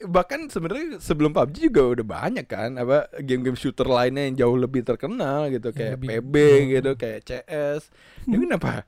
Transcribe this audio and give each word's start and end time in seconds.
bahkan 0.00 0.46
sebenarnya 0.46 0.98
sebelum 0.98 1.30
PUBG 1.30 1.66
juga 1.66 1.82
udah 1.92 2.06
banyak 2.06 2.46
kan 2.46 2.70
apa 2.74 3.10
game-game 3.18 3.54
shooter 3.54 3.82
lainnya 3.84 4.24
yang 4.24 4.36
jauh 4.38 4.56
lebih 4.56 4.82
terkenal 4.82 5.48
gitu 5.48 5.70
kayak 5.70 5.98
lebih- 5.98 6.08
PB 6.22 6.34
Hmm. 6.38 6.66
gitu 6.70 6.90
kayak 6.94 7.18
CS. 7.20 7.82
Ini 8.24 8.36
kenapa? 8.40 8.86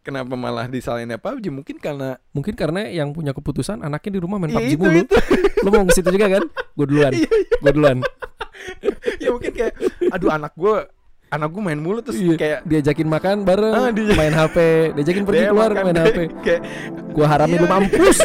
Kenapa 0.00 0.34
malah 0.34 0.66
disalahinnya 0.66 1.16
PUBG? 1.16 1.50
Mungkin 1.52 1.76
karena 1.76 2.18
Mungkin 2.30 2.54
karena 2.54 2.86
yang 2.86 3.10
punya 3.10 3.30
keputusan 3.30 3.80
anaknya 3.80 4.10
di 4.12 4.20
rumah 4.20 4.36
main 4.36 4.50
Ya, 4.50 4.58
PUBG 4.58 4.70
itu, 4.72 4.78
mulu. 4.80 4.98
itu. 5.00 5.16
Lu 5.60 5.68
mau 5.68 5.84
ke 5.84 5.92
situ 5.92 6.08
juga 6.10 6.26
kan? 6.28 6.42
Gue 6.72 6.86
duluan. 6.86 7.12
Iya, 7.12 7.28
Gue 7.58 7.72
duluan. 7.72 7.98
ya 9.18 9.28
mungkin 9.30 9.52
kayak 9.52 9.74
aduh 10.08 10.30
anak 10.30 10.54
gue 10.54 10.74
anak 11.28 11.48
gue 11.48 11.62
main 11.64 11.80
mulu 11.80 11.98
terus 11.98 12.14
Iya. 12.16 12.36
kayak 12.36 12.58
diajakin 12.62 13.08
makan 13.08 13.36
bareng, 13.42 13.74
Ah, 13.74 13.90
dia- 13.90 14.12
main 14.12 14.30
HP, 14.30 14.56
diajakin 14.92 15.22
pergi 15.24 15.40
dia 15.40 15.50
keluar 15.50 15.70
main 15.72 15.82
kayak- 15.88 16.06
HP. 16.06 16.18
kayak 16.44 16.60
Gua 17.10 17.26
haramin 17.26 17.56
Iya. 17.56 17.62
lu 17.62 17.68
mampus. 17.68 18.18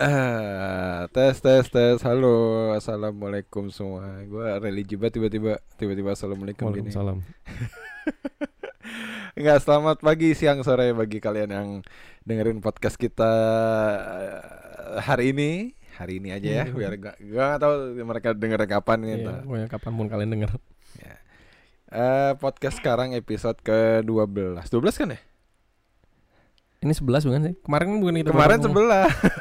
Ah, 0.00 1.04
tes 1.12 1.36
tes 1.44 1.68
tes. 1.68 2.00
Halo, 2.00 2.72
assalamualaikum 2.72 3.68
semua. 3.68 4.08
Gua 4.24 4.56
religi 4.56 4.96
banget 4.96 5.20
tiba-tiba 5.20 5.60
tiba-tiba 5.76 6.16
assalamualaikum 6.16 6.72
gini. 6.72 6.88
Waalaikumsalam. 6.88 7.18
Enggak, 9.36 9.58
selamat 9.60 10.00
pagi, 10.00 10.32
siang, 10.32 10.64
sore 10.64 10.96
bagi 10.96 11.20
kalian 11.20 11.50
yang 11.52 11.68
dengerin 12.24 12.64
podcast 12.64 12.96
kita 12.96 13.28
eh, 14.96 15.04
hari 15.04 15.36
ini. 15.36 15.76
Hari 16.00 16.16
ini 16.16 16.32
aja 16.32 16.48
ya, 16.48 16.64
Iya. 16.64 16.72
biar 16.72 16.92
gua 16.96 17.12
nggak 17.52 17.60
tahu 17.60 17.74
mereka 18.00 18.28
denger 18.32 18.60
kapan 18.64 18.98
Iya, 19.04 19.12
gitu. 19.20 19.30
pokoknya 19.44 19.68
kapan 19.68 19.92
pun 20.00 20.06
kalian 20.08 20.30
denger. 20.32 20.50
Eh, 21.90 22.32
podcast 22.40 22.80
sekarang 22.80 23.12
episode 23.12 23.60
ke-12. 23.60 24.64
12 24.64 24.96
kan 24.96 25.12
ya? 25.12 25.20
Ini 26.80 26.96
11 26.96 27.28
bukan 27.28 27.40
sih? 27.44 27.54
Kemarin 27.60 27.86
kan 27.86 27.98
bukan 28.00 28.14
kita 28.16 28.30
Kemarin 28.32 28.56
ngomong. 28.64 28.88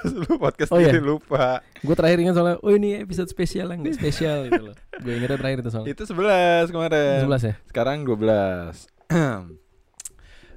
11. 0.03 0.19
Lu 0.27 0.31
podcast 0.35 0.71
Oh, 0.75 0.79
iya? 0.83 0.91
ini 0.91 0.99
lupa. 0.99 1.63
Gue 1.79 1.95
terakhir 1.95 2.19
ingat 2.19 2.35
soalnya, 2.35 2.59
oh 2.59 2.67
ini 2.69 2.99
episode 2.99 3.31
spesial 3.31 3.71
yang 3.71 3.79
spesial 3.95 4.51
gitu 4.51 4.59
loh. 4.59 4.75
Gue 4.99 5.15
ingetnya 5.15 5.39
terakhir 5.39 5.63
itu 5.63 5.71
soalnya. 5.71 5.87
Itu 5.95 6.03
11 6.03 6.67
kemarin. 6.67 7.19
11 7.23 7.47
ya? 7.47 7.53
Sekarang 7.63 7.97
12 8.03 8.75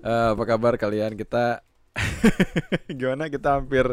Eh, 0.03 0.29
Apa 0.35 0.43
kabar 0.43 0.75
kalian? 0.75 1.15
Kita 1.15 1.63
Gimana 2.91 3.31
kita 3.31 3.63
hampir 3.63 3.87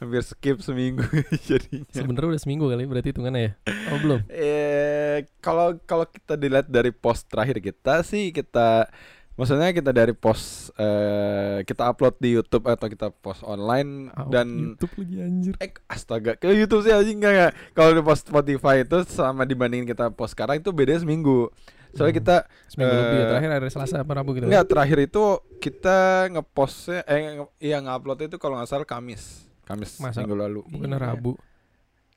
Hampir 0.00 0.22
skip 0.24 0.64
seminggu 0.64 1.04
jadinya 1.50 1.84
Sebenarnya 1.92 2.32
udah 2.32 2.40
seminggu 2.40 2.64
kali 2.64 2.88
berarti 2.88 3.12
hitungannya 3.12 3.40
ya? 3.42 3.52
Oh 3.92 4.00
belum? 4.00 4.24
Eh 4.32 5.28
Kalau 5.44 5.76
kalau 5.84 6.08
kita 6.08 6.40
dilihat 6.40 6.64
dari 6.64 6.96
post 6.96 7.28
terakhir 7.28 7.60
kita 7.60 8.00
sih 8.00 8.32
Kita 8.32 8.88
Maksudnya 9.34 9.70
kita 9.70 9.90
dari 9.90 10.12
post 10.12 10.70
eh, 10.76 11.62
Kita 11.62 11.88
upload 11.88 12.16
di 12.16 12.32
Youtube 12.32 12.62
Atau 12.64 12.86
kita 12.86 13.10
post 13.10 13.42
online 13.42 14.08
Ah, 14.10 14.24
Dan 14.24 14.72
YouTube 14.72 14.94
lagi 14.96 15.16
anjir. 15.18 15.54
Eh 15.58 15.74
astaga 15.84 16.34
Ke 16.34 16.50
Youtube 16.50 16.80
sih 16.80 16.90
anjing 16.90 17.18
enggak. 17.18 17.50
Kalau 17.70 17.90
di 17.90 18.00
post 18.00 18.24
Spotify 18.24 18.80
itu 18.80 19.02
Sama 19.04 19.42
dibandingin 19.42 19.84
kita 19.84 20.08
post 20.08 20.32
sekarang 20.32 20.58
Itu 20.58 20.70
bedanya 20.70 21.00
seminggu 21.00 21.50
Soalnya 21.90 22.10
Hmm. 22.10 22.20
kita 22.20 22.36
Seminggu 22.66 22.90
lebih 22.92 23.06
ya 23.08 23.14
eh, 23.16 23.28
terakhir 23.28 23.50
hari 23.52 23.68
Selasa 23.68 23.96
apa 24.00 24.12
Rabu 24.12 24.30
gitu. 24.32 24.44
Enggak, 24.44 24.66
terakhir 24.66 24.98
itu 25.00 25.22
kita 25.56 25.98
ngepostnya 26.28 27.00
eh 27.04 27.18
nge- 27.38 27.54
iya 27.60 27.78
ngupload 27.78 28.18
itu 28.24 28.36
kalau 28.36 28.58
nggak 28.58 28.66
salah 28.66 28.82
Kamis. 28.82 29.46
Kamis 29.62 30.02
Masa? 30.02 30.20
minggu 30.20 30.34
lalu. 30.36 30.60
Bukan 30.66 30.90
Iya. 30.90 30.98
Rabu. 31.00 31.38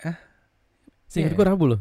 Hah? 0.02 0.18
Seingat 1.06 1.30
Iya. 1.30 1.38
gue 1.38 1.46
Rabu 1.46 1.66
loh. 1.70 1.80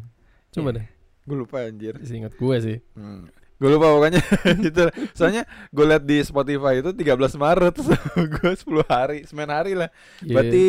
Coba 0.52 0.68
Iya. 0.70 0.76
deh. 0.76 0.86
Gue 1.24 1.36
lupa 1.38 1.56
anjir. 1.58 1.96
Seingat 2.00 2.36
gue 2.36 2.56
sih. 2.60 2.76
Hmm. 2.92 3.32
Gue 3.56 3.72
lupa 3.72 3.88
pokoknya 3.88 4.20
gitu. 4.68 4.84
Soalnya 5.16 5.48
gue 5.72 5.84
liat 5.88 6.04
di 6.04 6.20
Spotify 6.20 6.84
itu 6.84 6.92
13 6.92 7.08
Maret 7.40 7.74
gue 8.36 8.50
10 8.52 8.84
hari, 8.84 9.18
9 9.24 9.32
hari 9.48 9.72
lah. 9.72 9.88
Iya. 10.20 10.28
Berarti 10.28 10.64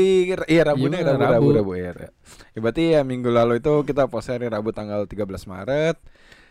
iya 0.47 0.61
Rabu 0.63 0.87
Iya, 0.87 0.91
nih 0.95 1.01
bener, 1.03 1.13
Rabu 1.13 1.19
Rabu 1.19 1.33
Rabu. 1.33 1.49
Rabu, 1.51 1.71
ya. 1.75 1.91
ya. 1.91 2.59
berarti 2.59 2.83
ya 2.95 3.01
minggu 3.03 3.27
lalu 3.27 3.59
itu 3.59 3.73
kita 3.83 4.07
post 4.07 4.31
hari 4.31 4.47
Rabu 4.47 4.71
tanggal 4.71 5.03
13 5.03 5.19
Maret. 5.45 5.97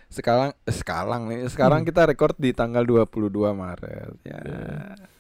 Sekarang 0.07 0.55
eh, 0.63 0.71
sekarang 0.71 1.23
nih, 1.27 1.49
sekarang 1.49 1.83
Hmm. 1.83 1.89
kita 1.89 2.07
record 2.07 2.37
di 2.37 2.53
tanggal 2.53 2.85
22 2.85 3.51
Maret. 3.51 4.15
Ya. 4.23 4.39
Iya. 4.39 5.16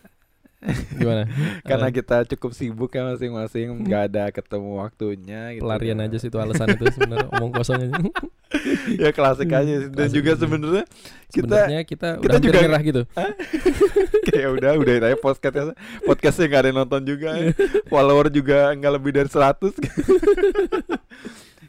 Gimana? 0.93 1.29
karena 1.69 1.89
kita 1.91 2.25
cukup 2.27 2.51
sibuk 2.51 2.91
ya 2.91 3.05
masing-masing 3.05 3.83
nggak 3.83 4.03
ada 4.09 4.25
ketemu 4.31 4.71
waktunya 4.79 5.41
gitu 5.53 5.63
pelarian 5.63 5.99
ya. 5.99 6.05
aja 6.05 6.17
sih 6.17 6.29
itu 6.29 6.39
alasan 6.39 6.73
itu 6.73 6.85
sebenarnya 6.91 7.29
omong 7.31 7.53
kosong 7.53 7.77
aja. 7.79 7.95
ya 9.03 9.11
klasik 9.11 9.47
aja 9.49 9.73
sih. 9.79 9.89
dan 9.93 10.07
Klasik 10.07 10.17
juga 10.17 10.33
sebenarnya 10.35 10.85
kita 11.27 11.45
Sebenarnya 11.45 11.81
kita, 11.83 12.09
kita 12.17 12.29
udah 12.31 12.41
juga- 12.41 12.61
nyerah 12.63 12.83
gitu. 12.83 13.03
kayak 14.25 14.49
udah 14.57 14.71
udah 14.77 14.93
aja 14.97 15.17
podcastnya 15.17 15.75
podcastnya 16.03 16.45
nggak 16.47 16.61
ada 16.61 16.69
yang 16.69 16.79
nonton 16.81 17.03
juga 17.05 17.29
ya. 17.37 17.53
follower 17.87 18.27
juga 18.29 18.59
nggak 18.73 18.93
lebih 18.97 19.11
dari 19.15 19.29
100 19.29 19.77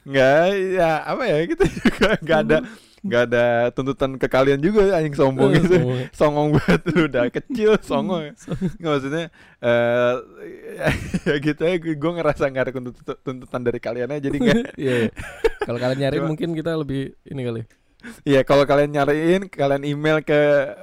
nggak 0.08 0.44
ya 0.74 0.92
apa 1.04 1.24
ya 1.24 1.38
kita 1.46 1.64
juga 1.68 2.08
nggak 2.18 2.40
ada 2.42 2.58
nggak 2.98 3.24
ada 3.30 3.46
tuntutan 3.72 4.18
ke 4.18 4.26
kalian 4.26 4.58
juga 4.58 4.98
anjing 4.98 5.14
sombong 5.14 5.54
gitu 5.54 5.78
sombong. 5.78 6.00
songong 6.20 6.48
banget 6.58 6.82
lu 6.90 7.02
udah 7.06 7.24
kecil 7.30 7.72
songong 7.90 8.34
nggak 8.78 8.92
maksudnya 8.92 9.26
eh 9.60 10.14
ya 11.28 11.36
gitu 11.46 11.62
ya 11.62 11.76
gue 11.78 12.12
ngerasa 12.18 12.44
nggak 12.48 12.64
ada 12.66 12.74
tuntut- 12.74 13.22
tuntutan 13.22 13.62
dari 13.62 13.78
kalian 13.78 14.10
aja 14.10 14.22
jadi 14.24 14.38
nggak 14.38 14.58
Iya. 14.76 14.96
iya. 15.06 15.10
Kalau 15.62 15.78
kalian 15.78 16.00
nyari 16.00 16.18
mungkin 16.22 16.50
kita 16.52 16.72
lebih 16.74 17.12
ini 17.24 17.42
kali. 17.44 17.62
Iya, 18.24 18.42
kalau 18.42 18.64
kalian 18.64 18.94
nyariin, 18.94 19.42
kalian 19.52 19.84
email 19.84 20.24
ke 20.24 20.38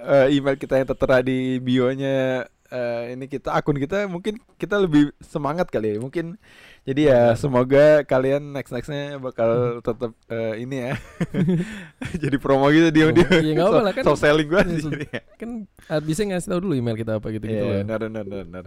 eh, 0.05 0.27
email 0.31 0.55
kita 0.55 0.77
yang 0.77 0.85
tertera 0.85 1.25
di 1.25 1.57
bio-nya 1.57 2.45
eh, 2.69 3.17
ini 3.17 3.25
kita 3.25 3.55
akun 3.55 3.79
kita 3.79 4.05
mungkin 4.05 4.37
kita 4.55 4.77
lebih 4.77 5.09
semangat 5.25 5.73
kali 5.73 5.97
ya. 5.97 5.99
Mungkin 5.99 6.37
jadi 6.85 7.03
ya 7.09 7.21
semoga 7.35 8.05
kalian 8.05 8.53
next 8.53 8.69
nextnya 8.69 9.17
bakal 9.17 9.81
tetap 9.81 10.13
eh, 10.29 10.61
ini 10.61 10.77
ya. 10.85 10.93
jadi 12.23 12.37
promo 12.37 12.69
gitu 12.69 12.93
dia 12.93 13.09
dia. 13.09 13.25
Promo. 13.25 13.41
Iya, 13.41 13.53
nggak 13.53 13.67
apa-apa 13.67 13.91
kan- 13.93 14.05
So 14.05 14.13
selling 14.15 14.47
gua 14.47 14.63
di 14.63 14.77
Iya, 14.77 14.85
sini. 14.85 15.07
ya. 15.09 15.23
Kan 15.35 15.51
ah, 15.87 15.99
bisa 15.99 16.21
ngasih 16.23 16.49
tahu 16.51 16.61
dulu 16.61 16.75
email 16.75 16.95
kita 16.95 17.17
apa 17.17 17.27
gitu 17.31 17.45
gitu 17.45 17.57
Iya, 17.57 17.83
benar 17.83 17.99
benar 18.03 18.25
benar. 18.25 18.65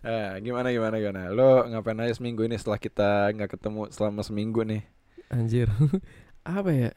Eh, 0.00 0.32
gimana 0.44 0.68
gimana 0.70 0.96
gimana? 0.96 1.22
Lo 1.30 1.64
ngapain 1.66 2.00
aja 2.00 2.14
seminggu 2.14 2.42
ini 2.42 2.56
setelah 2.56 2.78
kita 2.78 3.10
nggak 3.32 3.50
ketemu 3.52 3.82
selama 3.90 4.20
seminggu 4.20 4.64
nih? 4.64 4.82
Anjir. 5.28 5.68
apa 6.40 6.70
ya? 6.70 6.90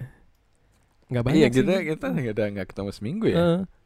Nggak 1.10 1.24
banyak 1.26 1.36
Iya, 1.36 1.48
sih. 1.50 1.58
kita 1.60 1.74
kita 1.84 2.06
nggak 2.08 2.32
ada 2.32 2.46
nggak 2.54 2.68
ketemu 2.70 2.90
seminggu 2.94 3.26
ya. 3.28 3.38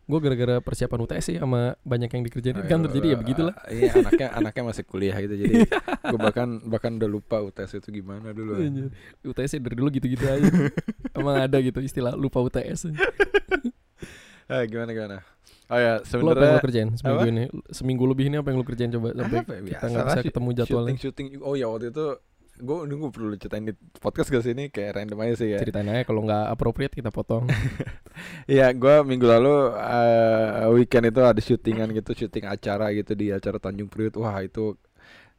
Gue 0.03 0.19
gara-gara 0.19 0.59
persiapan 0.59 0.99
UTS 1.07 1.23
sih 1.23 1.35
sama 1.39 1.79
banyak 1.87 2.11
yang 2.11 2.23
dikerjain 2.27 2.59
di 2.59 2.67
kantor 2.67 2.91
iya, 2.91 2.95
jadi 2.99 3.07
ya 3.07 3.11
iya. 3.11 3.17
begitulah. 3.19 3.55
Iya 3.73 3.91
anaknya 4.03 4.27
anaknya 4.35 4.63
masih 4.67 4.83
kuliah 4.83 5.15
gitu 5.23 5.35
jadi 5.39 5.53
gue 6.11 6.19
bahkan 6.19 6.49
bahkan 6.67 6.91
udah 6.99 7.09
lupa 7.09 7.39
UTS 7.39 7.79
itu 7.79 8.03
gimana 8.03 8.35
dulu. 8.35 8.59
UTS 9.23 9.51
ya 9.55 9.59
dari 9.63 9.75
dulu 9.79 9.89
gitu-gitu 9.95 10.25
aja. 10.27 10.43
Emang 11.19 11.35
ada 11.39 11.57
gitu 11.63 11.79
istilah 11.79 12.13
lupa 12.19 12.43
UTS. 12.43 12.91
Ah, 14.51 14.67
gimana 14.67 14.91
gimana? 14.91 15.17
Oh 15.71 15.79
ya 15.79 16.03
Lo 16.03 16.03
apa 16.03 16.03
yang 16.03 16.03
sebenarnya 16.03 16.51
lo 16.51 16.59
kerjain 16.59 16.89
seminggu 16.99 17.23
Apa? 17.23 17.31
ini? 17.31 17.43
Seminggu 17.71 18.03
lebih 18.03 18.25
ini 18.27 18.35
apa 18.35 18.47
yang 18.51 18.57
lo 18.59 18.65
kerjain 18.67 18.91
coba 18.91 19.07
sampai 19.15 19.39
apa 19.39 19.53
ya, 19.55 19.61
kita 19.63 19.85
nggak 19.87 20.05
bisa 20.05 20.21
ketemu 20.27 20.49
jadwalnya. 20.51 20.93
Syuting 20.99 20.99
syuting. 20.99 21.27
Oh 21.47 21.55
ya 21.55 21.65
waktu 21.71 21.95
itu 21.95 22.05
gue 22.55 22.77
nunggu 22.85 23.09
perlu 23.09 23.33
ceritain 23.33 23.63
di 23.63 23.73
podcast 23.95 24.27
gak 24.27 24.41
sih 24.41 24.51
ini 24.51 24.67
kayak 24.67 24.95
random 24.95 25.19
aja 25.19 25.35
sih 25.35 25.49
ya. 25.49 25.57
Ceritain 25.57 25.85
aja 25.85 26.03
kalau 26.03 26.21
nggak 26.21 26.45
appropriate 26.49 26.93
kita 26.93 27.09
potong. 27.09 27.49
Iya 28.45 28.69
gue 28.71 29.01
minggu 29.01 29.25
lalu 29.25 29.55
eh, 29.73 30.69
weekend 30.71 31.09
itu 31.09 31.19
ada 31.19 31.39
syutingan 31.39 31.89
gitu 31.91 32.13
syuting 32.15 32.45
acara 32.45 32.91
gitu 32.91 33.11
di 33.11 33.29
acara 33.29 33.57
Tanjung 33.57 33.87
Priuk. 33.87 34.13
Wah 34.15 34.37
itu 34.39 34.77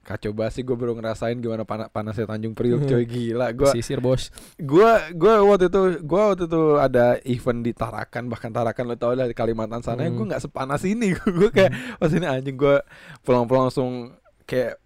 kacau 0.02 0.34
banget 0.34 0.52
sih 0.52 0.62
gue 0.62 0.74
baru 0.74 0.92
ngerasain 0.92 1.32
gimana 1.34 1.62
panas 1.62 1.88
panasnya 1.88 2.26
Tanjung 2.26 2.52
Priuk 2.52 2.82
coy 2.82 3.04
gila 3.04 3.48
gue 3.52 3.70
Sisir 3.70 3.98
bos. 3.98 4.28
gua 4.58 5.00
gua 5.10 5.40
waktu 5.46 5.70
itu 5.70 5.80
gua 6.02 6.22
waktu 6.28 6.44
itu 6.44 6.62
ada 6.76 7.16
event 7.22 7.60
di 7.62 7.72
Tarakan 7.72 8.26
bahkan 8.26 8.50
Tarakan 8.50 8.84
lo 8.84 8.96
tau 8.96 9.14
lah 9.14 9.24
di 9.24 9.32
Kalimantan 9.32 9.80
sana 9.80 10.04
Hmm. 10.04 10.12
gua 10.14 10.24
nggak 10.28 10.42
sepanas 10.42 10.82
ini 10.82 11.16
gua 11.38 11.48
kayak 11.48 11.72
pas 11.96 12.10
ini 12.10 12.26
anjing 12.26 12.52
gua 12.54 12.84
pulang-pulang 13.22 13.70
langsung 13.70 14.12
kayak 14.44 14.76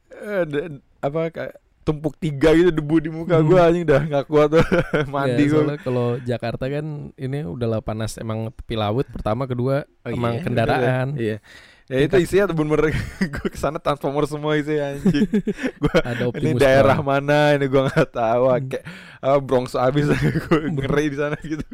d- 0.44 0.79
apa 1.00 1.20
kayak 1.31 1.55
tumpuk 1.88 2.14
tiga 2.14 2.52
gitu 2.52 2.69
debu 2.69 2.96
di 2.99 3.08
muka 3.08 3.35
Hmm. 3.35 3.49
gua 3.49 3.61
anjing 3.64 3.82
udah 3.82 4.00
nggak 4.05 4.25
kuat 4.26 4.49
tuh 4.50 4.64
mandi 5.08 5.40
Ya, 5.40 5.50
soalnya 5.50 5.76
kalau 5.79 6.08
Jakarta 6.20 6.69
kan 6.69 6.85
ini 7.14 7.38
udahlah 7.43 7.81
panas 7.81 8.14
emang 8.17 8.52
tepi 8.52 8.76
laut 8.76 9.08
pertama 9.08 9.44
kedua 9.44 9.88
Oh, 10.05 10.11
emang 10.11 10.37
iya, 10.37 10.43
kendaraan. 10.43 11.08
iya 11.17 11.37
ya 11.88 12.05
itu 12.05 12.20
isinya 12.20 12.52
bener-bener 12.52 12.93
gua 13.32 13.49
ke 13.49 13.56
sana 13.56 13.76
transformer 13.76 14.25
semua 14.25 14.52
isi 14.55 14.76
anjing 14.76 15.25
gua 15.81 15.96
Ada 16.02 16.25
ini 16.37 16.52
daerah 16.55 16.96
Prime. 16.96 17.08
mana 17.08 17.40
ini 17.55 17.64
gua 17.64 17.88
nggak 17.88 18.08
tahu 18.11 18.44
Hmm. 18.46 18.69
kayak 18.69 18.85
ah, 19.19 19.40
Bronx 19.40 19.73
abis 19.73 20.12
gua 20.44 20.61
ngeri 20.69 21.06
di 21.08 21.17
sana 21.17 21.37
gitu 21.40 21.64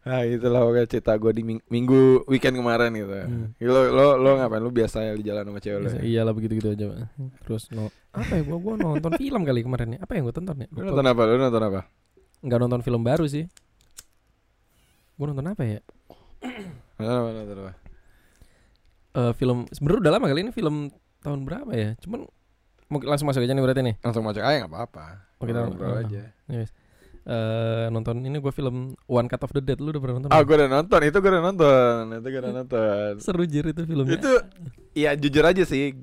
Nah 0.00 0.24
itulah 0.24 0.64
pokoknya 0.64 0.88
cerita 0.88 1.12
gue 1.14 1.28
di 1.30 1.44
ming- 1.44 1.66
minggu 1.66 2.24
weekend 2.24 2.56
kemarin 2.56 2.88
gitu. 2.94 3.12
Hmm. 3.12 3.52
Lo 3.60 3.84
lo 3.86 4.16
lo 4.16 4.30
ngapain? 4.34 4.56
Lo 4.58 4.72
biasa 4.72 5.04
ya 5.04 5.12
di 5.12 5.20
jalan 5.20 5.44
sama 5.44 5.60
cewek 5.60 5.76
lo? 5.78 5.88
Ya? 5.90 6.00
iyalah 6.00 6.32
begitu-gitu 6.32 6.72
aja 6.72 6.84
Pak. 6.88 6.98
terus 7.44 7.68
no 7.68 7.92
apa 8.10 8.32
ya 8.34 8.42
gua 8.42 8.58
gua 8.58 8.74
nonton 8.76 9.12
film 9.14 9.42
kali 9.42 9.60
kemarin 9.62 9.88
ya 9.94 9.98
apa 10.02 10.12
yang 10.14 10.26
gua 10.26 10.34
tonton 10.34 10.56
ya 10.58 10.68
Lupa. 10.68 10.82
nonton 10.90 11.06
apa? 11.06 11.20
Lo 11.24 11.34
nonton 11.38 11.64
apa? 11.64 11.80
nggak 12.40 12.58
nonton 12.58 12.80
film 12.80 13.02
baru 13.02 13.24
sih 13.24 13.44
gua 15.14 15.26
nonton 15.30 15.46
apa 15.46 15.62
ya 15.62 15.80
Nonton 16.96 17.14
apa? 17.14 17.28
Nonton 17.30 17.56
apa? 17.60 17.72
Eh 19.10 19.32
film 19.34 19.58
sebenarnya 19.70 20.00
udah 20.00 20.12
lama 20.14 20.26
kali 20.26 20.40
ini 20.42 20.52
film 20.52 20.76
tahun 21.20 21.40
berapa 21.44 21.70
ya 21.70 21.94
cuman 22.00 22.26
mau 22.90 22.98
langsung 23.04 23.28
masuk 23.28 23.42
aja 23.42 23.52
nih 23.52 23.62
berarti 23.62 23.82
nih 23.86 23.94
Langsung 24.02 24.22
masuk 24.24 24.42
aja 24.42 24.56
nggak 24.60 24.72
apa-apa. 24.72 25.06
Oh, 25.38 25.46
kita- 25.46 25.62
oh. 25.70 26.00
aja. 26.02 26.22
Eh 27.20 27.86
nonton 27.92 28.24
ini 28.24 28.40
gua 28.40 28.50
film 28.50 28.96
One 29.04 29.28
Cut 29.28 29.44
of 29.44 29.52
the 29.52 29.60
Dead 29.60 29.78
lu 29.78 29.92
udah 29.92 30.00
pernah 30.00 30.16
nonton 30.18 30.30
Ah 30.32 30.40
gue 30.40 30.56
udah 30.56 30.70
nonton. 30.72 31.00
Itu 31.04 31.18
gue 31.20 31.30
udah 31.30 31.44
nonton. 31.44 32.02
Itu 32.16 32.26
gue 32.26 32.40
udah 32.40 32.54
nonton. 32.56 33.10
seru 33.20 33.44
jir 33.44 33.70
itu 33.70 33.82
filmnya 33.84 34.16
itu 34.16 34.32
ya 34.96 35.14
jujur 35.14 35.44
aja 35.44 35.62
sih. 35.62 35.94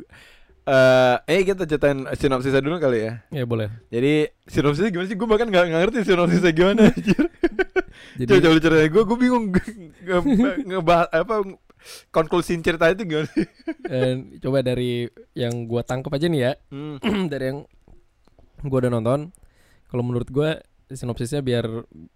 Eh, 0.68 1.16
eh 1.32 1.42
kita 1.48 1.64
ceritain 1.64 2.04
sinopsisnya 2.14 2.60
dulu 2.60 2.76
kali 2.76 3.08
ya. 3.08 3.24
ya 3.32 3.48
boleh 3.48 3.72
Jadi 3.88 4.28
sinopsisnya 4.44 4.92
gimana 4.92 5.08
sih? 5.08 5.16
Gue 5.16 5.24
bahkan 5.26 5.48
nggak 5.48 5.64
nggak 5.64 5.82
ngerti 5.88 5.98
sinopsisnya 6.04 6.52
gimana. 6.52 6.92
jadi 8.20 8.28
Coba 8.28 8.40
coba 8.44 8.58
ceritain. 8.60 8.90
Gue 8.92 9.04
gue 9.04 9.18
bingung 9.18 9.46
nge- 9.48 10.60
ngebahas 10.68 11.08
apa 11.10 11.36
konklusi 12.12 12.60
cerita 12.60 12.92
itu 12.92 13.08
gimana 13.08 13.32
sih? 13.32 13.48
eh, 13.88 14.14
coba 14.44 14.60
dari 14.60 15.08
yang 15.32 15.70
gua 15.70 15.88
tangkap 15.88 16.12
aja 16.12 16.28
nih 16.28 16.42
ya 16.42 16.54
Hmm. 16.68 17.00
dari 17.32 17.54
yang 17.54 17.60
gua 18.66 18.84
udah 18.84 18.92
nonton 18.92 19.20
kalau 19.88 20.04
menurut 20.04 20.28
gua 20.28 20.60
sinopsisnya 20.90 21.40
biar 21.40 21.64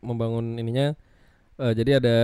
membangun 0.01 0.59
ininya 0.59 0.92
eh, 1.56 1.71
jadi 1.71 2.04
ada 2.04 2.18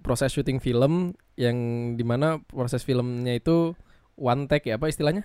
proses 0.00 0.32
syuting 0.32 0.56
film 0.56 1.12
yang 1.36 1.56
di 1.96 2.04
mana 2.06 2.40
proses 2.40 2.80
filmnya 2.80 3.36
itu 3.36 3.76
one 4.18 4.44
take 4.44 4.66
ya 4.66 4.76
apa 4.76 4.90
istilahnya 4.90 5.22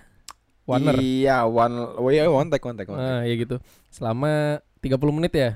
Warner 0.64 0.96
Iya, 0.96 1.44
one, 1.44 1.76
oh 2.00 2.08
iya 2.08 2.24
one 2.24 2.48
take, 2.48 2.64
one 2.64 2.72
take, 2.72 2.88
one 2.88 2.96
take. 2.96 3.10
ah 3.10 3.20
ya 3.20 3.34
gitu 3.36 3.56
selama 3.90 4.62
30 4.80 4.96
menit 5.12 5.34
ya 5.34 5.50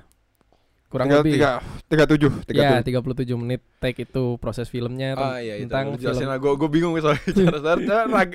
kurang 0.89 1.09
tiga, 1.09 1.21
lebih 1.21 1.33
tiga, 1.37 1.51
tiga 1.85 2.05
tujuh, 2.09 2.33
tiga 2.49 2.61
ya 2.61 2.71
tujuh. 2.81 3.01
37 3.37 3.41
menit 3.41 3.61
take 3.77 4.05
itu 4.05 4.37
proses 4.37 4.69
filmnya 4.69 5.13
Ah 5.15 5.37
iya, 5.37 5.61
itu 5.61 5.69
tentang 5.69 5.93
lu 5.93 6.01
jelasin 6.01 6.25
film. 6.25 6.41
Gue 6.41 6.53
gue 6.57 6.69
bingung 6.73 6.93
soalnya 6.97 7.25
cara 7.61 7.77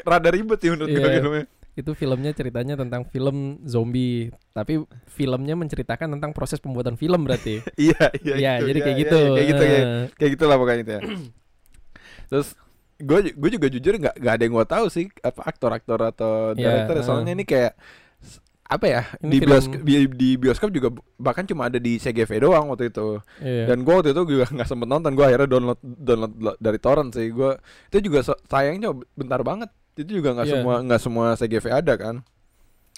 rada, 0.14 0.30
ribet 0.30 0.58
sih 0.62 0.70
menurut 0.70 0.90
gue 0.90 1.02
Iya. 1.02 1.22
filmnya. 1.22 1.46
itu 1.74 1.92
filmnya 1.98 2.30
ceritanya 2.32 2.78
tentang 2.78 3.02
film 3.10 3.58
zombie 3.66 4.30
tapi 4.54 4.86
filmnya 5.10 5.58
menceritakan 5.58 6.06
tentang 6.14 6.30
proses 6.30 6.62
pembuatan 6.62 6.94
film 6.94 7.26
berarti 7.26 7.66
Iya, 7.90 8.14
iya. 8.22 8.36
ya 8.38 8.52
itu, 8.62 8.66
jadi 8.70 8.78
iya, 8.78 8.86
kayak 8.86 8.94
iya, 8.98 9.02
gitu 9.02 9.18
iya, 9.18 9.30
kayak 9.34 9.48
gitu, 9.50 9.64
kayak, 9.66 9.82
Eh, 9.82 10.04
kayak 10.14 10.32
gitulah 10.38 10.56
pokoknya 10.58 10.82
itu 10.82 10.92
ya. 10.94 11.02
Terus 12.30 12.48
gue 12.96 13.20
gue 13.32 13.50
juga 13.52 13.68
jujur 13.68 13.94
nggak 13.96 14.16
nggak 14.16 14.34
ada 14.34 14.44
yang 14.44 14.54
gue 14.54 14.68
tahu 14.68 14.86
sih 14.88 15.06
apa 15.20 15.42
aktor-aktor 15.44 16.00
atau 16.06 16.34
Iya, 16.52 16.86
director 16.86 16.96
soalnya 17.02 17.32
eh. 17.32 17.38
ini 17.38 17.44
kayak 17.44 17.74
apa 18.66 18.86
ya 18.86 19.02
Ini 19.20 19.30
di 19.30 19.38
film- 19.38 19.50
bioskop 19.50 19.80
di, 19.84 19.94
di 20.10 20.30
bioskop 20.34 20.70
juga 20.72 20.88
bahkan 21.16 21.44
cuma 21.44 21.68
ada 21.68 21.78
di 21.78 21.96
CGV 21.96 22.32
doang 22.40 22.66
waktu 22.68 22.90
itu 22.90 23.20
iya. 23.38 23.68
dan 23.68 23.82
gue 23.82 23.94
waktu 23.94 24.10
itu 24.12 24.22
juga 24.26 24.46
nggak 24.56 24.66
sempet 24.66 24.88
nonton 24.88 25.14
gue 25.14 25.22
akhirnya 25.22 25.46
download 25.46 25.80
download 25.82 26.34
lo- 26.36 26.58
dari 26.58 26.80
torrent 26.80 27.12
sih 27.12 27.30
gue 27.30 27.54
itu 27.92 28.10
juga 28.10 28.20
sayangnya 28.44 28.90
bentar 29.14 29.42
banget 29.42 29.70
itu 29.94 30.18
juga 30.18 30.34
nggak 30.34 30.48
Iya. 30.48 30.54
semua 30.58 30.76
nggak 30.82 31.02
semua 31.02 31.26
CGV 31.36 31.66
ada 31.70 31.94
kan 31.94 32.16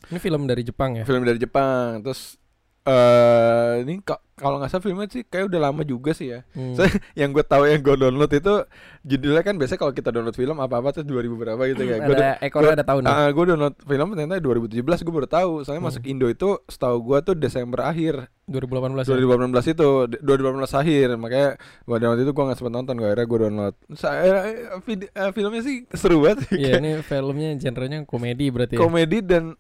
ini 0.05 0.19
film 0.21 0.45
dari 0.45 0.61
Jepang 0.61 0.95
ya 0.95 1.03
film 1.03 1.23
dari 1.23 1.39
Jepang 1.39 1.99
terus 1.99 2.37
eh 2.85 3.81
ini 3.81 3.97
ka- 3.99 4.21
kalau 4.35 4.59
nggak 4.59 4.67
salah 4.67 4.83
filmnya 4.83 5.07
sih 5.07 5.23
kayak 5.23 5.47
udah 5.47 5.61
lama 5.63 5.81
juga 5.81 6.11
sih 6.11 6.29
ya. 6.29 6.43
Hmm. 6.51 6.75
Saya- 6.77 6.91
yang 7.13 7.31
gue 7.31 7.41
tahu 7.41 7.65
yang 7.65 7.79
gue 7.79 7.95
download 7.95 8.29
itu 8.29 8.53
judulnya 9.01 9.41
kan 9.41 9.55
biasanya 9.55 9.79
kalau 9.79 9.91
kita 9.91 10.09
download 10.09 10.33
film 10.33 10.59
apa 10.59 10.75
apa 10.75 10.91
tuh 10.91 11.01
2000 11.01 11.15
berapa 11.35 11.61
gitu 11.67 11.81
ya. 11.81 11.97
Gue 11.99 12.13
ada 12.13 12.31
ekornya 12.39 12.73
ada 12.73 12.85
tahun 12.85 13.01
Ah, 13.05 13.27
gue 13.27 13.43
download 13.43 13.75
film 13.79 14.07
ternyata 14.11 14.37
2017 14.37 14.75
gue 15.01 15.13
baru 15.13 15.25
tahu. 15.25 15.51
Soalnya 15.61 15.81
Hmm. 15.81 15.89
masuk 15.89 16.03
Indo 16.05 16.27
itu 16.27 16.49
setahu 16.65 16.97
gue 17.01 17.17
tuh 17.23 17.33
Desember 17.33 17.79
akhir. 17.81 18.27
2018 18.45 19.07
ya? 19.07 19.15
2018 19.15 19.65
itu 19.67 19.87
d- 20.05 20.21
2018 20.21 20.75
akhir. 20.75 21.07
Makanya 21.15 21.49
gue 21.81 21.97
download 21.97 22.21
itu 22.21 22.31
gue 22.31 22.43
nggak 22.43 22.57
sempet 22.59 22.73
nonton 22.75 22.95
gue 22.95 23.07
akhirnya 23.07 23.25
gue 23.25 23.39
download. 23.41 23.73
Saya 23.93 24.33
vid- 24.79 25.09
eh, 25.09 25.31
filmnya 25.31 25.63
sih 25.63 25.87
seru 25.89 26.21
banget 26.21 26.45
Iya 26.51 26.77
ini 26.77 26.99
filmnya 27.01 27.49
genrenya 27.55 28.03
komedi 28.03 28.51
berarti 28.51 28.75
ya? 28.75 28.79
Komedi 28.79 29.23
dan 29.23 29.55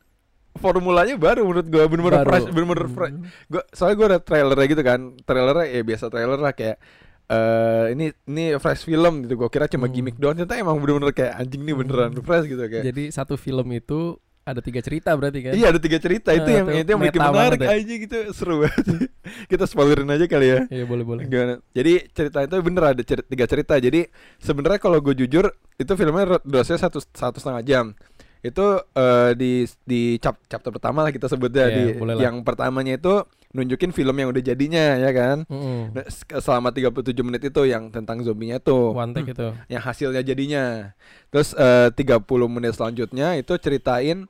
formulanya 0.55 1.15
baru 1.15 1.43
menurut 1.43 1.67
gue 1.67 1.83
bener-bener 1.85 2.23
fresh 2.23 2.47
bener-bener 2.47 2.87
fresh 2.87 3.13
Hmm. 3.13 3.27
gua 3.47 3.61
soalnya 3.69 3.95
gue 3.95 4.07
ada 4.07 4.19
trailernya 4.19 4.67
gitu 4.67 4.83
kan 4.83 4.99
trailernya 5.21 5.65
ya 5.69 5.81
biasa 5.81 6.05
trailer 6.07 6.37
lah 6.37 6.51
kayak 6.51 6.77
eh 7.25 7.85
ini 7.91 8.05
ini 8.25 8.43
fresh 8.55 8.83
film 8.83 9.23
gitu 9.23 9.35
gue 9.35 9.49
kira 9.49 9.65
cuma 9.65 9.85
Hmm. 9.85 9.93
gimmick 9.93 10.15
doang 10.15 10.35
ternyata 10.35 10.55
emang 10.57 10.77
bener-bener 10.77 11.11
kayak 11.11 11.33
anjing 11.35 11.61
nih 11.61 11.75
beneran 11.75 12.11
Hmm. 12.11 12.21
fresh 12.21 12.45
gitu 12.45 12.61
kayak 12.61 12.83
jadi 12.85 13.03
satu 13.09 13.35
film 13.35 13.67
itu 13.69 14.15
ada 14.43 14.61
tiga 14.61 14.77
cerita 14.77 15.09
berarti 15.11 15.39
kan 15.41 15.51
iya 15.51 15.67
ada 15.67 15.79
tiga 15.79 15.97
cerita 15.97 16.29
itu 16.29 16.45
Nah, 16.45 16.53
yang 16.55 16.67
itu 16.67 16.79
itu 16.79 16.89
yang 16.91 17.01
bikin 17.01 17.17
menarik 17.19 17.33
banget 17.57 17.59
ya. 17.59 17.69
aja 17.75 17.93
gitu 17.97 18.17
seru 18.31 18.55
banget 18.61 18.85
kita 19.51 19.63
spoilerin 19.65 20.05
aja 20.07 20.25
kali 20.25 20.47
ya 20.47 20.59
iya 20.69 20.85
boleh 20.85 21.01
boleh 21.01 21.25
Gimana? 21.25 21.57
Jadi 21.71 21.93
cerita 22.09 22.39
itu 22.39 22.55
bener 22.61 22.83
ada 22.87 23.01
cer- 23.01 23.25
tiga 23.25 23.45
cerita. 23.45 23.73
Jadi 23.75 24.05
sebenarnya 24.37 24.77
kalau 24.77 25.01
gue 25.01 25.17
jujur 25.17 25.49
itu 25.75 25.91
filmnya 25.91 26.37
durasinya 26.41 26.77
satu 26.79 27.01
satu 27.03 27.37
setengah 27.37 27.63
jam. 27.63 27.85
Itu 28.45 28.65
eh, 28.91 29.31
di 29.33 29.51
di 29.81 30.01
chap 30.17 30.37
chapter 30.45 30.69
pertama 30.69 31.01
lah 31.01 31.09
kita 31.09 31.25
sebutnya 31.25 31.65
Iya, 31.65 31.73
di 31.73 31.83
boleh 31.95 32.13
lah. 32.13 32.21
yang 32.23 32.35
pertamanya 32.41 32.93
itu 32.93 33.25
nunjukin 33.51 33.89
film 33.89 34.13
yang 34.13 34.29
udah 34.29 34.43
jadinya 34.43 34.95
ya 34.95 35.09
kan. 35.09 35.37
Nah, 35.47 36.03
s- 36.03 36.27
selama 36.37 36.69
37 36.69 36.93
menit 37.21 37.41
itu 37.43 37.61
yang 37.63 37.89
tentang 37.89 38.21
zombinya 38.21 38.59
tuh 38.59 38.91
one 38.91 39.11
take 39.11 39.31
itu 39.31 39.49
yang 39.71 39.81
hasilnya 39.81 40.21
jadinya. 40.21 40.93
Terus 41.27 41.51
eh, 41.53 41.89
30 41.89 42.21
menit 42.45 42.73
selanjutnya 42.73 43.33
itu 43.33 43.55
ceritain 43.55 44.27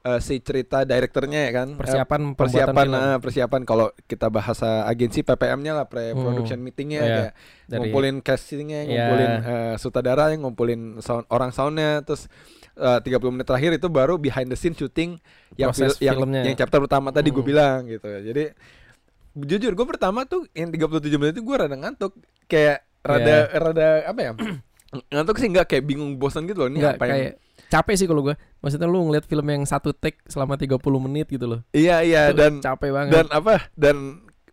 eh, 0.00 0.20
si 0.20 0.38
cerita 0.38 0.80
direkturnya 0.82 1.40
ya 1.44 1.52
kan. 1.52 1.68
Eh, 1.68 1.76
persiapan 1.76 2.20
pembuatan 2.30 2.38
persiapan 2.38 2.86
film. 2.86 2.94
eh, 2.96 3.18
persiapan 3.20 3.62
kalau 3.64 3.86
kita 4.06 4.26
bahasa 4.28 4.86
agensi 4.86 5.20
PPM-nya 5.20 5.74
lah 5.74 5.84
pre 5.84 6.14
production 6.14 6.56
meetingnya 6.58 7.00
Iya. 7.00 7.10
kayak 7.12 7.32
Dari- 7.66 7.76
ngumpulin 7.76 8.16
castingnya 8.20 8.80
Iya. 8.80 8.88
ngumpulin 8.88 9.30
eh, 9.42 9.74
sutradara 9.76 10.30
ngumpulin 10.32 10.80
sound, 10.98 11.26
orang 11.28 11.50
soundnya 11.50 12.00
terus 12.00 12.30
eh, 12.72 12.98
30 13.00 13.06
menit 13.30 13.44
terakhir 13.44 13.70
itu 13.72 13.86
baru 13.86 14.14
behind 14.14 14.46
the 14.46 14.54
scene 14.54 14.72
shooting 14.72 15.18
yang 15.54 15.70
Proses 15.70 15.94
fil- 15.94 16.04
yang, 16.04 16.16
filmnya. 16.16 16.42
yang 16.42 16.54
chapter 16.54 16.78
pertama 16.78 17.10
tadi 17.10 17.28
gue 17.28 17.38
Hmm. 17.38 17.50
bilang 17.50 17.78
gitu. 17.84 18.06
Jadi 18.06 18.44
jujur 19.32 19.72
gue 19.72 19.86
pertama 19.88 20.24
tuh 20.24 20.46
yang 20.52 20.68
37 20.68 20.90
menit 21.16 21.32
itu 21.32 21.42
gue 21.42 21.56
rada 21.56 21.72
ngantuk. 21.72 22.12
Kayak 22.44 22.82
rada 23.00 23.24
Iya. 23.46 23.56
rada 23.56 23.86
apa 24.04 24.20
ya? 24.20 24.32
Ngantuk 25.08 25.38
sih 25.38 25.46
nggak 25.46 25.66
kayak 25.66 25.84
bingung 25.84 26.18
bosan 26.18 26.44
gitu 26.44 26.60
loh. 26.60 26.68
Ini 26.68 26.76
Enggak 26.76 26.94
apa 26.96 27.04
yang 27.04 27.14
kayak 27.16 27.34
capek 27.70 27.94
sih 27.94 28.06
kalau 28.06 28.20
gua. 28.20 28.34
Maksudnya 28.58 28.84
lu 28.84 28.98
ngeliat 29.00 29.22
film 29.22 29.46
yang 29.46 29.62
satu 29.62 29.94
take 29.94 30.18
selama 30.26 30.58
30 30.58 30.76
menit 31.00 31.30
gitu 31.30 31.46
loh. 31.46 31.60
Iya 31.70 32.02
iya 32.02 32.22
Itu 32.28 32.36
dan 32.36 32.52
capek 32.58 32.90
banget. 32.90 33.12
dan 33.14 33.26
apa? 33.30 33.70
Dan 33.72 33.96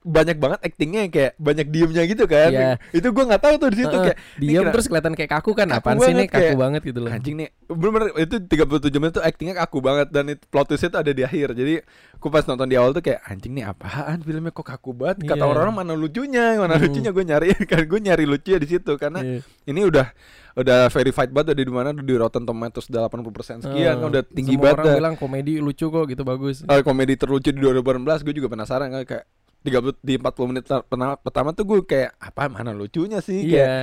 banyak 0.07 0.39
banget 0.39 0.59
actingnya 0.63 1.01
kayak 1.07 1.35
banyak 1.35 1.67
diemnya 1.67 2.03
gitu 2.07 2.23
kan. 2.25 2.47
Iya. 2.47 2.71
itu 2.89 3.03
gue 3.05 3.23
nggak 3.27 3.43
tahu 3.43 3.55
tuh 3.57 3.69
di 3.69 3.77
situ 3.77 3.91
Heeh, 3.91 4.05
kayak 4.07 4.17
kira- 4.39 4.71
terus 4.71 4.85
kelihatan 4.87 5.13
kayak 5.13 5.31
kaku 5.33 5.51
kan? 5.51 5.67
Kaku 5.67 5.77
apaan 5.77 5.97
sih 5.99 6.13
nih 6.13 6.27
kaku 6.27 6.39
kayak- 6.39 6.55
banget 6.55 6.81
gitu 6.85 6.99
loh. 7.01 7.11
anjing 7.11 7.35
nih. 7.35 7.49
Bener-bener 7.67 8.07
itu 8.15 8.35
37 8.39 8.97
menit 8.97 9.13
tuh 9.13 9.21
actingnya 9.21 9.55
kaku 9.57 9.77
banget 9.79 10.07
dan 10.07 10.23
itu 10.27 10.43
plot 10.47 10.65
twistnya 10.65 10.89
tuh 10.89 10.99
ada 11.01 11.11
di 11.11 11.21
akhir. 11.21 11.51
Jadi 11.51 11.73
aku 12.13 12.27
pas 12.29 12.41
nonton 12.41 12.65
di 12.65 12.75
awal 12.75 12.91
tuh 12.91 13.03
kayak 13.03 13.19
anjing 13.21 13.51
nih 13.51 13.67
apaan 13.67 14.17
filmnya 14.21 14.49
kok 14.49 14.63
kaku 14.65 14.91
banget? 14.91 15.27
Kata 15.27 15.35
Iya. 15.35 15.43
orang-orang 15.45 15.75
mana 15.75 15.93
lucunya? 15.93 16.55
Mana 16.55 16.73
Hmm. 16.73 16.83
lucunya 16.83 17.11
gue 17.11 17.25
nyari 17.25 17.47
kan 17.67 17.83
gue 17.83 17.99
nyari 18.01 18.23
lucunya 18.23 18.57
di 18.57 18.67
situ. 18.69 18.91
Karena 18.95 19.19
Iya. 19.19 19.43
ini 19.65 19.81
udah 19.83 20.07
udah 20.55 20.87
verified 20.87 21.29
banget 21.29 21.53
udah 21.53 21.61
di 21.61 21.69
mana 21.69 21.89
di 21.91 22.13
Rotten 22.13 22.41
Tomatoes 22.41 22.87
udah 22.87 23.05
80% 23.05 23.61
sekian 23.61 23.95
Eh, 23.95 24.09
udah 24.09 24.21
tinggi 24.23 24.55
semua 24.55 24.73
banget 24.73 24.77
orang 24.81 24.95
bilang 24.95 25.15
komedi 25.15 25.59
lucu 25.59 25.85
kok 25.85 26.07
gitu 26.07 26.23
bagus. 26.23 26.63
Eh, 26.63 26.81
komedi 26.81 27.13
terlucu 27.13 27.51
di 27.51 27.59
2018 27.59 28.23
gue 28.23 28.33
juga 28.33 28.49
penasaran 28.49 28.89
kan 28.89 29.03
kayak 29.03 29.25
30 29.61 29.97
di 29.99 30.13
40 30.15 30.49
menit 30.49 30.63
per- 30.63 30.83
pertama, 30.83 31.15
pertama 31.15 31.49
tuh 31.51 31.65
gue 31.65 31.79
kayak 31.83 32.11
apa 32.17 32.47
mana 32.47 32.71
lucunya 32.71 33.19
sih 33.19 33.41
kayak 33.43 33.51
iya 33.51 33.75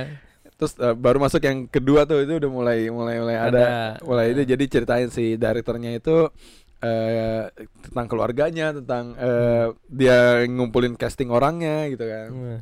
terus 0.55 0.73
eh, 0.79 0.95
baru 0.95 1.19
masuk 1.19 1.43
yang 1.43 1.67
kedua 1.67 2.07
tuh 2.07 2.23
itu 2.23 2.39
udah 2.39 2.47
mulai 2.47 2.87
mulai 2.87 3.19
mulai 3.19 3.35
ada, 3.35 3.49
Ada. 3.49 3.67
mulai 4.07 4.31
itu 4.31 4.41
jadi 4.47 4.63
ceritain 4.65 5.09
si 5.09 5.35
direkturnya 5.35 5.91
itu 5.93 6.31
eh 6.79 7.49
tentang 7.81 8.07
keluarganya 8.07 8.71
tentang 8.71 9.15
eh, 9.15 9.67
dia 9.89 10.43
ngumpulin 10.45 10.95
casting 10.95 11.27
orangnya 11.27 11.91
gitu 11.91 12.05
kan 12.05 12.29
Hmm. 12.31 12.59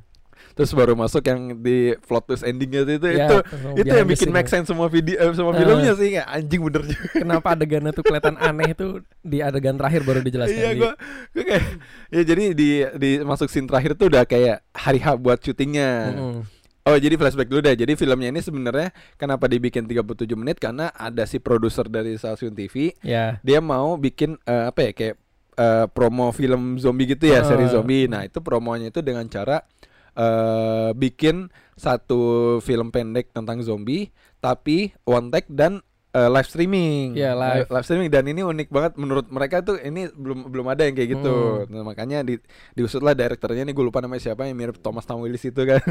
Terus 0.52 0.70
baru 0.70 0.94
masuk 0.94 1.24
yang 1.24 1.40
di 1.58 1.96
plot 2.00 2.24
twist 2.26 2.44
endingnya 2.44 2.84
itu 2.84 2.94
itu 2.94 3.08
Ya, 3.10 3.26
itu, 3.26 3.38
itu 3.80 3.90
yang 3.90 4.06
bikin 4.06 4.30
make 4.30 4.46
sense 4.46 4.66
semua 4.66 4.86
video 4.86 5.16
eh, 5.16 5.32
semua 5.32 5.52
Eh. 5.52 5.60
filmnya 5.60 5.94
sih 5.94 6.10
kayak 6.14 6.28
anjing 6.30 6.62
bener 6.62 6.82
juga 6.86 7.06
kenapa 7.16 7.48
adegannya 7.52 7.92
tuh 7.92 8.04
kelihatan 8.04 8.36
aneh 8.38 8.70
itu 8.70 8.88
di 9.20 9.40
adegan 9.40 9.74
terakhir 9.74 10.02
baru 10.02 10.20
dijelaskan 10.20 10.54
iya 10.56 10.72
gua 10.74 10.92
gue 11.30 11.44
kayak 11.44 11.64
ya 12.10 12.22
jadi 12.24 12.44
di 12.52 12.70
di 12.94 13.10
masuk 13.20 13.48
scene 13.48 13.66
terakhir 13.66 13.94
tuh 13.94 14.08
udah 14.08 14.24
kayak 14.24 14.62
hari 14.70 15.00
H 15.00 15.16
buat 15.16 15.40
syutingnya 15.40 15.90
Mm-mm. 16.12 16.38
Oh 16.84 17.00
jadi 17.00 17.16
flashback 17.16 17.48
dulu 17.48 17.64
deh. 17.64 17.80
Jadi 17.80 17.96
filmnya 17.96 18.28
ini 18.28 18.44
sebenarnya 18.44 18.92
kenapa 19.16 19.48
dibikin 19.48 19.88
37 19.88 20.04
menit 20.36 20.60
karena 20.60 20.92
ada 20.92 21.24
si 21.24 21.40
produser 21.40 21.88
dari 21.88 22.12
Stasiun 22.14 22.52
TV 22.52 22.92
ya 23.00 23.40
dia 23.40 23.58
mau 23.58 23.96
bikin 23.96 24.36
eh, 24.44 24.68
apa 24.68 24.80
ya 24.82 24.92
kayak 24.92 25.16
eh, 25.56 25.86
promo 25.88 26.28
film 26.30 26.76
zombie 26.76 27.08
gitu 27.08 27.24
ya 27.26 27.40
Ah. 27.40 27.48
seri 27.48 27.72
zombie. 27.72 28.12
Nah 28.12 28.28
itu 28.28 28.38
promonya 28.38 28.92
itu 28.92 29.00
dengan 29.00 29.24
cara 29.26 29.64
eh 30.14 30.90
bikin 30.94 31.50
satu 31.74 32.58
film 32.62 32.94
pendek 32.94 33.34
tentang 33.34 33.66
zombie 33.66 34.14
tapi 34.38 34.94
one 35.06 35.34
take 35.34 35.50
dan 35.50 35.82
eh, 36.14 36.30
live 36.30 36.46
streaming. 36.46 37.06
Iya, 37.14 37.34
live. 37.34 37.66
live 37.68 37.86
streaming 37.86 38.08
dan 38.08 38.24
ini 38.24 38.42
unik 38.42 38.70
banget 38.70 38.94
menurut 38.96 39.26
mereka 39.28 39.60
tuh 39.60 39.76
ini 39.78 40.08
belum 40.08 40.48
belum 40.48 40.66
ada 40.70 40.86
yang 40.86 40.94
kayak 40.94 41.10
gitu. 41.12 41.34
Hmm. 41.66 41.74
Nah, 41.74 41.84
makanya 41.84 42.22
di 42.22 42.38
diusutlah 42.72 43.12
direkturnya 43.12 43.66
nih 43.66 43.74
gue 43.74 43.84
lupa 43.84 43.98
namanya 43.98 44.22
siapa 44.24 44.46
yang 44.46 44.54
mirip 44.54 44.78
Thomas 44.78 45.04
Tom 45.04 45.22
Willis 45.22 45.42
itu 45.42 45.58
kan. 45.58 45.82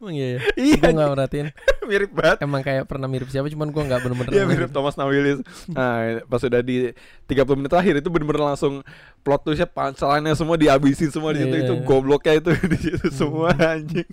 Emang 0.00 0.14
iya. 0.20 0.44
Iya, 0.54 0.76
Gue 0.84 0.92
nggak 0.92 1.10
merhatiin. 1.10 1.48
mirip 1.90 2.10
banget. 2.12 2.38
Emang 2.40 2.60
kayak 2.60 2.84
pernah 2.84 3.08
mirip 3.08 3.28
siapa, 3.28 3.48
cuman 3.48 3.68
gue 3.68 3.82
nggak 3.82 4.00
bener-bener. 4.00 4.30
Iya 4.30 4.44
mirip 4.44 4.70
Thomas 4.70 4.92
Tom 4.92 5.08
Willis. 5.08 5.40
Nah, 5.68 6.20
pas 6.24 6.38
sudah 6.38 6.60
di 6.60 6.92
30 7.26 7.58
menit 7.58 7.68
terakhir 7.68 7.94
itu 7.98 8.08
bener-bener 8.12 8.44
langsung 8.44 8.84
plot 9.20 9.40
twistnya 9.42 9.66
punchline-nya 9.66 10.36
semua 10.36 10.56
dihabisin 10.56 11.08
semua 11.08 11.32
di 11.32 11.44
situ 11.44 11.56
Iya. 11.56 11.64
itu 11.64 11.74
gobloknya 11.82 12.32
itu 12.38 12.50
di 12.68 12.78
situ 12.78 13.06
semua 13.10 13.52
anjing. 13.56 14.08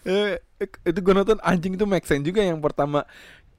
Eh, 0.00 0.40
itu 0.88 0.98
gue 0.98 1.12
nonton 1.12 1.36
anjing 1.44 1.76
itu 1.76 1.84
make 1.84 2.08
sense 2.08 2.24
juga 2.24 2.40
yang 2.40 2.56
pertama 2.56 3.04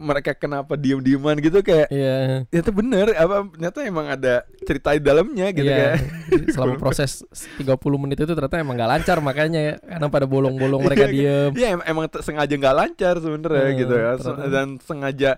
mereka 0.01 0.33
kenapa 0.33 0.73
diem-dieman 0.73 1.37
gitu 1.37 1.61
kayak 1.61 1.87
Iya. 1.87 2.49
ternyata 2.49 2.71
bener 2.71 3.07
apa 3.13 3.35
ternyata 3.47 3.79
emang 3.81 4.07
ada 4.07 4.33
cerita 4.61 4.91
di 4.91 4.99
dalamnya 4.99 5.47
gitu 5.49 5.63
Iya. 5.63 5.77
kayak 5.77 5.95
Selama 6.49 6.73
proses 6.83 7.21
30 7.55 7.69
menit 7.97 8.17
itu 8.17 8.31
ternyata 8.31 8.57
emang 8.57 8.73
nggak 8.73 8.91
lancar 8.91 9.17
makanya 9.19 9.61
ya. 9.61 9.75
karena 9.79 10.07
pada 10.07 10.25
bolong-bolong 10.25 10.81
mereka 10.87 11.05
Iya, 11.05 11.13
diem. 11.47 11.51
Iya 11.53 11.67
em- 11.71 11.85
emang 11.87 12.05
sengaja 12.17 12.51
nggak 12.51 12.75
lancar 12.75 13.13
sebenernya 13.15 13.63
Hmm, 13.63 13.77
gitu 13.77 13.93
ya 13.93 14.11
ternyata. 14.15 14.45
dan 14.47 14.67
sengaja 14.79 15.31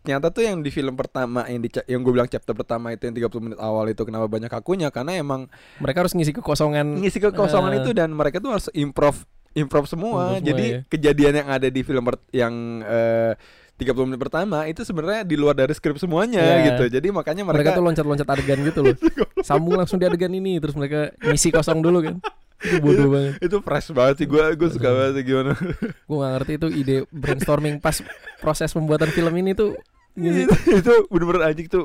ternyata 0.00 0.26
tuh 0.28 0.42
yang 0.42 0.56
di 0.58 0.68
film 0.68 0.94
pertama 0.94 1.44
yang 1.44 1.60
di 1.60 1.68
yang 1.84 2.00
gue 2.00 2.08
bilang 2.10 2.24
chapter 2.24 2.52
pertama 2.52 2.88
itu 2.88 3.04
yang 3.04 3.16
30 3.18 3.36
menit 3.42 3.58
awal 3.58 3.84
itu 3.84 4.00
kenapa 4.00 4.26
banyak 4.26 4.48
akunya 4.48 4.88
karena 4.88 5.12
emang 5.14 5.44
Mereka 5.76 6.00
harus 6.00 6.12
ngisi 6.12 6.32
kekosongan. 6.32 7.00
ngisi 7.00 7.20
kekosongan 7.20 7.72
Eh. 7.72 7.78
itu 7.80 7.90
dan 7.92 8.08
mereka 8.10 8.36
tuh 8.36 8.48
harus 8.50 8.68
improv 8.72 9.16
improv 9.52 9.84
semua. 9.84 10.30
Improv 10.30 10.38
semua, 10.38 10.46
Jadi 10.46 10.64
ya. 10.64 10.78
kejadian 10.86 11.34
yang 11.36 11.48
ada 11.50 11.66
di 11.66 11.82
film 11.82 12.00
yang 12.30 12.54
eh, 12.80 13.34
30 13.80 14.06
menit 14.06 14.20
pertama 14.20 14.58
itu 14.64 14.84
sebenarnya 14.84 15.24
di 15.24 15.34
luar 15.34 15.56
dari 15.56 15.72
skrip 15.72 15.96
semuanya 15.96 16.38
Iya. 16.38 16.76
gitu. 16.76 16.84
Jadi 16.92 17.08
makanya 17.08 17.42
mereka, 17.42 17.72
mereka, 17.72 17.78
tuh 17.80 17.84
loncat-loncat 17.88 18.28
adegan 18.28 18.60
gitu 18.60 18.80
loh. 18.84 18.96
Sambung 19.48 19.74
langsung 19.74 19.96
di 19.96 20.04
adegan 20.04 20.28
ini 20.30 20.60
terus 20.60 20.76
mereka 20.76 21.08
ngisi 21.18 21.48
kosong 21.48 21.80
dulu 21.80 22.04
kan. 22.04 22.16
Itu 22.60 22.76
bodoh 22.78 23.08
banget. 23.08 23.40
itu 23.40 23.56
fresh 23.64 23.88
banget 23.90 24.14
sih 24.20 24.26
gue 24.28 24.44
gue 24.52 24.68
suka 24.68 24.92
banget 24.92 25.12
sih 25.16 25.24
gimana 25.24 25.56
Gue 26.04 26.16
gak 26.20 26.32
ngerti 26.36 26.52
itu 26.60 26.68
ide 26.70 26.96
brainstorming 27.08 27.80
pas 27.80 27.96
proses 28.36 28.68
pembuatan 28.70 29.08
film 29.08 29.32
ini 29.32 29.56
tuh 29.56 29.72
ngisi- 30.12 30.42
itu, 30.42 30.54
itu 30.80 30.92
bener-bener 31.06 31.42
anjing 31.44 31.66
tuh 31.66 31.84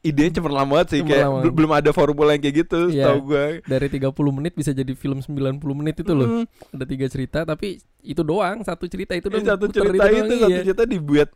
idenya 0.00 0.32
cemerlang 0.34 0.66
banget 0.66 0.86
sih 0.88 1.00
kayak 1.00 1.22
Cemerlang. 1.22 1.42
bel- 1.42 1.54
belum 1.54 1.72
ada 1.72 1.90
formula 1.90 2.30
yang 2.30 2.42
kayak 2.42 2.56
gitu 2.62 2.80
Iya. 2.88 3.06
setahu 3.06 3.18
gue 3.24 3.44
dari 3.64 3.86
30 3.88 4.10
menit 4.32 4.52
bisa 4.52 4.70
jadi 4.70 4.92
film 4.92 5.18
90 5.18 5.38
menit 5.72 5.96
itu 5.96 6.12
loh. 6.12 6.28
Hmm. 6.40 6.44
Ada 6.70 6.84
tiga 6.84 7.06
cerita 7.06 7.38
tapi 7.42 7.66
itu 8.00 8.22
doang, 8.22 8.60
satu 8.60 8.84
cerita 8.84 9.12
itu 9.12 9.26
Ini 9.26 9.34
doang. 9.36 9.46
satu 9.48 9.64
cerita 9.68 10.04
itu, 10.04 10.26
doang, 10.26 10.40
satu 10.40 10.50
iya. 10.50 10.62
cerita 10.62 10.82
dibuat 10.84 11.28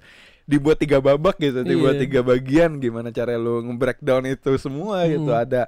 dibuat 0.45 0.77
tiga 0.77 0.99
babak 0.99 1.37
gitu, 1.39 1.63
dibuat 1.63 1.95
Iya. 1.95 2.03
tiga 2.03 2.21
bagian 2.23 2.79
gimana 2.79 3.11
cara 3.11 3.35
lu 3.35 3.63
nge-breakdown 3.63 4.27
itu 4.27 4.55
semua 4.57 5.07
gitu. 5.07 5.27
Hmm. 5.29 5.43
Ada 5.43 5.63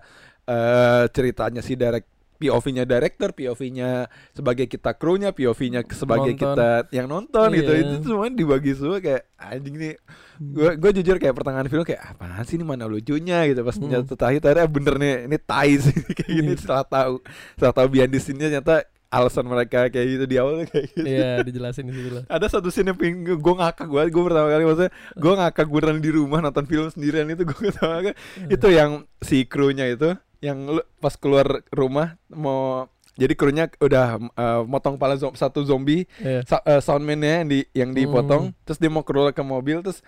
eh 0.44 1.04
ceritanya 1.10 1.60
si 1.60 1.74
direct 1.74 2.08
POV-nya 2.38 2.84
director, 2.84 3.30
POV-nya 3.30 4.06
sebagai 4.30 4.64
kita 4.64 4.94
kru-nya, 4.94 5.30
POV-nya 5.30 5.82
sebagai 5.88 6.32
Nonton. 6.32 6.54
kita 6.54 6.68
yang 6.90 7.06
nonton 7.06 7.48
gitu. 7.52 7.72
Iya. 7.72 7.82
Itu 7.92 8.06
semua 8.08 8.26
dibagi 8.28 8.72
semua 8.72 8.98
kayak 8.98 9.22
anjing 9.36 9.76
nih. 9.76 9.94
Gue 10.38 10.70
gue 10.74 10.90
jujur 10.96 11.16
kayak 11.16 11.34
pertengahan 11.34 11.66
film 11.66 11.82
kayak 11.82 12.02
apaan 12.08 12.42
sih 12.42 12.54
ini 12.54 12.62
mana 12.62 12.86
lucunya 12.86 13.42
gitu 13.44 13.60
pas 13.60 13.74
Hmm. 13.74 13.90
ternyata 13.90 14.14
terakhir 14.14 14.40
tadi 14.40 14.58
bener 14.64 14.94
nih 14.96 15.14
ini 15.26 15.36
tai 15.40 15.74
sih 15.76 15.90
kayak 16.16 16.30
gini 16.32 16.48
Iya. 16.48 16.58
setelah 16.58 16.84
tahu 16.84 17.14
setelah 17.52 17.74
tahu 17.74 17.86
behind 17.88 18.10
the 18.10 18.18
scene-nya 18.18 18.48
ternyata 18.48 18.76
alasan 19.08 19.42
mereka 19.42 19.88
kayak 19.88 20.06
gitu 20.06 20.24
di 20.26 20.36
awal 20.36 20.62
kayak 20.62 20.92
gitu 20.92 21.00
Iya, 21.02 21.40
dijelasin 21.40 21.86
di 21.86 21.94
situ 21.96 22.10
lah. 22.12 22.24
ada 22.28 22.46
satu 22.46 22.68
scene 22.68 22.86
yang 22.86 22.94
pengen 22.94 23.24
gue 23.34 23.54
ngakak 23.56 23.88
banget 23.88 24.10
gue 24.10 24.22
pertama 24.22 24.46
kali 24.46 24.62
maksudnya 24.62 24.92
gue 25.16 25.32
ngakak 25.34 25.66
beneran 25.66 25.98
di 25.98 26.10
rumah 26.12 26.38
nonton 26.40 26.64
film 26.64 26.86
sendirian 26.86 27.26
itu 27.26 27.42
gue 27.42 27.58
pertama 27.58 27.94
kali 28.04 28.14
itu 28.46 28.66
yang 28.68 28.90
si 29.18 29.42
krunya 29.42 29.88
itu 29.88 30.12
yang 30.40 30.58
lu- 30.68 30.86
pas 30.96 31.12
keluar 31.12 31.46
rumah 31.68 32.14
mau 32.28 32.86
jadi 33.14 33.34
krunya 33.34 33.66
udah 33.76 34.06
eh, 34.20 34.62
motong 34.64 34.94
kepala 34.94 35.14
zo- 35.14 35.34
satu 35.34 35.62
zombie 35.62 36.06
Iya. 36.16 36.42
sa- 36.44 36.62
eh, 36.62 36.78
soundman-nya 36.78 37.34
yang 37.36 37.48
di 37.48 37.58
yang 37.72 37.90
dipotong 37.92 38.50
Hmm. 38.50 38.56
terus 38.62 38.78
dia 38.78 38.86
mau 38.86 39.02
keluar 39.02 39.30
ke 39.30 39.40
mobil 39.40 39.80
terus 39.80 40.00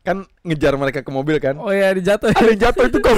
kan 0.00 0.24
ngejar 0.40 0.74
mereka 0.74 1.00
ke 1.00 1.10
mobil 1.10 1.36
kan 1.38 1.56
Oh 1.56 1.68
iya 1.68 1.92
dijatuh. 1.92 2.28
ada 2.30 2.44
yang 2.46 2.60
jatuh 2.62 2.84
itu 2.86 2.98
kok 2.98 3.16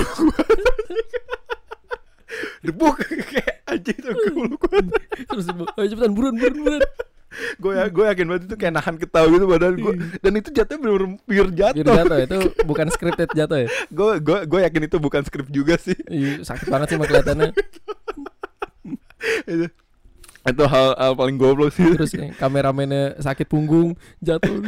debuk 2.60 2.94
kayak 3.30 3.56
aja 3.64 3.90
itu 3.90 4.10
banget 4.58 4.86
Terus 5.26 5.46
oh, 5.50 5.66
cepetan 5.80 6.12
buruan 6.12 6.34
buruan 6.34 6.54
buruan. 6.56 6.82
Gue 7.60 7.72
ya 7.74 7.84
gue 7.90 8.04
yakin 8.06 8.26
banget 8.30 8.42
itu 8.48 8.56
kayak 8.56 8.74
nahan 8.80 8.96
ketawa 8.96 9.26
gitu 9.28 9.44
badan 9.44 9.74
gue 9.76 9.94
dan 10.24 10.32
itu 10.38 10.48
jatuh 10.54 10.76
bener-bener 10.78 11.20
pure 11.26 11.50
Biar 11.52 11.74
jatuh 11.74 11.94
jatuh 12.00 12.18
itu 12.22 12.38
bukan 12.70 12.86
scripted 12.88 13.28
jatuh 13.34 13.58
ya. 13.66 13.68
gue 13.92 14.10
gue 14.22 14.38
gue 14.46 14.60
yakin 14.62 14.82
itu 14.88 14.96
bukan 14.96 15.22
skrip 15.26 15.48
juga 15.50 15.74
sih. 15.76 15.98
Iya, 16.06 16.46
sakit 16.46 16.66
banget 16.70 16.86
sih 16.94 16.96
kelihatannya. 16.96 17.50
itu 20.46 20.64
hal, 20.66 20.94
hal 20.94 21.12
paling 21.18 21.36
goblok 21.36 21.74
sih. 21.74 21.82
Terus 21.82 22.12
ya, 22.14 22.30
kameramennya 22.38 23.18
sakit 23.18 23.46
punggung, 23.50 23.98
jatuh. 24.22 24.62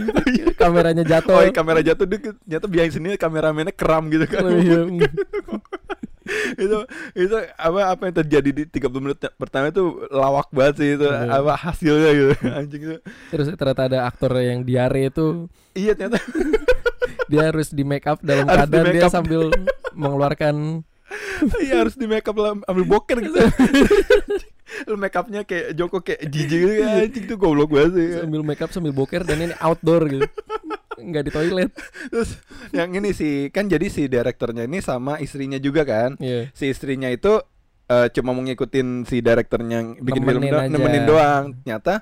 Kameranya 0.58 1.06
jatuh. 1.06 1.38
oh 1.38 1.42
iya, 1.47 1.54
kamera 1.54 1.80
jatuh 1.80 2.06
nyata 2.47 2.66
behind 2.66 2.92
sini 2.94 3.14
kameramennya 3.14 3.70
kram 3.70 4.11
gitu 4.11 4.26
kan. 4.26 4.42
Oh, 4.42 4.58
iya. 4.58 4.82
itu 6.61 6.78
itu 7.16 7.37
apa 7.56 7.80
apa 7.97 8.02
yang 8.04 8.16
terjadi 8.20 8.50
di 8.52 8.62
30 8.68 9.00
menit 9.00 9.16
pertama 9.40 9.73
itu 9.73 10.04
lawak 10.12 10.52
banget 10.52 10.75
sih 10.82 10.88
itu. 10.99 11.06
Iya. 11.06 11.40
apa 11.40 11.52
hasilnya 11.56 12.11
gitu. 12.12 12.32
Anjing 12.58 12.82
itu. 12.85 12.97
Terus 13.32 13.47
ternyata 13.56 13.82
ada 13.88 13.99
aktor 14.04 14.35
yang 14.42 14.66
diare 14.66 15.08
itu. 15.08 15.47
Iya 15.73 15.94
ternyata. 15.94 16.20
Dia 17.28 17.52
harus 17.52 17.68
di 17.76 17.85
make 17.85 18.08
up 18.08 18.25
dalam 18.25 18.49
Harus 18.49 18.73
keadaan 18.73 18.87
dia 18.88 19.12
sambil 19.12 19.52
mengeluarkan 19.92 20.80
iya 21.61 21.85
harus 21.85 21.92
di 21.92 22.08
make 22.08 22.25
up 22.25 22.37
ambil 22.64 22.85
boker 22.88 23.20
gitu 23.20 23.37
lu 24.84 24.94
make 24.94 25.14
upnya 25.14 25.42
kayak 25.42 25.72
Joko 25.72 25.98
kayak 25.98 26.22
jijik 26.32 26.58
gitu 26.58 26.75
kan 26.78 26.88
anjing 27.00 27.25
itu 27.25 27.34
goblok 27.34 27.68
banget 27.68 27.92
sih 27.94 28.08
sambil 28.18 28.42
make 28.42 28.58
up 28.58 28.70
sambil 28.70 28.90
boker 28.90 29.22
dan 29.22 29.38
ini 29.40 29.54
outdoor 29.56 30.02
gitu. 30.06 30.28
Nggak 30.94 31.22
di 31.25 31.30
toilet. 31.30 31.70
terus 32.10 32.30
yang 32.70 32.90
ini 32.92 33.10
sih 33.10 33.32
kan 33.48 33.64
jadi 33.64 33.87
si 33.87 34.06
direkturnya 34.06 34.62
ini 34.62 34.78
sama 34.78 35.16
istrinya 35.18 35.56
juga 35.56 35.82
kan 35.82 36.18
Iya. 36.18 36.50
si 36.50 36.66
istrinya 36.66 37.06
itu 37.06 37.38
eh, 37.87 38.06
cuma 38.10 38.30
mau 38.30 38.42
ngikutin 38.42 39.04
si 39.04 39.18
direkturnya 39.18 39.76
yang 39.76 39.88
bikin 39.96 40.22
film 40.22 40.40
Nemenin 40.40 40.50
do- 40.50 40.60
aja. 40.60 40.70
nemenin 40.70 41.04
doang 41.04 41.44
ternyata 41.56 41.94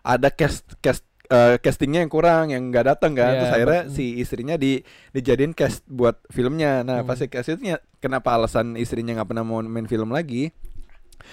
ada 0.00 0.28
cast 0.30 0.62
cast 0.78 1.02
eh, 1.26 1.58
castingnya 1.58 2.00
yang 2.00 2.08
kurang 2.08 2.48
yang 2.48 2.62
nggak 2.64 2.86
datang 2.88 3.12
kan 3.12 3.28
Iya, 3.28 3.38
terus 3.40 3.52
akhirnya 3.52 3.80
betul. 3.82 3.92
si 3.92 4.04
istrinya 4.16 4.54
di 4.54 4.72
dijadiin 5.10 5.50
cast 5.50 5.82
buat 5.84 6.22
filmnya 6.28 6.80
nah 6.80 7.02
Hmm. 7.02 7.08
pas 7.08 7.18
si 7.18 7.26
cast 7.26 7.50
itu 7.50 7.60
ny- 7.60 7.82
kenapa 7.98 8.30
alasan 8.32 8.72
istrinya 8.74 9.10
nggak 9.12 9.28
pernah 9.28 9.42
mau 9.42 9.58
main 9.60 9.84
film 9.84 10.08
lagi 10.08 10.54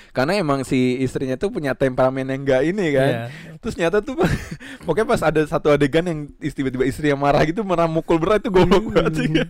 karena 0.09 0.33
emang 0.35 0.61
si 0.61 0.97
istrinya 0.97 1.35
tuh 1.35 1.49
punya 1.49 1.73
temperamen 1.73 2.25
yang 2.25 2.41
enggak 2.41 2.61
ini 2.63 2.85
kan 2.91 3.09
Iya. 3.09 3.23
terus 3.57 3.75
nyata 3.75 3.99
tuh 3.99 4.17
pokoknya 4.85 5.07
pas 5.07 5.21
ada 5.21 5.41
satu 5.43 5.69
adegan 5.69 6.03
yang 6.03 6.19
tiba-tiba 6.39 6.83
istri 6.83 7.07
yang 7.07 7.17
marah 7.17 7.43
gitu 7.43 7.61
marah 7.61 7.85
mukul 7.85 8.17
beneran 8.17 8.39
itu 8.39 8.49
goblok 8.49 8.83
Hmm. 8.83 8.93
banget 8.93 9.13
sih 9.15 9.29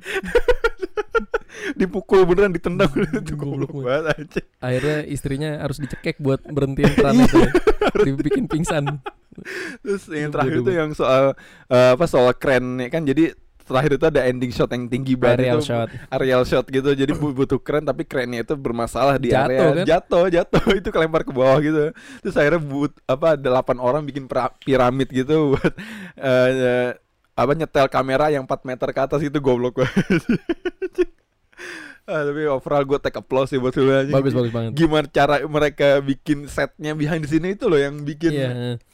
dipukul 1.73 2.25
beneran 2.25 2.51
ditendang 2.51 2.91
itu 3.21 3.33
Goblok 3.33 3.71
banget 3.77 4.05
aja 4.11 4.41
Akhirnya 4.59 4.97
istrinya 5.05 5.49
harus 5.59 5.77
dicekek 5.77 6.17
buat 6.17 6.39
berhentiin 6.41 6.91
peran 6.93 7.19
itu. 7.19 7.35
ya. 7.37 7.49
Dibikin 8.03 8.47
pingsan. 8.47 8.99
terus 9.81 10.05
yang 10.07 10.29
Itu 10.29 10.33
terakhir 10.33 10.57
tuh 10.61 10.73
yang 10.73 10.89
soal 10.93 11.23
eh, 11.67 11.89
apa 11.93 12.05
soal 12.05 12.31
keren 12.33 12.77
kan 12.87 13.01
jadi 13.01 13.33
terakhir 13.63 13.91
itu 13.93 14.05
ada 14.05 14.21
ending 14.23 14.49
shot 14.49 14.69
yang 14.69 14.85
tinggi 14.85 15.13
banget 15.13 15.39
Aerial 15.41 15.57
itu 15.57 15.65
shot. 15.65 15.87
aerial 16.09 16.43
shot 16.43 16.65
gitu 16.67 16.89
jadi 16.91 17.11
bu- 17.11 17.33
butuh 17.33 17.57
keren 17.57 17.81
tapi 17.81 18.03
kerennya 18.03 18.43
itu 18.43 18.53
bermasalah 18.53 19.15
di 19.15 19.29
Jatuh, 19.29 19.47
area 19.49 19.59
kan? 19.73 19.85
jatuh 19.85 20.25
jatuh 20.29 20.63
itu 20.79 20.89
kelempar 20.89 21.21
ke 21.21 21.31
bawah 21.31 21.57
gitu 21.57 21.89
terus 22.19 22.35
akhirnya 22.35 22.59
but 22.59 22.93
apa 23.05 23.33
delapan 23.35 23.77
orang 23.77 24.01
bikin 24.03 24.27
piramid 24.59 25.07
gitu 25.07 25.53
buat 25.53 25.73
eh, 26.19 26.49
eh, 26.51 26.89
apa 27.33 27.51
nyetel 27.51 27.87
kamera 27.87 28.29
yang 28.29 28.43
4 28.43 28.61
meter 28.63 28.87
ke 28.87 28.99
atas 29.01 29.19
itu 29.19 29.39
goblok 29.39 29.79
banget 29.79 30.21
Ah, 32.03 32.19
tapi 32.21 32.43
overall 32.45 32.83
gue 32.83 32.99
take 32.99 33.15
applause 33.15 33.47
sih 33.47 33.55
buat 33.55 33.71
filmnya. 33.71 34.03
Bagus 34.11 34.35
bagus 34.35 34.51
banget. 34.51 34.75
gimana 34.75 35.07
cara 35.07 35.39
mereka 35.41 36.03
bikin 36.03 36.51
setnya 36.51 36.91
behind 36.91 37.23
the 37.23 37.31
scene 37.31 37.47
itu 37.47 37.63
loh 37.63 37.79
yang 37.79 38.03
bikin 38.03 38.31
Iya. 38.33 38.49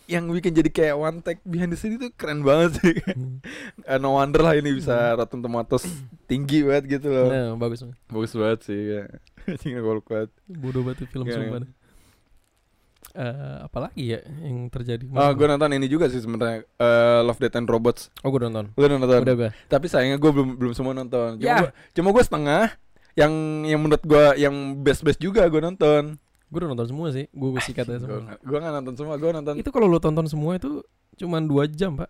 Yang 0.10 0.26
bikin 0.28 0.52
jadi 0.52 0.68
kayak 0.68 0.96
one 0.96 1.18
take 1.20 1.38
behind 1.44 1.70
the 1.70 1.78
scene 1.78 1.94
itu 1.94 2.10
keren 2.12 2.42
banget 2.42 2.76
sih 2.76 2.98
Hmm. 3.06 3.40
Eh, 3.80 3.98
no 4.02 4.14
wonder 4.14 4.42
lah 4.42 4.54
ini 4.54 4.74
bisa 4.74 5.14
Rotten 5.14 5.40
Tomatoes 5.40 5.86
tinggi 6.26 6.62
banget 6.62 7.00
gitu 7.00 7.08
loh 7.08 7.28
Nah, 7.28 7.54
bagus. 7.56 7.86
bagus 8.06 8.34
banget 8.34 8.60
sih 8.64 8.80
ya 8.92 9.04
Anjing 9.46 9.78
goblok 9.78 10.06
banget 10.06 10.30
Bodoh 10.48 10.82
banget 10.82 11.06
tuh 11.06 11.10
film 11.10 11.26
sumpah. 11.26 11.62
Eh, 13.10 13.26
apalagi 13.60 14.04
ya 14.08 14.20
yang 14.40 14.68
terjadi? 14.68 15.02
oh 15.08 15.32
gue 15.32 15.48
nonton 15.48 15.72
ini 15.72 15.86
juga 15.86 16.06
sih 16.06 16.20
sebenarnya 16.20 16.62
eh, 16.62 17.20
Love 17.22 17.40
Death 17.40 17.56
and 17.56 17.66
Robots 17.66 18.14
Oh, 18.22 18.30
gue 18.30 18.38
nonton. 18.40 18.70
udah 18.72 18.88
nonton 18.88 19.10
Udah 19.20 19.36
gue. 19.36 19.50
tapi 19.66 19.86
sayangnya 19.86 20.18
gue 20.18 20.30
belum 20.30 20.50
belum 20.56 20.74
semua 20.74 20.94
nonton 20.94 21.38
cuma 21.38 21.58
gua, 21.60 21.70
cuma 21.92 22.08
gue 22.12 22.24
setengah 22.24 22.64
yang 23.14 23.34
yang 23.66 23.80
menurut 23.80 24.02
gue 24.02 24.26
yang 24.38 24.54
best 24.78 25.02
best 25.02 25.18
juga 25.18 25.42
gue 25.44 25.58
nonton 25.58 26.22
Gue 26.50 26.58
udah 26.60 26.70
nonton 26.74 26.88
semua 26.90 27.08
sih. 27.10 27.26
Gue 27.30 27.62
sikat 27.62 27.86
aja 27.86 28.02
Gue 28.02 28.20
semua. 28.20 28.34
gue 28.36 28.58
nggak 28.58 28.74
nonton 28.82 28.96
semua, 28.98 29.14
gue 29.16 29.30
nonton. 29.30 29.54
Itu 29.58 29.70
kalau 29.70 29.86
lu 29.86 30.02
tonton 30.02 30.26
semua 30.26 30.58
itu 30.58 30.82
cuman 31.16 31.46
dua 31.46 31.70
jam 31.70 31.94
pak. 31.96 32.10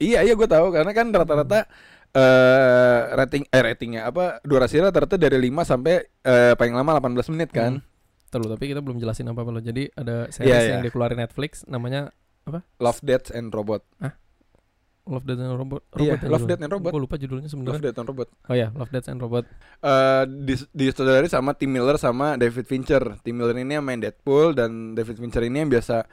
Iya 0.00 0.24
iya 0.24 0.34
gue 0.34 0.48
tahu 0.48 0.72
karena 0.72 0.90
kan 0.90 1.06
rata-rata 1.08 1.68
eh 2.10 3.00
rating 3.14 3.46
eh 3.46 3.62
ratingnya 3.62 4.02
apa 4.04 4.42
durasi 4.42 4.82
rata-rata 4.82 5.14
dari 5.14 5.38
5 5.38 5.62
sampai 5.62 5.94
eh, 6.02 6.52
paling 6.58 6.74
lama 6.74 6.98
18 6.98 7.30
menit 7.30 7.50
kan. 7.54 7.78
Hmm. 7.78 7.86
Terus 8.30 8.46
tapi 8.46 8.64
kita 8.70 8.82
belum 8.82 8.98
jelasin 8.98 9.30
apa 9.30 9.42
apa 9.42 9.50
lo. 9.50 9.60
Jadi 9.60 9.90
ada 9.94 10.26
series 10.30 10.50
Iya, 10.50 10.58
yang 10.74 10.82
iya. 10.82 10.86
dikeluarin 10.86 11.18
Netflix 11.18 11.62
namanya 11.66 12.10
Love 12.78 12.98
Death 13.02 13.30
and 13.30 13.54
Robot. 13.54 13.86
Love 15.10 15.26
Death 15.26 15.42
and 15.42 15.58
Robot. 15.58 15.82
Iya, 15.98 16.14
Robot 16.14 16.22
ya 16.22 16.28
Love. 16.30 16.46
Death 16.46 16.62
and 16.62 16.72
Robot. 16.72 16.90
Gue 16.94 17.02
lupa 17.02 17.16
judulnya 17.18 17.48
Love 17.50 17.54
sebenarnya. 17.58 17.82
Death 17.90 17.98
and 17.98 18.08
Robot. 18.08 18.28
Oh 18.46 18.54
ya, 18.54 18.68
Love 18.70 18.90
Death 18.94 19.08
and 19.10 19.20
Robot. 19.20 19.44
Eh 19.82 20.22
dis 20.46 20.60
disutradari 20.70 21.26
sama 21.26 21.50
Tim 21.58 21.70
Miller 21.74 21.98
sama 21.98 22.38
David 22.38 22.64
Fincher. 22.70 23.02
Tim 23.26 23.34
Miller 23.34 23.58
ini 23.58 23.74
yang 23.74 23.84
main 23.84 23.98
Deadpool 23.98 24.54
dan 24.54 24.94
David 24.94 25.18
Fincher 25.18 25.42
ini 25.42 25.66
yang 25.66 25.70
biasa 25.70 26.06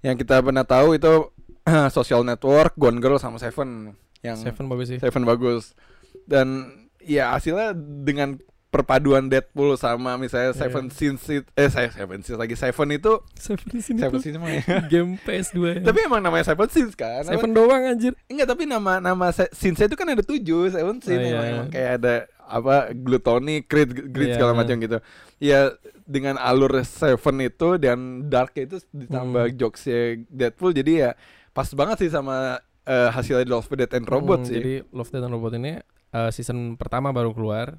yang 0.00 0.16
kita 0.16 0.40
pernah 0.40 0.64
tahu 0.64 0.96
itu 0.96 1.28
Social 1.96 2.24
Network, 2.24 2.72
Gone 2.80 2.98
Girl 3.04 3.20
sama 3.20 3.36
Seven 3.36 3.92
yang 4.24 4.40
Seven 4.40 4.66
bagus 4.66 4.96
sih. 4.96 4.98
Seven 4.98 5.22
bagus. 5.28 5.76
Dan 6.24 6.72
ya 7.04 7.36
hasilnya 7.36 7.76
dengan 7.76 8.40
perpaduan 8.68 9.26
Deadpool 9.26 9.74
sama 9.74 10.14
misalnya 10.14 10.52
Iya. 10.52 10.60
Seven 10.60 10.86
Sins 10.88 11.24
it- 11.26 11.48
eh 11.54 11.66
saya 11.66 11.88
Seven 11.88 12.20
Sins 12.20 12.36
lagi 12.36 12.52
Seven 12.52 12.88
itu 12.90 13.12
Seven 13.32 13.64
di 13.66 13.80
sini 13.80 13.98
Seven 13.98 14.20
Sins 14.20 14.36
ya. 14.36 14.60
game 14.92 15.16
PS2 15.18 15.56
ya. 15.56 15.74
Tapi 15.82 15.98
emang 16.04 16.20
namanya 16.20 16.44
Seven 16.46 16.68
Sins 16.68 16.92
kan? 16.92 17.24
Apa- 17.24 17.32
Seven 17.32 17.50
doang 17.50 17.82
anjir. 17.86 18.12
Enggak, 18.26 18.46
tapi 18.46 18.64
nama 18.64 18.98
nama 18.98 19.26
sins 19.32 19.78
itu 19.78 19.94
kan 19.94 20.06
ada 20.06 20.20
tujuh, 20.20 20.68
Seven 20.68 21.00
Sins 21.00 21.16
Oh, 21.16 21.24
iya. 21.24 21.32
emang, 21.32 21.46
emang 21.48 21.68
kayak 21.70 21.92
ada 21.98 22.14
apa 22.44 22.76
gluttony, 22.94 23.60
greed, 23.62 23.92
greed 24.10 24.32
Iya. 24.32 24.36
segala 24.36 24.52
macam 24.54 24.76
gitu. 24.78 24.98
Ya 25.36 25.72
dengan 26.04 26.36
alur 26.36 26.72
Seven 26.82 27.36
itu 27.40 27.76
dan 27.76 27.98
Dark 28.26 28.52
itu 28.54 28.80
ditambah 28.90 29.48
Hmm. 29.48 29.56
jokesnya 29.56 30.00
Deadpool 30.26 30.72
jadi 30.72 30.92
ya 30.92 31.10
pas 31.50 31.68
banget 31.70 32.04
sih 32.04 32.10
sama 32.10 32.60
eh, 32.84 33.08
hasilnya 33.10 33.44
Love 33.44 33.68
Death 33.74 33.92
and 33.92 34.04
Robot 34.04 34.40
Hmm, 34.40 34.48
sih. 34.48 34.56
Jadi 34.56 34.74
Love 34.90 35.08
Death 35.08 35.24
and 35.24 35.34
Robot 35.34 35.52
ini 35.54 35.72
eh, 36.08 36.30
season 36.30 36.56
pertama 36.74 37.08
baru 37.10 37.32
keluar 37.32 37.76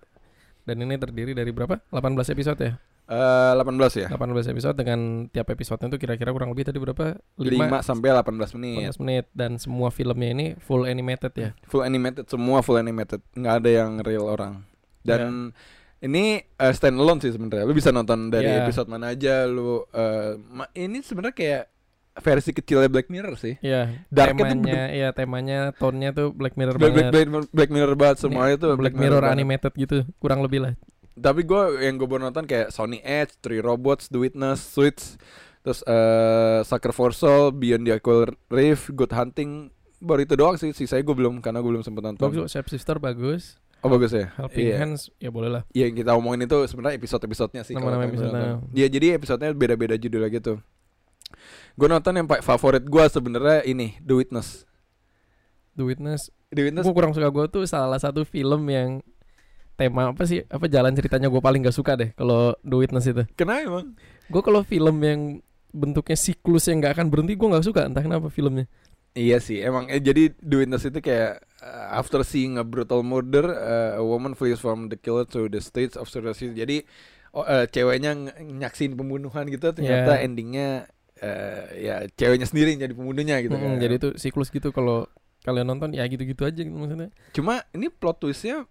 dan 0.69 0.77
ini 0.79 0.95
terdiri 0.95 1.33
dari 1.33 1.49
berapa? 1.49 1.81
18 1.89 2.29
episode 2.29 2.61
ya. 2.61 2.73
Eh, 3.09 3.51
18 3.57 3.97
ya. 3.97 4.07
18 4.07 4.21
episode 4.47 4.77
dengan 4.77 5.25
tiap 5.27 5.49
episodenya 5.49 5.89
itu 5.89 5.97
kira-kira 5.97 6.29
kurang 6.29 6.53
lebih 6.53 6.69
tadi 6.69 6.77
berapa? 6.77 7.17
5 7.35 7.81
sampai 7.81 8.13
18 8.13 8.53
menit. 8.53 8.93
18 8.93 9.01
menit 9.01 9.25
dan 9.33 9.57
semua 9.57 9.89
filmnya 9.89 10.29
ini 10.29 10.45
full 10.61 10.85
animated 10.85 11.33
ya. 11.33 11.49
Full 11.65 11.81
animated 11.81 12.29
semua 12.29 12.61
full 12.61 12.77
animated, 12.77 13.17
nggak 13.33 13.55
ada 13.59 13.69
yang 13.73 13.91
real 13.99 14.29
orang. 14.29 14.61
Dan 15.01 15.49
Iya. 15.49 16.05
ini 16.05 16.23
eh, 16.37 16.71
standalone 16.71 17.17
sih 17.17 17.33
sebenarnya. 17.33 17.65
Lu 17.65 17.73
bisa 17.73 17.89
nonton 17.89 18.29
dari 18.29 18.45
Iya. 18.45 18.61
episode 18.63 18.85
mana 18.85 19.09
aja 19.09 19.43
lu 19.43 19.89
eh, 19.89 20.37
ma- 20.45 20.69
ini 20.71 21.01
sebenarnya 21.01 21.33
kayak 21.33 21.63
versi 22.19 22.51
kecilnya 22.53 22.87
Black 22.91 23.07
Mirror 23.07 23.35
sih. 23.35 23.55
Iya, 23.59 24.05
Darknya 24.07 24.43
tuh 24.43 24.61
temanya 24.61 24.83
ya 24.91 25.07
temanya 25.11 25.59
tone-nya 25.73 26.09
tuh 26.11 26.31
Black 26.31 26.55
Mirror 26.59 26.75
Black, 26.77 26.93
banget. 26.93 27.11
Black, 27.11 27.27
Black, 27.27 27.47
Black 27.51 27.71
Mirror 27.71 27.95
banget 27.95 28.17
semuanya 28.21 28.55
Ini 28.55 28.63
tuh 28.63 28.71
Black 28.77 28.95
Mirror 28.95 29.23
banget. 29.23 29.35
animated 29.35 29.73
gitu, 29.75 29.97
kurang 30.19 30.39
lebih 30.43 30.59
lah. 30.63 30.73
Tapi 31.19 31.43
gue 31.43 31.61
yang 31.83 31.99
gue 31.99 32.07
baru 32.07 32.31
nonton 32.31 32.47
kayak 32.47 32.71
Sony 32.71 33.03
Edge, 33.03 33.35
Three 33.43 33.59
Robots, 33.59 34.07
The 34.07 34.19
Witness, 34.19 34.63
Suits, 34.63 35.19
terus 35.59 35.83
eh 35.83 36.63
Sucker 36.63 36.95
for 36.95 37.11
Soul, 37.11 37.51
Beyond 37.51 37.83
the 37.83 37.93
Aquil 37.99 38.31
Reef, 38.47 38.87
Good 38.93 39.11
Hunting. 39.11 39.67
Baru 39.99 40.23
itu 40.23 40.39
doang 40.39 40.55
sih, 40.55 40.71
sisanya 40.71 41.03
gue 41.03 41.11
belum 41.11 41.43
karena 41.43 41.59
gue 41.59 41.71
belum 41.75 41.83
sempet 41.83 42.07
nonton. 42.07 42.23
Bagus, 42.23 42.55
Shape 42.55 42.71
Sister 42.71 43.03
bagus. 43.03 43.59
Oh 43.79 43.87
bagus 43.87 44.11
ya. 44.11 44.31
Helping 44.35 44.67
Iya. 44.71 44.75
Hands 44.79 45.01
ya 45.19 45.31
boleh 45.31 45.47
lah. 45.51 45.63
Iya, 45.71 45.87
yang 45.91 45.95
kita 45.99 46.11
omongin 46.15 46.47
itu 46.47 46.55
sebenarnya 46.67 46.99
episode-episodenya 46.99 47.63
sih. 47.63 47.75
Nama-nama 47.75 48.07
nonton. 48.11 48.71
Iya, 48.75 48.87
jadi 48.87 49.15
episodenya 49.15 49.51
beda-beda 49.55 49.95
judulnya 49.95 50.27
gitu. 50.31 50.59
Gue 51.75 51.87
nonton 51.87 52.13
yang 52.15 52.27
favorit 52.41 52.85
gue 52.85 53.03
sebenarnya 53.09 53.65
ini 53.65 53.97
The 54.01 54.13
Witness. 54.15 54.63
The 55.75 55.83
Witness. 55.85 56.33
The 56.49 56.65
Witness 56.65 56.85
Gue 56.87 56.95
kurang 56.97 57.13
suka 57.13 57.29
gue 57.29 57.45
tuh 57.49 57.63
salah 57.69 58.01
satu 58.01 58.25
film 58.25 58.65
yang 58.69 58.99
tema 59.79 60.11
apa 60.11 60.27
sih 60.27 60.43
apa 60.51 60.67
jalan 60.67 60.91
ceritanya 60.91 61.31
gue 61.31 61.39
paling 61.39 61.63
gak 61.63 61.71
suka 61.71 61.95
deh 61.95 62.11
kalau 62.19 62.51
The 62.67 62.75
Witness 62.75 63.05
itu. 63.07 63.23
kenapa 63.39 63.63
emang? 63.63 63.95
Gue 64.27 64.41
kalau 64.43 64.61
film 64.67 64.97
yang 64.99 65.21
bentuknya 65.69 66.17
siklus 66.17 66.67
yang 66.67 66.83
nggak 66.83 66.97
akan 66.99 67.07
berhenti 67.13 67.37
gue 67.37 67.47
nggak 67.47 67.63
suka 67.65 67.87
entah 67.87 68.03
kenapa 68.03 68.27
filmnya. 68.27 68.65
Iya 69.17 69.41
sih, 69.41 69.57
emang 69.63 69.89
eh, 69.89 69.97
jadi 69.97 70.29
The 70.37 70.55
Witness 70.65 70.85
itu 70.85 70.99
kayak 71.01 71.41
uh, 71.65 71.97
after 71.97 72.21
seeing 72.21 72.61
a 72.61 72.65
brutal 72.65 73.01
murder, 73.01 73.41
uh, 73.49 73.91
a 73.97 74.03
woman 74.05 74.37
flees 74.37 74.61
from 74.61 74.85
the 74.91 74.97
killer 74.99 75.25
to 75.33 75.49
the 75.49 75.57
states 75.63 75.97
of 75.97 76.05
surrounding. 76.11 76.53
Jadi 76.53 76.85
oh, 77.33 77.41
uh, 77.41 77.65
ceweknya 77.65 78.13
nyaksin 78.37 78.93
pembunuhan 78.93 79.49
gitu, 79.49 79.73
ternyata 79.73 80.19
Yeah. 80.19 80.25
endingnya 80.25 80.69
uh, 81.19 81.63
ya 81.75 81.95
ceweknya 82.15 82.47
sendiri 82.47 82.75
jadi 82.75 82.93
pembunuhnya 82.95 83.39
gitu. 83.43 83.55
Mm, 83.55 83.61
kan. 83.61 83.71
Jadi 83.79 83.93
itu 83.95 84.09
siklus 84.15 84.49
gitu 84.49 84.71
kalau 84.71 85.07
kalian 85.43 85.67
nonton 85.67 85.95
ya 85.95 86.03
gitu-gitu 86.05 86.43
aja 86.43 86.59
gitu 86.59 86.75
maksudnya. 86.75 87.09
Cuma 87.31 87.63
ini 87.71 87.87
plot 87.87 88.19
twistnya 88.19 88.67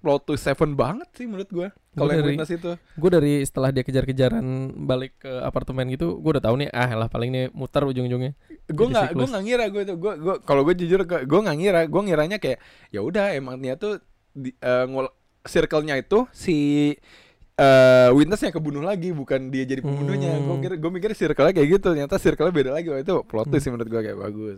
plot 0.00 0.24
twist 0.24 0.48
seven 0.48 0.72
banget 0.80 1.08
sih 1.12 1.28
menurut 1.28 1.48
gua. 1.52 1.68
Kalau 1.92 2.08
yang 2.08 2.24
dari- 2.24 2.32
Witness 2.38 2.52
itu. 2.56 2.72
Gue 2.96 3.10
dari 3.12 3.32
setelah 3.44 3.68
dia 3.68 3.84
kejar-kejaran 3.84 4.44
balik 4.88 5.20
ke 5.20 5.32
apartemen 5.44 5.92
gitu, 5.92 6.16
gue 6.24 6.30
udah 6.38 6.44
tahu 6.44 6.56
nih 6.56 6.72
ah 6.72 6.88
lah 6.96 7.08
paling 7.12 7.28
nih 7.28 7.44
muter 7.52 7.84
ujung-ujungnya. 7.84 8.32
gue 8.70 8.86
nggak 8.86 9.12
gue 9.12 9.26
nggak 9.28 9.44
ngira 9.44 9.64
gue 9.68 9.82
itu 9.84 9.94
gue 9.98 10.12
gue 10.16 10.34
kalau 10.46 10.62
gue 10.64 10.74
jujur 10.78 11.02
gue 11.04 11.40
nggak 11.42 11.56
ngira 11.58 11.80
gue 11.90 12.00
ngiranya 12.06 12.38
kayak 12.40 12.62
ya 12.88 13.02
udah 13.02 13.34
emang 13.34 13.58
dia 13.60 13.74
tuh 13.76 13.98
di, 14.30 14.54
ngul- 14.62 15.10
circle-nya 15.42 15.98
itu 15.98 16.24
si 16.30 16.94
eh 17.60 18.08
witness 18.10 18.40
yang 18.40 18.50
kebunuh 18.50 18.80
lagi 18.80 19.12
bukan 19.12 19.48
dia 19.48 19.64
jadi 19.64 19.80
pembunuhnya 19.80 20.32
gue 20.34 20.48
Hmm. 20.48 20.60
kira 20.60 20.74
gue 20.74 20.90
mikir 20.90 21.12
circle-nya 21.12 21.52
kayak 21.52 21.68
gitu 21.70 21.86
ternyata 21.86 22.16
circle-nya 22.16 22.54
beda 22.54 22.70
lagi 22.72 22.88
Wah, 22.88 22.98
itu 22.98 23.12
plot 23.22 23.46
twist 23.46 23.52
Hmm. 23.52 23.60
sih 23.60 23.70
menurut 23.70 23.88
gue 23.88 24.00
kayak 24.02 24.18
bagus 24.18 24.56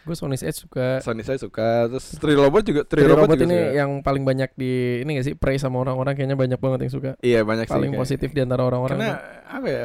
Gue 0.00 0.16
Sony's 0.16 0.40
Edge 0.40 0.62
suka. 0.62 1.02
Sony 1.02 1.20
saya 1.20 1.36
suka 1.36 1.84
terus 1.86 2.16
Three 2.16 2.32
Robot 2.32 2.62
juga 2.62 2.80
Three, 2.82 3.02
Three 3.02 3.10
Robot, 3.10 3.26
Robot 3.26 3.36
juga 3.36 3.44
ini 3.44 3.58
suka. 3.60 3.74
yang 3.76 3.90
paling 4.00 4.24
banyak 4.24 4.50
di 4.54 4.72
ini 5.02 5.10
gak 5.14 5.26
sih 5.26 5.34
praise 5.34 5.60
sama 5.60 5.76
orang-orang 5.78 6.14
kayaknya 6.14 6.32
banyak 6.34 6.56
banget 6.56 6.78
yang 6.80 6.92
suka. 6.92 7.10
iya 7.20 7.40
banyak 7.42 7.66
sih 7.66 7.74
Paling 7.74 7.92
kayak- 7.92 8.00
positif 8.00 8.28
di 8.30 8.40
antara 8.40 8.62
orang-orang. 8.62 8.96
karena 8.96 9.12
apa 9.44 9.66
ya 9.66 9.82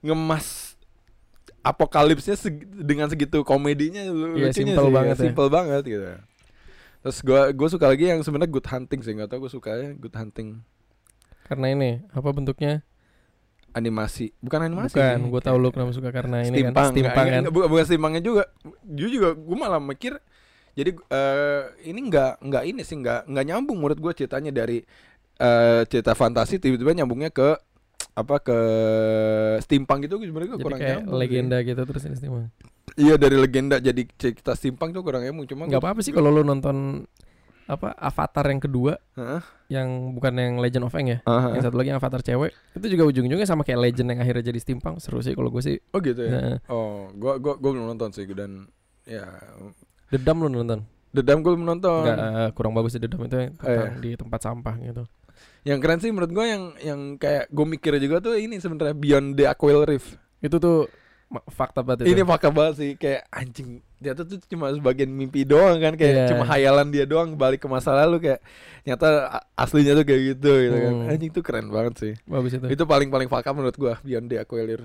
ngemas 0.00 0.46
apokalipsnya 1.60 2.36
seg- 2.36 2.68
dengan 2.70 3.04
segitu 3.06 3.40
komedinya 3.42 4.00
lu- 4.06 4.32
Iya, 4.34 4.48
lucunya 4.48 4.52
simple 4.54 4.80
sih, 4.82 4.94
banget 4.94 5.14
ya. 5.14 5.22
simple 5.22 5.48
banget 5.50 5.82
gitu 5.84 6.04
terus 7.00 7.18
gua 7.20 7.40
gue 7.50 7.68
suka 7.68 7.84
lagi 7.86 8.04
yang 8.06 8.20
sebenarnya 8.20 8.48
Good 8.50 8.64
Hunting 8.66 9.00
sih 9.02 9.12
nggak 9.12 9.28
tau 9.28 9.38
gue 9.38 9.50
suka 9.50 9.70
ya 9.74 9.92
Good 9.92 10.14
Hunting 10.14 10.48
Karena 11.44 11.66
ini 11.70 11.90
apa 12.10 12.28
bentuknya? 12.30 12.80
animasi 13.74 14.30
bukan 14.38 14.70
animasi 14.70 14.94
Bukan, 14.94 15.18
gue 15.34 15.42
tahu 15.42 15.56
lu 15.58 15.74
kenapa 15.74 15.90
suka 15.90 16.14
karena 16.14 16.46
ini 16.46 16.62
steampunk 16.62 16.78
kan 16.78 16.92
steampunk 16.94 17.10
Nggak, 17.10 17.26
kan. 17.26 17.42
nggak, 17.42 17.54
bukan, 17.58 17.68
bukan 17.74 17.84
steampungnya 17.84 18.22
juga 18.22 18.42
dia 18.86 19.08
juga 19.10 19.28
gue 19.34 19.56
malah 19.58 19.82
mikir 19.82 20.14
jadi 20.78 20.90
eh, 20.94 21.62
ini 21.84 22.00
nggak 22.06 22.32
nggak 22.38 22.64
ini 22.70 22.86
sih 22.86 22.94
nggak 22.94 23.26
nggak 23.26 23.44
nyambung 23.44 23.82
menurut 23.82 23.98
gue 23.98 24.12
ceritanya 24.14 24.54
dari 24.54 24.78
eh, 25.36 25.82
cerita 25.90 26.14
fantasi 26.14 26.62
tiba-tiba 26.62 26.94
nyambungnya 26.94 27.34
ke 27.34 27.58
apa 28.14 28.36
ke 28.38 28.58
steampunk 29.58 30.06
gitu 30.06 30.22
sebenarnya 30.22 30.54
gue 30.54 30.54
Jadi 30.54 30.62
kurang 30.62 30.78
kayak 30.78 30.90
nyambung 30.94 31.10
sih. 31.10 31.18
legenda 31.18 31.56
gitu 31.60 31.80
terus 31.82 32.02
ini 32.06 32.14
steampunk. 32.14 32.46
Iya 32.94 33.14
dari 33.18 33.34
legenda 33.34 33.76
jadi 33.82 34.02
cerita 34.14 34.54
steampunk 34.54 34.94
tuh 34.94 35.02
kurang 35.02 35.26
nyambung 35.26 35.50
cuma 35.50 35.66
Gak 35.66 35.82
apa-apa 35.82 35.98
sih 35.98 36.14
kalau 36.14 36.30
lu 36.30 36.46
nonton 36.46 37.10
apa 37.64 37.96
Avatar 37.96 38.44
yang 38.52 38.60
kedua 38.60 39.00
Heeh. 39.16 39.40
yang 39.72 40.12
bukan 40.12 40.36
yang 40.36 40.54
Legend 40.60 40.84
of 40.84 40.92
Aang 40.92 41.08
ya. 41.08 41.18
Aha. 41.24 41.56
Yang 41.56 41.64
satu 41.70 41.76
lagi 41.80 41.88
yang 41.88 41.98
Avatar 41.98 42.20
cewek 42.20 42.50
itu 42.76 42.86
juga 42.92 43.02
ujung-ujungnya 43.08 43.48
sama 43.48 43.64
kayak 43.64 43.80
Legend 43.80 44.08
yang 44.12 44.20
akhirnya 44.20 44.44
jadi 44.52 44.58
steampunk 44.60 45.00
seru 45.00 45.24
sih 45.24 45.32
kalau 45.32 45.48
gue 45.48 45.62
sih. 45.64 45.76
Oh 45.90 46.00
gitu 46.00 46.20
ya. 46.20 46.30
Nah, 46.30 46.58
Oh, 46.68 47.08
gua 47.16 47.40
gua 47.40 47.56
gua 47.56 47.70
belum 47.72 47.88
nonton 47.88 48.12
sih 48.12 48.28
dan 48.28 48.68
ya 49.04 49.24
Dedam 50.12 50.44
lu 50.44 50.52
nonton? 50.52 50.84
Dedam 51.10 51.40
gua 51.40 51.52
belum 51.56 51.66
nonton. 51.66 52.04
Enggak 52.04 52.18
eh, 52.20 52.50
kurang 52.52 52.72
bagus 52.76 52.92
sih 52.92 53.00
Dedam 53.00 53.24
itu 53.24 53.36
yang 53.38 53.52
Oh, 53.56 53.64
iya. 53.64 53.76
tentang 53.80 53.94
di 53.98 54.10
tempat 54.14 54.40
sampah 54.42 54.74
gitu. 54.78 55.02
Yang 55.64 55.78
keren 55.80 55.98
sih 56.04 56.10
menurut 56.12 56.30
gua 56.30 56.44
yang 56.44 56.62
yang 56.78 57.00
kayak 57.16 57.48
gue 57.48 57.66
mikir 57.66 57.96
juga 57.96 58.20
tuh 58.20 58.36
ini 58.36 58.60
sebenarnya 58.60 58.92
Beyond 58.92 59.28
the 59.34 59.44
Aquil 59.48 59.88
Reef. 59.88 60.20
Itu 60.44 60.60
tuh 60.60 60.92
fakta 61.48 61.80
banget 61.80 62.06
itu. 62.06 62.14
Ini 62.14 62.22
fakta 62.22 62.48
banget 62.48 62.74
sih 62.76 62.90
kayak 62.94 63.26
anjing 63.28 63.68
dia 63.98 64.12
tuh 64.12 64.28
tuh 64.28 64.38
cuma 64.46 64.68
sebagian 64.70 65.08
mimpi 65.08 65.42
doang 65.42 65.80
kan 65.80 65.96
kayak 65.96 66.12
Iya. 66.14 66.26
cuma 66.30 66.44
hayalan 66.44 66.88
dia 66.88 67.04
doang 67.04 67.34
balik 67.34 67.58
ke 67.58 67.68
masa 67.68 67.96
lalu 67.96 68.20
kayak 68.20 68.40
nyata 68.82 69.08
aslinya 69.54 69.96
tuh 69.96 70.04
kayak 70.04 70.22
gitu 70.32 70.52
gitu 70.52 70.76
kan. 70.76 70.92
Hmm. 70.94 71.10
Anjing 71.10 71.30
tuh 71.32 71.42
keren 71.42 71.66
banget 71.68 71.94
sih. 71.96 72.12
bagus 72.24 72.52
itu. 72.52 72.66
Itu 72.68 72.84
paling 72.84 73.08
paling 73.08 73.26
fakta 73.26 73.50
menurut 73.50 73.74
gua 73.74 73.96
Beyond 74.00 74.26
the 74.28 74.36
Aquil 74.38 74.66
Reef. 74.66 74.84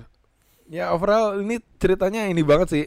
Ya 0.66 0.90
overall 0.90 1.38
ini 1.38 1.58
ceritanya 1.76 2.26
ini 2.26 2.40
banget 2.40 2.68
sih. 2.70 2.84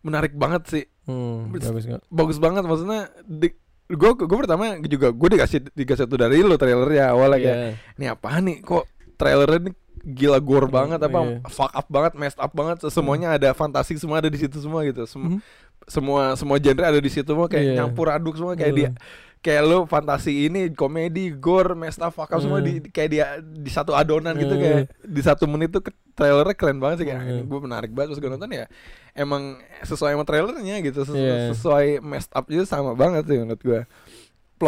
Menarik 0.00 0.32
banget 0.32 0.62
sih. 0.68 0.84
Hmm, 1.04 1.50
bagus 1.50 1.84
bagus 2.08 2.38
banget 2.38 2.64
maksudnya 2.64 3.12
di, 3.20 3.52
gue 3.84 4.10
gue 4.16 4.38
pertama 4.40 4.80
juga 4.80 5.12
gue 5.12 5.28
dikasih 5.30 5.68
dikasih 5.70 6.08
satu 6.08 6.16
dari 6.16 6.40
lu 6.40 6.56
trailernya 6.56 7.12
awalnya 7.12 7.36
kayak 7.38 7.58
Iya. 7.58 7.70
ini 7.94 8.06
apaan 8.08 8.42
nih 8.42 8.56
kok 8.60 8.88
trailernya 9.14 9.58
ini 9.60 9.70
gila 9.96 10.36
gore 10.38 10.66
banget 10.66 10.98
apa 10.98 11.18
iya. 11.20 11.38
fuck 11.46 11.70
up 11.70 11.86
banget 11.86 12.12
messed 12.14 12.36
up 12.36 12.50
banget 12.50 12.82
semuanya 12.86 13.32
ada 13.32 13.50
fantasi 13.50 13.94
semua 13.94 14.18
ada 14.18 14.26
di 14.26 14.36
situ 14.36 14.58
semua 14.58 14.82
gitu 14.82 15.04
Sem- 15.04 15.22
Mhm. 15.22 15.38
semua 15.84 16.22
semua 16.34 16.56
genre 16.56 16.86
ada 16.86 16.98
di 16.98 17.08
situ 17.08 17.24
semua 17.26 17.46
kayak 17.46 17.64
Iya. 17.64 17.74
nyampur 17.78 18.08
aduk 18.08 18.34
semua 18.34 18.52
kayak 18.52 18.72
dia 18.72 18.88
Betul. 18.90 19.00
kayak 19.40 19.62
lu 19.62 19.78
fantasi 19.84 20.48
ini 20.48 20.72
komedi 20.72 21.28
gore 21.30 21.72
messed 21.74 22.00
up 22.00 22.10
fuck 22.10 22.28
up 22.28 22.40
semua 22.40 22.58
Hmm. 22.58 22.66
di 22.66 22.84
kayak 22.86 23.10
dia 23.10 23.26
di 23.38 23.68
satu 23.68 23.92
adonan 23.92 24.32
gitu 24.34 24.50
Hmm. 24.50 24.62
kayak 24.62 24.80
di 24.98 25.20
satu 25.20 25.44
menit 25.44 25.68
tuh 25.70 25.84
trailernya 26.12 26.52
keren 26.52 26.78
banget 26.78 26.96
sih 26.98 27.06
kayak 27.06 27.20
Hmm. 27.20 27.30
ini 27.30 27.42
gue 27.42 27.60
menarik 27.60 27.90
banget 27.90 28.08
terus 28.10 28.20
gue 28.20 28.30
nonton 28.30 28.48
ya 28.48 28.64
emang 29.12 29.56
sesuai 29.80 30.12
sama 30.12 30.24
trailernya 30.24 30.76
gitu 30.80 31.00
sesu- 31.02 31.16
Iya. 31.16 31.52
sesuai 31.52 32.00
messed 32.00 32.32
up 32.32 32.44
itu 32.46 32.64
sama 32.64 32.92
banget 32.92 33.24
sih 33.24 33.36
menurut 33.36 33.60
gue 33.60 33.80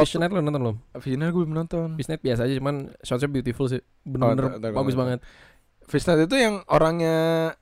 Fishnet 0.04 0.28
lo 0.28 0.40
nonton 0.44 0.60
belum? 0.60 0.76
final 1.00 1.28
gue 1.32 1.40
belum 1.46 1.56
nonton 1.64 1.88
Fishnet 1.96 2.20
biasa 2.20 2.44
aja 2.44 2.54
cuman 2.58 2.92
shotsnya 3.00 3.30
beautiful 3.30 3.70
sih 3.70 3.80
bener-bener 4.04 4.60
gua 4.60 4.82
bagus 4.82 4.92
banget 4.98 5.18
Fishnet 5.86 6.18
itu 6.26 6.34
yang 6.36 6.66
orangnya 6.66 7.16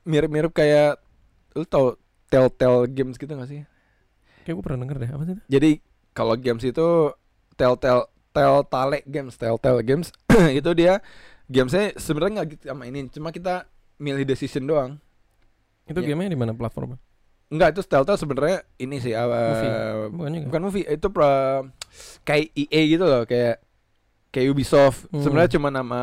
mirip-mirip 0.09 0.51
kayak 0.51 0.97
lu 1.55 1.69
tau 1.69 2.01
Telltale 2.33 2.89
Games 2.91 3.15
gitu 3.21 3.31
gak 3.31 3.47
sih? 3.47 3.63
kayak 4.45 4.55
gue 4.59 4.65
pernah 4.65 4.85
denger 4.85 4.97
deh 5.01 5.11
apa 5.13 5.23
sih 5.25 5.35
itu? 5.39 5.43
Jadi 5.49 5.71
kalau 6.13 6.35
games 6.37 6.65
itu 6.65 6.89
Telltale 7.57 8.05
Telltale 8.35 9.01
Games, 9.07 9.35
Telltale 9.39 9.81
Games 9.87 10.11
itu 10.59 10.71
dia 10.75 10.99
gamesnya 11.47 11.95
sebenarnya 11.95 12.43
nggak 12.43 12.49
gitu 12.57 12.65
sama 12.73 12.85
ini, 12.91 13.07
cuma 13.13 13.31
kita 13.31 13.69
milih 14.03 14.27
decision 14.27 14.67
doang. 14.67 14.99
itu 15.85 16.01
Iya. 16.01 16.17
gamenya 16.17 16.33
di 16.33 16.41
mana 16.41 16.53
platform 16.57 16.97
Enggak 17.47 17.77
itu 17.77 17.83
Telltale 17.85 18.17
sebenarnya 18.17 18.59
ini 18.77 18.97
sih 18.99 19.13
uh, 19.13 19.25
Movie. 19.25 19.71
bukan 20.11 20.31
juga. 20.33 20.47
bukan 20.49 20.63
movie 20.63 20.85
itu 20.85 21.09
pro- 21.09 21.65
kayak 22.23 22.51
EA 22.53 22.81
gitu 22.89 23.05
loh 23.05 23.23
kayak 23.25 23.61
kayak 24.29 24.47
Ubisoft. 24.51 25.07
Hmm. 25.09 25.23
sebenarnya 25.23 25.51
cuma 25.55 25.69
nama 25.69 26.01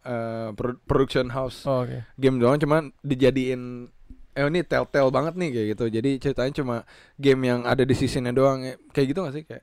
uh, 0.00 0.48
pro- 0.52 0.80
production 0.82 1.28
house 1.28 1.62
oh, 1.64 1.84
oke. 1.84 1.98
game 2.14 2.38
doang 2.38 2.56
cuma 2.56 2.80
dijadiin 3.00 3.92
eh 4.32 4.42
ini 4.42 4.62
telltale 4.62 5.10
banget 5.10 5.34
nih 5.34 5.50
kayak 5.50 5.66
gitu. 5.72 5.84
Jadi 5.92 6.10
ceritanya 6.18 6.52
cuma 6.52 6.76
game 7.14 7.42
yang 7.44 7.60
ada 7.62 7.82
decisionnya 7.82 8.32
doang 8.32 8.64
Eh, 8.64 8.74
kayak 8.90 9.06
gitu 9.10 9.22
gak 9.22 9.34
sih 9.34 9.44
kayak 9.44 9.62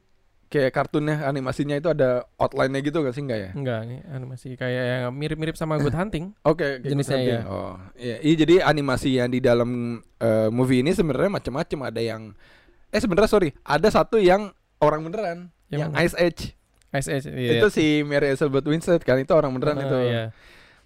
kayak 0.51 0.75
kartunnya 0.75 1.23
animasinya 1.23 1.79
itu 1.79 1.87
ada 1.87 2.27
outline-nya 2.35 2.83
gitu 2.83 2.99
gak 2.99 3.15
sih 3.15 3.23
enggak 3.23 3.39
ya 3.39 3.49
enggak 3.55 3.79
nih 3.87 3.99
animasi 4.05 4.47
kayak 4.53 4.83
yang 4.83 5.15
mirip-mirip 5.15 5.55
sama 5.55 5.79
Good 5.79 5.95
Hunting 5.95 6.35
oke 6.51 6.59
kayak 6.59 6.83
Jenisnya 6.83 7.17
ya. 7.17 7.39
oh 7.47 7.79
iya 7.95 8.19
Iya, 8.19 8.35
jadi 8.43 8.55
animasi 8.61 9.15
yang 9.15 9.31
di 9.31 9.39
dalam 9.39 9.69
eh, 10.19 10.51
movie 10.51 10.83
ini 10.83 10.91
sebenarnya 10.91 11.31
macam-macam 11.31 11.79
ada 11.87 12.01
yang 12.03 12.35
eh 12.87 12.99
sebenarnya 12.99 13.31
sorry 13.31 13.55
ada 13.63 13.87
satu 13.87 14.19
yang 14.19 14.51
orang 14.77 14.99
beneran 15.01 15.37
Yang 15.71 15.79
yang? 15.79 15.91
Ice 15.95 16.15
Age 16.19 16.41
Ice 16.91 17.07
Age 17.07 17.27
iya. 17.31 17.51
itu 17.55 17.67
si 17.71 18.03
Mary 18.03 18.35
Elizabeth 18.35 18.67
Winstead 18.67 18.99
kan 19.01 19.15
itu 19.15 19.31
orang 19.31 19.55
beneran 19.55 19.79
Ah, 19.79 19.87
itu 19.87 19.97
iya. 20.03 20.23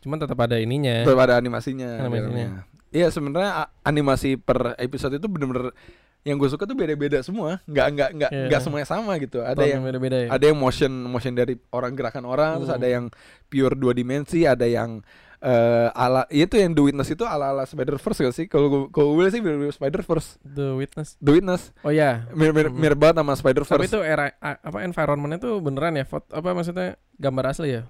cuman 0.05 0.21
tetap 0.21 0.37
ada 0.37 0.61
ininya 0.61 1.01
Tetap 1.01 1.17
ada 1.17 1.33
animasinya. 1.35 2.05
Animasinya. 2.05 2.69
Iya 2.93 3.09
sebenarnya 3.09 3.73
animasi 3.81 4.37
per 4.37 4.77
episode 4.77 5.17
itu 5.17 5.25
bener-bener 5.25 5.73
yang 6.25 6.35
gue 6.35 6.49
suka 6.49 6.65
tuh 6.65 6.73
beda-beda 6.73 7.21
semua. 7.21 7.61
Nggak 7.63 7.87
nggak 7.87 8.09
nggak 8.11 8.31
Iya. 8.33 8.45
nggak 8.49 8.61
semuanya 8.61 8.87
sama 8.87 9.13
gitu. 9.17 9.39
Ada 9.39 9.55
Tone 9.55 9.69
yang 9.69 9.81
beda-beda 9.81 10.17
ya 10.17 10.29
ada 10.31 10.43
yang 10.43 10.57
motion 10.57 10.89
motion 11.05 11.31
dari 11.31 11.53
orang 11.69 11.93
gerakan 11.93 12.25
orang, 12.25 12.51
terus 12.57 12.67
Hmm. 12.67 12.79
ada 12.81 12.87
yang 12.89 13.05
pure 13.45 13.73
dua 13.73 13.93
dimensi, 13.93 14.41
ada 14.43 14.65
yang 14.65 15.05
eh 15.37 15.89
ala 15.93 16.25
itu 16.27 16.57
yang 16.57 16.73
The 16.73 16.81
Witness 16.81 17.11
itu 17.11 17.21
ala 17.21 17.53
ala 17.53 17.63
Spider 17.63 17.95
Verse 17.95 18.17
gak 18.19 18.33
sih? 18.33 18.45
Kalau 18.47 18.89
kalau 18.89 19.13
gue 19.13 19.29
sih 19.29 19.37
mirip 19.37 19.69
Spider 19.69 20.01
Verse. 20.01 20.41
The 20.41 20.73
Witness 20.73 21.13
The 21.19 21.31
Witness 21.31 21.69
oh 21.79 21.93
ya 21.93 22.25
mirip 22.33 22.55
mirip, 22.55 22.71
Hmm. 22.71 22.81
mirip 22.81 22.97
banget 22.97 23.21
sama 23.21 23.33
Spider 23.35 23.61
tapi 23.63 23.85
Verse. 23.85 23.93
itu 23.93 23.99
era 24.01 24.33
apa 24.41 24.77
environmentnya 24.81 25.37
tuh 25.39 25.61
beneran 25.61 25.93
ya 25.93 26.03
foto 26.03 26.25
apa 26.31 26.49
maksudnya 26.51 26.87
gambar 27.15 27.45
asli 27.47 27.69
ya 27.71 27.83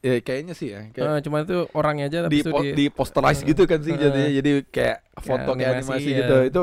Ya 0.00 0.20
kayaknya 0.20 0.52
sih 0.52 0.68
ya. 0.68 0.92
Kayak 0.92 1.08
Eh, 1.08 1.20
cuma 1.24 1.40
itu 1.40 1.64
orangnya 1.72 2.04
aja 2.04 2.18
di, 2.22 2.28
tapi 2.28 2.36
itu 2.38 2.50
po- 2.52 2.60
di 2.62 2.86
posterize 2.92 3.40
Eh, 3.40 3.46
gitu 3.48 3.64
kan 3.64 3.80
sih 3.80 3.90
eh, 3.90 3.98
jadinya 3.98 4.30
jadi 4.30 4.50
kayak 4.68 4.98
foto 5.16 5.50
kayak 5.50 5.70
animasi, 5.74 5.88
animasi 5.88 6.06
iya. 6.06 6.18
gitu 6.20 6.36
itu 6.44 6.62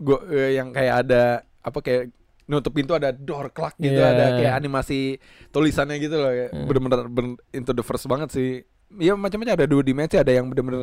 gua 0.00 0.18
eh, 0.26 0.56
yang 0.56 0.72
kayak 0.72 0.94
ada 1.04 1.22
apa 1.60 1.78
kayak 1.78 2.08
nutup 2.44 2.72
pintu 2.72 2.92
ada 2.92 3.12
door 3.12 3.46
clock 3.48 3.76
gitu 3.76 3.94
Iya. 3.94 4.10
ada 4.10 4.24
kayak 4.34 4.54
animasi 4.56 5.20
tulisannya 5.48 5.96
gitu 5.98 6.16
loh 6.16 6.28
kayak 6.28 6.50
Hmm. 6.50 6.66
bener-bener 6.66 7.00
ben- 7.06 7.38
into 7.52 7.70
the 7.70 7.84
first 7.84 8.04
banget 8.04 8.32
sih 8.32 8.50
Iya 8.90 9.14
macam-macam 9.14 9.54
ada 9.54 9.70
dua 9.70 9.86
dimensi 9.86 10.18
ada 10.18 10.34
yang 10.34 10.50
bener-bener 10.50 10.82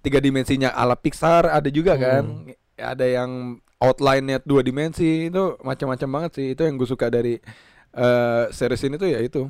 tiga 0.00 0.16
dimensinya 0.16 0.72
ala 0.72 0.96
Pixar 0.96 1.44
ada 1.44 1.68
juga 1.68 1.92
kan 1.94 2.24
Hmm. 2.24 2.56
ada 2.74 3.04
yang 3.04 3.30
outline-nya 3.76 4.40
dua 4.40 4.64
dimensi 4.64 5.28
itu 5.28 5.44
macam-macam 5.60 6.08
banget 6.10 6.30
sih 6.32 6.46
itu 6.52 6.62
yang 6.62 6.74
gue 6.74 6.88
suka 6.88 7.06
dari 7.08 7.36
eh 7.92 8.44
series 8.48 8.82
ini 8.82 8.96
tuh 8.96 9.06
ya 9.06 9.20
itu 9.20 9.44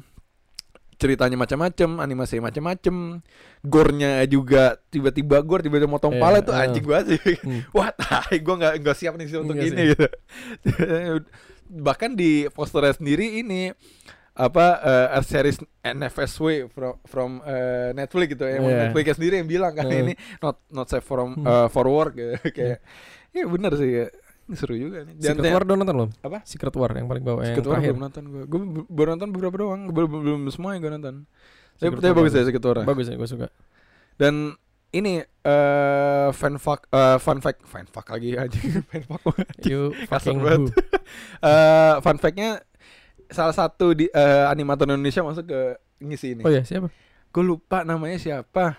ceritanya 0.95 1.35
macam-macam, 1.35 1.99
animasi 1.99 2.39
macam-macam, 2.39 3.21
gore-nya 3.61 4.23
juga 4.25 4.79
tiba-tiba 4.89 5.41
gore, 5.41 5.63
tiba-tiba 5.63 5.87
motong 5.87 6.15
Iya, 6.15 6.23
pala 6.23 6.39
itu 6.39 6.53
eh. 6.53 6.63
anjing 6.63 6.85
banget 6.85 7.07
sih. 7.15 7.37
Hmm. 7.45 7.61
Wah, 7.73 7.91
tai 7.91 8.39
gue 8.39 8.55
nggak 8.55 8.75
nggak 8.81 8.97
siap 8.97 9.15
nih 9.15 9.27
sih 9.27 9.37
untuk 9.37 9.57
Iya 9.57 9.67
ini 9.69 9.83
gitu. 9.93 10.07
Bahkan 11.89 12.15
di 12.15 12.47
posternya 12.53 12.95
sendiri 12.95 13.41
ini 13.41 13.73
apa 14.35 14.67
eh, 15.15 15.23
series 15.23 15.63
NFSW 15.81 16.67
from 16.69 16.95
from 17.07 17.31
eh, 17.47 17.95
Netflix 17.95 18.35
gitu 18.35 18.45
ya, 18.45 18.59
Iya. 18.59 18.91
Netflix 18.91 19.15
sendiri 19.15 19.39
yang 19.39 19.49
bilang 19.49 19.73
kan 19.73 19.87
Eh. 19.87 20.03
ini 20.03 20.13
not 20.43 20.59
not 20.69 20.91
safe 20.91 21.07
from 21.07 21.39
eh, 21.39 21.69
for 21.71 21.87
work 21.87 22.19
gitu. 22.19 22.35
kayak 22.57 22.83
ya 23.31 23.45
bener 23.47 23.73
sih 23.75 23.91
ya. 23.91 24.07
Seru 24.53 24.75
juga 24.75 25.03
nih. 25.03 25.17
Dan- 25.17 25.35
Secret 25.35 25.51
War 25.51 25.63
udah 25.63 25.77
nonton 25.79 25.95
belum? 25.97 26.11
Apa? 26.21 26.39
Secret 26.45 26.75
War 26.75 26.91
yang 26.93 27.07
paling 27.07 27.25
bawah 27.25 27.41
yang 27.41 27.49
Secret 27.51 27.65
War 27.65 27.73
terakhir. 27.75 27.91
belum 27.91 28.03
nonton 28.03 28.23
gue. 28.27 28.43
Gue 28.45 28.61
baru 28.87 29.09
nonton 29.17 29.29
beberapa 29.31 29.57
doang, 29.57 29.81
belum 29.89 30.09
belum 30.11 30.41
semua 30.49 30.77
yang 30.77 30.83
gue 30.83 30.93
nonton. 30.93 31.15
Tapi, 31.75 31.81
Secret 31.81 31.99
tapi 31.99 32.11
War 32.11 32.19
bagus 32.21 32.33
ya 32.33 32.43
Secret 32.45 32.65
War. 32.65 32.77
Bagus 32.83 33.07
ya, 33.07 33.15
gue 33.15 33.25
suka. 33.27 33.47
Dan 34.15 34.35
ini 34.91 35.19
eh 35.19 36.29
fan 36.31 36.55
fact 36.55 36.87
eh, 36.89 37.19
fun 37.19 37.39
fact 37.39 37.61
fan 37.65 37.85
fact 37.85 38.09
lagi 38.09 38.37
aja 38.39 38.61
fan 38.85 39.03
fact 39.03 39.25
You 39.61 39.91
fucking 40.13 40.39
who? 40.39 40.71
Eh 41.43 41.95
fun 41.99 42.17
fact-nya 42.17 42.61
salah 43.27 43.53
satu 43.53 43.91
di 43.91 44.07
eh, 44.07 44.45
animator 44.47 44.87
Indonesia 44.87 45.21
masuk 45.21 45.45
ke 45.45 45.61
ngisi 45.99 46.37
ini. 46.37 46.43
Oh 46.43 46.53
ya 46.53 46.63
siapa? 46.63 46.93
Gue 47.29 47.43
lupa 47.43 47.83
namanya 47.83 48.15
siapa. 48.17 48.77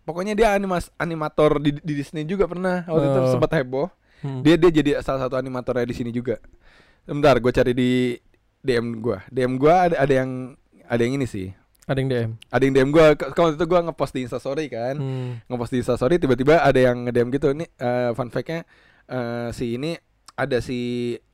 Pokoknya 0.00 0.32
dia 0.32 0.50
animas 0.50 0.88
animator 0.96 1.58
di, 1.58 1.76
di 1.76 1.92
Disney 1.94 2.24
juga 2.24 2.46
pernah 2.46 2.82
waktu 2.82 3.06
itu 3.06 3.18
Oh. 3.20 3.30
sempat 3.30 3.50
heboh. 3.52 3.86
Hmm. 4.20 4.40
Dia 4.40 4.54
dia 4.54 4.70
jadi 4.70 4.90
salah 5.00 5.20
satu 5.22 5.34
animatornya 5.34 5.82
di 5.82 5.92
sini 5.92 6.10
juga. 6.10 6.36
Bentar, 7.02 7.36
gue 7.36 7.48
cari 7.48 7.72
di 7.72 7.90
DM 8.58 9.00
gua. 9.00 9.24
DM 9.26 9.56
gua 9.56 9.88
ada 9.88 9.96
ada 9.98 10.12
yang 10.14 10.52
ada 10.84 11.00
yang 11.00 11.16
ini 11.16 11.24
sih. 11.24 11.48
Ada 11.84 11.98
yang 11.98 12.08
DM. 12.08 12.30
Ada 12.46 12.62
yang 12.62 12.74
DM 12.74 12.90
gua 12.90 13.06
ke- 13.12 13.32
kalau 13.32 13.50
itu 13.50 13.64
gua 13.64 13.80
ngepost 13.80 14.12
di 14.12 14.20
Instastory 14.22 14.68
kan. 14.68 14.94
Hmm. 14.94 15.30
Ngepost 15.44 15.70
di 15.70 15.78
Instastory 15.80 16.16
tiba-tiba 16.16 16.60
ada 16.60 16.76
yang 16.76 17.02
nge-DM 17.02 17.28
gitu. 17.32 17.50
Nih 17.50 17.72
eh, 17.72 18.10
fun 18.12 18.28
fact-nya 18.28 18.68
eh, 19.06 19.48
si 19.50 19.74
ini 19.74 19.96
ada 20.34 20.60
si 20.60 20.78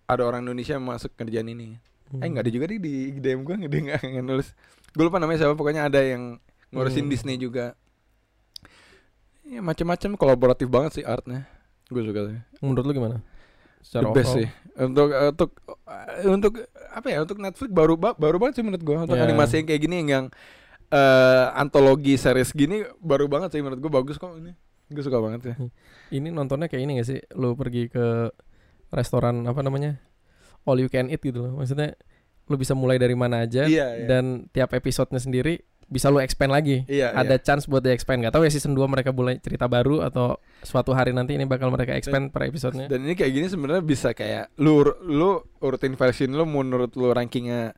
ada 0.05 0.23
orang 0.23 0.43
Indonesia 0.43 0.73
yang 0.73 0.87
masuk 0.87 1.13
kerjaan 1.13 1.47
ini. 1.47 1.75
Eh 2.15 2.25
enggak 2.25 2.47
ada 2.47 2.53
juga 2.53 2.67
di, 2.69 2.79
di 2.79 2.93
DM 3.17 3.43
gua 3.43 3.59
nggak 3.59 3.69
nggak 3.69 4.01
nggak 4.07 4.25
nulis. 4.25 4.55
Gue 4.91 5.05
lupa 5.05 5.19
namanya 5.19 5.43
siapa 5.43 5.53
pokoknya 5.53 5.85
ada 5.85 5.99
yang 5.99 6.39
ngurusin 6.71 7.05
Hmm. 7.05 7.11
Disney 7.11 7.37
juga. 7.37 7.75
Ya 9.43 9.61
macam-macam 9.61 10.15
kolaboratif 10.15 10.67
banget 10.67 10.93
sih 10.93 11.05
artnya. 11.05 11.47
Gue 11.87 12.03
suka 12.03 12.21
sih 12.27 12.39
Menurut 12.61 12.85
lu 12.85 12.95
gimana? 12.95 13.19
the 13.87 14.03
best 14.11 14.35
sih 14.35 14.49
untuk 14.75 15.15
untuk 15.15 15.51
eh, 15.87 16.27
untuk 16.27 16.53
apa 16.91 17.07
ya 17.07 17.23
untuk 17.23 17.39
Netflix 17.39 17.71
baru 17.71 17.95
ba- 17.95 18.19
baru 18.19 18.37
banget 18.37 18.59
sih 18.59 18.65
menurut 18.67 18.83
gua 18.83 19.07
untuk 19.07 19.15
Yeah. 19.15 19.25
animasi 19.25 19.63
yang 19.63 19.67
kayak 19.71 19.79
gini 19.81 19.95
yang, 20.03 20.09
yang 20.11 20.25
eh, 20.91 21.47
antologi 21.55 22.19
series 22.19 22.51
gini 22.51 22.83
baru 22.99 23.31
banget 23.31 23.55
sih 23.55 23.63
menurut 23.63 23.79
gua 23.79 24.03
bagus 24.03 24.19
kok 24.19 24.35
ini 24.35 24.59
gue 24.87 25.03
suka 25.03 25.19
banget 25.19 25.41
ya 25.45 25.55
Ini 26.11 26.31
nontonnya 26.31 26.67
kayak 26.67 26.83
ini 26.83 26.93
gak 26.99 27.09
sih? 27.09 27.19
Lu 27.35 27.55
pergi 27.55 27.87
ke 27.87 28.31
restoran 28.89 29.43
apa 29.43 29.59
namanya? 29.59 29.99
All 30.63 30.79
you 30.79 30.87
can 30.87 31.07
eat 31.07 31.19
gitu 31.19 31.43
loh. 31.43 31.59
Maksudnya 31.59 31.99
lu 32.47 32.55
bisa 32.55 32.75
mulai 32.75 32.95
dari 32.95 33.19
mana 33.19 33.43
aja 33.43 33.67
Iya, 33.67 33.99
iya. 33.99 34.07
dan 34.07 34.47
tiap 34.51 34.71
episodenya 34.71 35.19
sendiri 35.19 35.67
bisa 35.87 36.09
lu 36.09 36.19
expand 36.19 36.49
lagi. 36.49 36.83
iya 36.87 37.11
Ada 37.13 37.39
chance 37.39 37.65
buat 37.65 37.79
di 37.79 37.89
expand. 37.89 38.19
Gak 38.21 38.33
tahu 38.33 38.43
ya 38.43 38.51
season 38.51 38.73
2 38.73 38.83
mereka 38.87 39.11
mulai 39.11 39.37
cerita 39.37 39.67
baru 39.67 40.03
atau 40.03 40.35
suatu 40.61 40.91
hari 40.91 41.11
nanti 41.11 41.33
ini 41.33 41.45
bakal 41.45 41.69
mereka 41.69 41.93
expand 41.93 42.29
per 42.29 42.43
episodenya. 42.45 42.87
dan 42.87 43.01
ini 43.01 43.13
kayak 43.13 43.33
gini 43.33 43.47
sebenarnya 43.47 43.81
bisa 43.81 44.11
kayak 44.11 44.51
lu 44.57 44.81
lu 45.01 45.31
urutin 45.59 45.95
version 45.95 46.29
lu 46.29 46.43
menurut 46.43 46.91
lu 46.93 47.07
rankingnya 47.09 47.71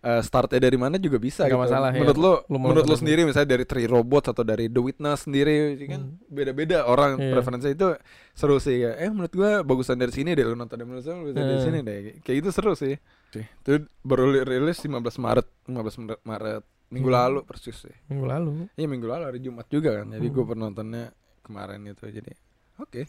eh, 0.00 0.20
startnya 0.20 0.60
dari 0.60 0.76
mana 0.76 0.96
juga 0.98 1.16
bisa 1.16 1.42
Nggak 1.42 1.48
gitu. 1.50 1.64
masalah, 1.64 1.88
ya. 1.88 1.96
menurut 1.96 2.18
lu, 2.18 2.32
Lu 2.44 2.56
mau 2.58 2.68
menurut 2.68 2.84
lu 2.84 2.92
nonton 2.92 3.00
sendiri 3.00 3.24
misalnya 3.24 3.48
dari 3.50 3.64
Three 3.64 3.88
Robots 3.88 4.28
atau 4.28 4.44
dari 4.44 4.68
The 4.68 4.76
Witness 4.78 5.24
sendiri 5.24 5.72
ya 5.74 5.86
kan 5.88 6.00
Hmm. 6.04 6.20
beda-beda 6.28 6.84
orang 6.84 7.16
Iya. 7.16 7.32
preferensi 7.32 7.68
itu 7.70 7.88
seru 8.30 8.56
sih 8.58 8.84
ya. 8.84 8.92
Eh 8.94 9.08
menurut 9.08 9.32
gua 9.32 9.50
bagusan 9.62 9.96
dari 9.96 10.12
sini 10.12 10.36
deh 10.36 10.44
lu 10.44 10.52
nonton 10.52 10.76
dari 10.76 10.84
menurut 10.84 11.00
gua 11.02 11.16
bagusan 11.22 11.40
dari 11.46 11.60
sini 11.62 11.78
deh. 11.80 11.96
Kayak 12.20 12.36
itu 12.36 12.48
seru 12.50 12.72
sih. 12.74 13.00
Sih, 13.32 13.42
Itu 13.42 13.72
baru 13.98 14.28
li- 14.28 14.44
rilis 14.44 14.78
15 14.78 15.16
Maret, 15.16 15.48
15 15.64 15.96
Maret, 15.96 16.20
Maret 16.22 16.62
minggu 16.94 17.10
Hmm. 17.10 17.18
lalu 17.18 17.38
persis 17.42 17.74
sih. 17.76 17.94
Minggu 18.06 18.24
lalu. 18.24 18.50
Iya 18.72 18.86
minggu 18.86 19.04
lalu 19.04 19.24
hari 19.26 19.38
Jumat 19.38 19.66
juga 19.66 19.98
kan. 19.98 20.06
Jadi 20.08 20.22
Hmm. 20.24 20.32
gua 20.32 20.44
penontonnya 20.48 21.04
kemarin 21.42 21.82
itu 21.84 22.06
jadi 22.06 22.30
oke. 22.76 23.02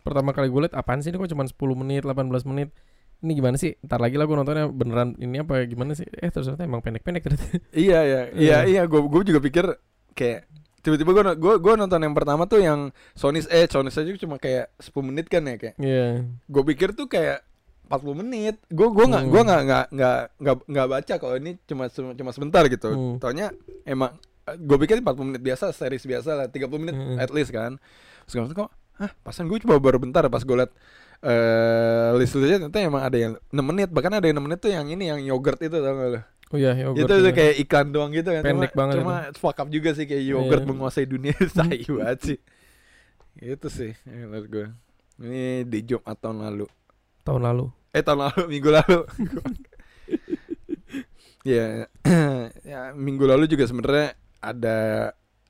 Pertama 0.00 0.30
kali 0.30 0.46
gue 0.46 0.60
liat 0.62 0.72
apaan 0.72 1.02
sih 1.02 1.10
ini 1.10 1.18
kok 1.18 1.28
cuma 1.28 1.44
10 1.44 1.52
menit, 1.74 2.02
18 2.02 2.46
menit. 2.46 2.70
Ini 3.18 3.34
gimana 3.34 3.56
sih? 3.56 3.74
Ntar 3.82 3.98
lagi 3.98 4.14
lah 4.14 4.24
gue 4.24 4.36
nontonnya 4.36 4.70
beneran 4.70 5.18
ini 5.18 5.36
apa 5.38 5.58
gimana 5.64 5.92
sih? 5.92 6.06
Eh 6.08 6.30
ternyata 6.30 6.62
emang 6.62 6.78
pendek-pendek 6.78 7.20
ternyata. 7.20 7.44
Iya 7.74 7.98
iya 8.00 8.20
iya 8.30 8.30
Iya. 8.32 8.58
iya 8.64 8.82
gua 8.86 9.02
gua 9.02 9.20
juga 9.20 9.42
pikir 9.42 9.66
kayak 10.14 10.46
tiba-tiba 10.78 11.10
gua, 11.12 11.34
gua 11.34 11.54
gua 11.58 11.74
nonton 11.76 11.98
yang 11.98 12.14
pertama 12.14 12.46
tuh 12.46 12.58
yang 12.58 12.88
Sony's 13.12 13.50
eh 13.50 13.66
Sony's 13.66 13.98
aja 13.98 14.08
cuma 14.16 14.38
kayak 14.38 14.70
10 14.78 15.02
menit 15.04 15.26
kan 15.26 15.42
ya 15.42 15.58
kayak 15.58 15.74
Iya. 15.76 16.24
gue 16.24 16.62
pikir 16.64 16.94
tuh 16.94 17.04
kayak 17.04 17.42
40 17.88 18.20
menit. 18.20 18.54
Gue 18.68 18.88
gua 18.88 19.04
nggak 19.06 19.24
Hmm. 19.24 19.32
gua 19.32 19.42
nggak 19.42 19.62
nggak 19.64 19.84
nggak 19.90 20.18
nggak 20.38 20.56
nggak 20.68 20.86
baca 20.86 21.14
kalau 21.16 21.34
ini 21.34 21.50
cuma 21.64 21.84
cuma 21.88 22.30
sebentar 22.30 22.62
gitu. 22.64 22.88
Hmm. 22.88 23.16
Taunya 23.16 23.48
emang 23.82 24.12
gue 24.48 24.76
pikir 24.78 25.00
40 25.00 25.24
menit 25.26 25.42
biasa, 25.42 25.72
series 25.72 26.04
biasa 26.04 26.30
lah, 26.34 26.46
30 26.46 26.78
menit 26.78 26.94
Hmm. 26.94 27.16
at 27.16 27.28
least 27.28 27.48
kan. 27.48 27.76
Terus 28.24 28.48
gue 28.48 28.56
kok, 28.56 28.70
hah, 28.96 29.10
pasan 29.22 29.44
gue 29.44 29.56
coba 29.58 29.76
baru 29.78 29.96
bentar 29.98 30.24
pas 30.26 30.40
gue 30.40 30.56
liat 30.56 30.72
eh 31.18 32.10
list 32.14 32.32
listnya 32.32 32.62
ternyata 32.62 32.78
emang 32.80 33.02
ada 33.02 33.18
yang 33.18 33.32
6 33.48 33.60
menit, 33.64 33.88
bahkan 33.90 34.12
ada 34.12 34.24
yang 34.24 34.38
6 34.38 34.46
menit 34.46 34.58
tuh 34.58 34.70
yang 34.70 34.86
ini 34.86 35.04
yang 35.06 35.20
yogurt 35.20 35.58
itu 35.58 35.74
tau 35.74 35.90
gak 35.90 36.08
lo? 36.08 36.20
Oh 36.48 36.56
iya, 36.56 36.72
yogurt 36.72 36.96
itu 36.98 37.10
tuh 37.10 37.20
juga. 37.20 37.36
kayak 37.36 37.54
iklan 37.58 37.86
doang 37.90 38.10
gitu 38.10 38.28
kan. 38.30 38.40
Pendek 38.40 38.72
cuma, 38.72 38.78
banget 38.78 38.94
Cuma 38.96 39.14
fuck 39.34 39.58
up 39.58 39.68
juga 39.68 39.90
sih 39.92 40.06
kayak 40.06 40.24
yogurt 40.24 40.62
Iya. 40.62 40.68
menguasai 40.68 41.04
dunia 41.04 41.34
tai 41.58 41.82
banget 41.84 42.18
sih. 42.22 42.38
Itu 43.36 43.68
sih 43.68 43.92
menurut 44.04 44.46
gue. 44.46 44.66
Ini 45.18 45.42
di 45.64 45.78
Jumat 45.84 46.16
tahun 46.16 46.40
lalu. 46.40 46.66
tahun 47.20 47.42
lalu. 47.44 47.66
Eh 47.90 48.02
tahun 48.04 48.28
lalu, 48.28 48.42
minggu 48.52 48.70
lalu. 48.70 49.00
ya, 51.46 51.88
ya 52.72 52.80
minggu 52.92 53.24
lalu 53.24 53.48
juga 53.48 53.64
sebenarnya 53.64 54.14
ada 54.38 54.78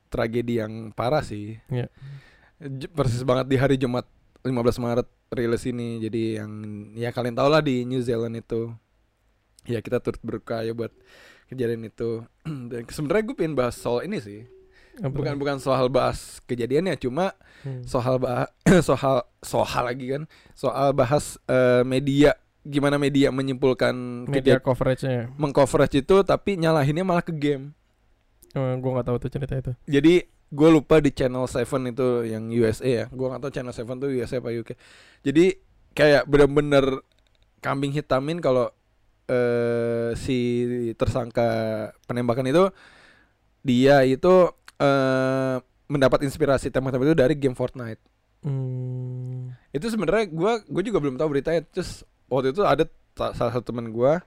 tragedi 0.09 0.57
yang 0.61 0.89
parah 0.95 1.21
sih. 1.21 1.59
J- 2.59 2.91
Persis 2.91 3.23
banget 3.23 3.45
di 3.47 3.57
hari 3.59 3.75
Jumat 3.75 4.07
15 4.43 4.55
Maret 4.83 5.07
rilis 5.31 5.63
ini. 5.67 5.99
Jadi 5.99 6.39
yang 6.39 6.51
ya 6.95 7.11
kalian 7.11 7.35
tau 7.37 7.47
lah 7.51 7.61
di 7.61 7.83
New 7.83 8.01
Zealand 8.01 8.39
itu. 8.39 8.71
Ya 9.67 9.83
kita 9.83 9.99
turut 10.01 10.19
berduka 10.23 10.63
ya 10.63 10.73
buat 10.73 10.91
kejadian 11.47 11.85
itu. 11.85 12.23
Dan 12.71 12.87
sebenarnya 12.89 13.23
gue 13.29 13.35
pengen 13.35 13.55
bahas 13.55 13.75
soal 13.77 14.07
ini 14.07 14.17
sih. 14.23 14.47
Apa 14.97 15.11
Bukan 15.11 15.35
bukan 15.35 15.57
soal 15.57 15.87
bahas 15.87 16.41
kejadiannya, 16.43 16.97
cuma 16.97 17.31
Hmm. 17.59 17.83
soal 17.83 18.15
bah 18.17 18.47
soal 18.87 19.19
soal 19.39 19.83
lagi 19.83 20.07
kan 20.07 20.23
soal 20.55 20.95
bahas 20.95 21.35
eh, 21.43 21.83
media 21.83 22.31
gimana 22.61 22.95
media 22.95 23.29
menyimpulkan 23.29 23.91
media 24.25 24.63
coverage-nya. 24.63 25.27
mengcoverage 25.35 25.99
itu 25.99 26.23
tapi 26.23 26.55
nyalahinnya 26.55 27.03
malah 27.03 27.19
ke 27.19 27.35
game 27.35 27.75
Oh, 28.55 28.63
gue 28.73 28.89
nggak 28.89 29.05
tahu 29.05 29.17
tuh 29.19 29.29
cerita 29.29 29.53
itu. 29.53 29.71
jadi 29.83 30.23
gue 30.49 30.69
lupa 30.71 30.97
di 30.97 31.11
channel 31.11 31.45
7 31.45 31.67
itu 31.85 32.07
yang 32.25 32.47
USA 32.47 32.87
ya 32.87 33.05
gue 33.05 33.27
nggak 33.27 33.41
tahu 33.43 33.51
channel 33.51 33.75
7 33.75 33.85
tuh 33.97 34.09
USA 34.09 34.39
apa 34.39 34.49
UK 34.49 34.69
jadi 35.21 35.45
kayak 35.91 36.23
bener-bener 36.25 37.03
kambing 37.59 37.91
hitamin 37.91 38.39
kalau 38.39 38.71
eh, 39.27 40.15
si 40.15 40.39
tersangka 40.95 41.49
penembakan 42.05 42.47
itu 42.47 42.71
dia 43.59 44.01
itu 44.01 44.47
eh, 44.79 45.57
mendapat 45.85 46.23
inspirasi 46.23 46.69
tembak-tembak 46.69 47.07
itu 47.07 47.17
dari 47.17 47.35
game 47.35 47.53
Fortnite 47.53 47.99
Hmm. 48.39 49.51
itu 49.69 49.83
sebenarnya 49.85 50.31
gua 50.31 50.63
gue 50.63 50.79
juga 50.81 50.97
belum 50.97 51.19
tahu 51.19 51.27
beritanya 51.29 51.59
terus 51.65 52.07
waktu 52.25 52.55
itu 52.55 52.63
ada 52.63 52.87
salah 53.35 53.51
satu 53.51 53.67
teman 53.67 53.91
gua 53.91 54.23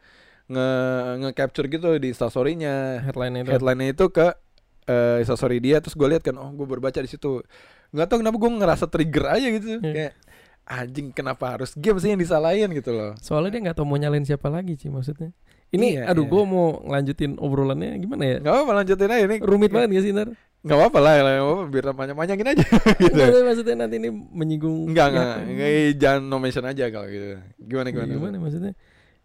nge 0.46 0.68
nge 1.16 1.30
capture 1.32 1.64
gitu 1.64 1.96
di 1.96 2.12
instastorynya 2.12 3.00
Headline 3.00 3.40
itu. 3.40 3.48
headline-nya 3.48 3.88
itu 3.90 4.12
ke 4.12 4.36
eh 4.84 5.16
instastory 5.16 5.64
dia 5.64 5.80
terus 5.80 5.94
gue 5.94 6.04
lihat 6.04 6.20
kan 6.20 6.36
oh 6.36 6.52
gue 6.52 6.66
berbaca 6.66 6.98
di 6.98 7.08
situ 7.08 7.40
nggak 7.88 8.04
tahu 8.04 8.20
kenapa 8.20 8.36
gue 8.36 8.50
ngerasa 8.52 8.84
trigger 8.84 9.24
aja 9.30 9.46
gitu 9.48 9.66
Iya. 9.72 9.80
kayak 9.80 10.12
anjing 10.62 11.08
kenapa 11.10 11.44
harus 11.48 11.72
game 11.72 11.96
sih 11.96 12.10
yang 12.10 12.20
disalahin 12.20 12.68
gitu 12.68 12.92
loh 12.92 13.16
Soalnya 13.16 13.48
dia 13.50 13.60
nggak 13.64 13.76
tahu 13.78 13.86
mau 13.86 13.96
nyalain 13.96 14.22
siapa 14.22 14.46
lagi 14.46 14.76
sih 14.76 14.92
maksudnya. 14.92 15.32
Ini, 15.72 15.88
Iya, 15.96 16.12
aduh, 16.12 16.28
iya. 16.28 16.32
gue 16.36 16.42
mau 16.44 16.66
ngelanjutin 16.84 17.32
obrolannya 17.40 17.96
gimana 17.96 18.22
ya? 18.28 18.36
nggak 18.44 18.52
apa-apa 18.52 18.72
lanjutin 18.84 19.08
aja 19.08 19.24
ini 19.24 19.36
Rumit 19.40 19.70
banget 19.72 19.88
gak 19.96 20.04
sih 20.04 20.12
ntar? 20.12 20.28
nggak 20.62 20.78
apa-apa 20.78 20.98
lah 21.02 21.12
nggak 21.18 21.42
apa-apa 21.42 21.64
biar 21.72 21.84
panjang-panjangin 21.96 22.48
aja 22.54 22.64
gitu 23.02 23.16
Nggak, 23.18 23.42
maksudnya 23.42 23.74
nanti 23.80 23.96
ini 23.98 24.08
menyinggung 24.12 24.92
Enggak, 24.92 25.06
enggak, 25.10 25.34
enggak, 25.48 25.70
jangan 25.98 26.22
no 26.28 26.36
mention 26.38 26.66
aja 26.68 26.84
kalau 26.92 27.08
gitu. 27.10 27.26
Gimana 27.58 27.88
gimana? 27.90 28.10
Gimana 28.14 28.36
maksudnya? 28.38 28.72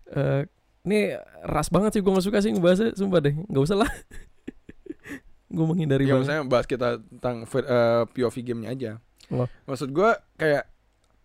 Eh, 0.08 0.42
ini 0.88 1.00
ras 1.44 1.68
banget 1.68 1.92
sih 1.94 2.02
gue 2.02 2.10
gak 2.10 2.26
suka 2.26 2.40
sih 2.40 2.56
ngebahasnya 2.56 2.96
Sumpah 2.96 3.20
deh 3.20 3.36
Gak 3.52 3.64
usah 3.68 3.78
lah 3.84 3.92
Gue 5.54 5.66
menghindari 5.68 6.08
Ya 6.08 6.16
banget 6.16 6.32
maksudnya 6.32 6.44
bahas 6.48 6.66
kita 6.68 6.88
tentang 7.00 7.44
eh, 7.44 8.04
POV 8.08 8.36
gamenya 8.44 8.70
aja. 8.72 8.92
Oh. 9.28 9.48
Maksud 9.68 9.92
gua 9.92 10.16
kayak 10.36 10.68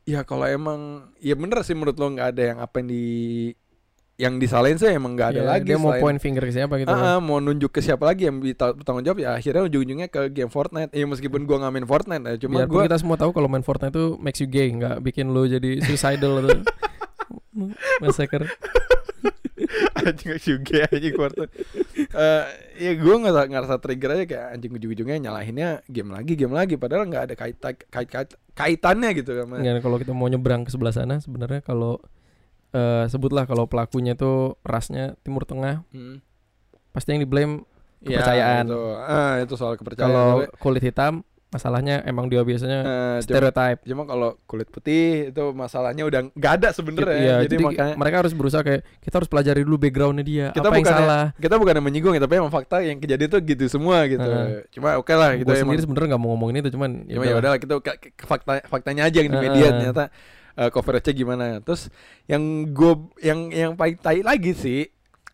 ya 0.02 0.26
kalau 0.26 0.46
emang 0.46 1.11
ya 1.18 1.38
bener 1.38 1.62
sih 1.62 1.74
menurut 1.74 1.94
lo 1.94 2.11
nggak 2.11 2.28
ada 2.35 2.42
yang 2.54 2.58
apa 2.58 2.82
yang 2.82 2.88
di 2.90 3.04
yang 4.20 4.37
disalahin 4.37 4.77
sih 4.77 4.92
emang 4.92 5.16
nggak 5.16 5.29
ada 5.35 5.40
Iya, 5.40 5.48
lagi 5.48 5.68
Dia 5.72 5.79
mau 5.81 5.96
point 5.96 6.20
finger 6.20 6.44
ke 6.44 6.53
siapa 6.53 6.77
gitu 6.79 6.92
Ah, 6.92 7.16
ah, 7.16 7.18
mau 7.18 7.40
nunjuk 7.40 7.72
ke 7.72 7.81
siapa 7.81 8.05
lagi 8.05 8.29
yang 8.29 8.38
bertanggung 8.38 9.03
jawab 9.03 9.18
ya 9.25 9.35
akhirnya 9.35 9.64
ujung-ujungnya 9.66 10.09
ke 10.12 10.29
game 10.31 10.53
Fortnite. 10.53 10.92
Ya 10.92 11.09
meskipun 11.09 11.48
gua 11.48 11.64
nggak 11.64 11.72
main 11.72 11.87
Fortnite 11.88 12.25
ya, 12.29 12.35
cuma 12.44 12.62
Biarpun 12.62 12.75
gua 12.77 12.83
kita 12.87 12.98
semua 13.01 13.16
tahu 13.16 13.31
kalau 13.33 13.48
main 13.48 13.64
Fortnite 13.64 13.94
itu 13.96 14.20
makes 14.20 14.38
you 14.38 14.48
gay 14.48 14.68
Gak 14.68 15.01
bikin 15.01 15.33
lo 15.33 15.48
jadi 15.48 15.81
suicidal 15.81 16.44
atau 16.44 16.61
Massacre 18.05 18.46
anjing 20.03 20.35
juga 20.38 20.85
anjing 20.90 21.14
Fortnite. 21.14 21.53
Eh 22.12 22.44
ya 22.83 22.92
gua 22.98 23.14
nggak 23.22 23.46
ngerasa 23.48 23.77
trigger 23.79 24.11
aja 24.18 24.25
kayak 24.29 24.46
anjing 24.59 24.72
ujung-ujungnya 24.77 25.16
nyalahinnya 25.22 25.68
game 25.88 26.11
lagi 26.12 26.33
game 26.35 26.55
lagi 26.55 26.75
padahal 26.77 27.07
nggak 27.09 27.22
ada 27.31 27.35
kait 27.38 27.57
kait 27.88 28.09
kait 28.11 28.31
kaitannya 28.53 29.11
gitu 29.16 29.33
sama 29.33 29.62
Nggak, 29.62 29.81
kalau 29.81 29.96
kita 29.96 30.12
mau 30.12 30.29
nyebrang 30.29 30.66
ke 30.66 30.70
sebelah 30.75 30.92
sana 30.92 31.22
sebenarnya 31.22 31.62
kalau 31.64 32.03
eh, 32.72 33.04
sebutlah 33.06 33.44
kalau 33.44 33.64
pelakunya 33.64 34.12
itu 34.12 34.32
rasnya 34.61 35.14
Timur 35.20 35.44
Tengah 35.44 35.85
Hmm. 35.88 36.20
pasti 36.90 37.12
yang 37.12 37.20
di 37.20 37.28
blame 37.28 37.64
Ya, 38.00 38.18
Kepercayaan. 38.18 38.66
itu, 38.66 38.80
ah, 38.98 39.35
itu 39.38 39.54
soal 39.54 39.76
kepercayaan. 39.76 40.11
kalau 40.11 40.28
kulit 40.58 40.82
hitam 40.82 41.22
masalahnya 41.48 42.02
emang 42.02 42.26
dia 42.26 42.40
biasanya 42.40 42.80
cuma, 42.82 43.22
stereotype 43.22 43.78
cuma 43.85 44.02
kalau 44.02 44.35
kulit 44.42 44.66
putih 44.66 45.28
itu 45.28 45.44
masalahnya 45.52 46.02
udah 46.02 46.26
nggak 46.28 46.52
ada 46.56 46.68
sebenarnya. 46.72 47.14
Iya, 47.14 47.35
jadi, 47.38 47.46
jadi, 47.46 47.62
makanya 47.62 47.94
mereka 47.94 48.16
harus 48.18 48.32
berusaha 48.32 48.58
kayak 48.61 48.82
kita 48.98 49.14
harus 49.14 49.28
pelajari 49.28 49.61
dulu 49.61 49.76
backgroundnya 49.78 50.24
dia 50.24 50.46
Kita 50.50 50.64
apa 50.64 50.74
yang 50.74 50.82
bukannya- 50.82 51.04
salah 51.04 51.24
kita 51.37 51.54
bukan 51.54 51.74
yang 51.76 51.87
menyinggung 51.87 52.14
ya, 52.16 52.20
tapi 52.20 52.35
emang 52.35 52.50
fakta 52.50 52.76
yang 52.80 52.98
kejadian 52.98 53.28
itu 53.28 53.38
gitu 53.46 53.64
semua 53.70 54.02
gitu. 54.08 54.24
Heeh. 54.24 54.66
Cuma 54.72 54.96
oke 54.96 55.12
lah 55.12 55.28
gue 55.30 55.38
gitu 55.38 55.52
sendiri 55.54 55.78
sebenarnya 55.78 56.08
nggak 56.11 56.22
mau 56.24 56.30
ngomongin 56.32 56.56
itu 56.58 56.70
cuman 56.72 56.90
Cuma 57.06 57.22
ya 57.22 57.35
udahlah 57.37 57.58
kita 57.61 57.74
ke- 57.78 58.00
fakta 58.18 58.52
faktanya 58.66 59.06
aja 59.06 59.18
yang 59.20 59.30
di 59.30 59.38
media 59.38 59.66
ternyata 59.70 60.04
eh, 60.54 60.68
coverage-nya 60.68 61.14
gimana. 61.14 61.44
Terus 61.58 61.88
yang 62.24 62.42
gue 62.68 62.92
yang 63.20 63.38
yang 63.48 63.72
paling 63.72 63.96
tai 63.96 64.20
lagi 64.20 64.52
sih 64.52 64.88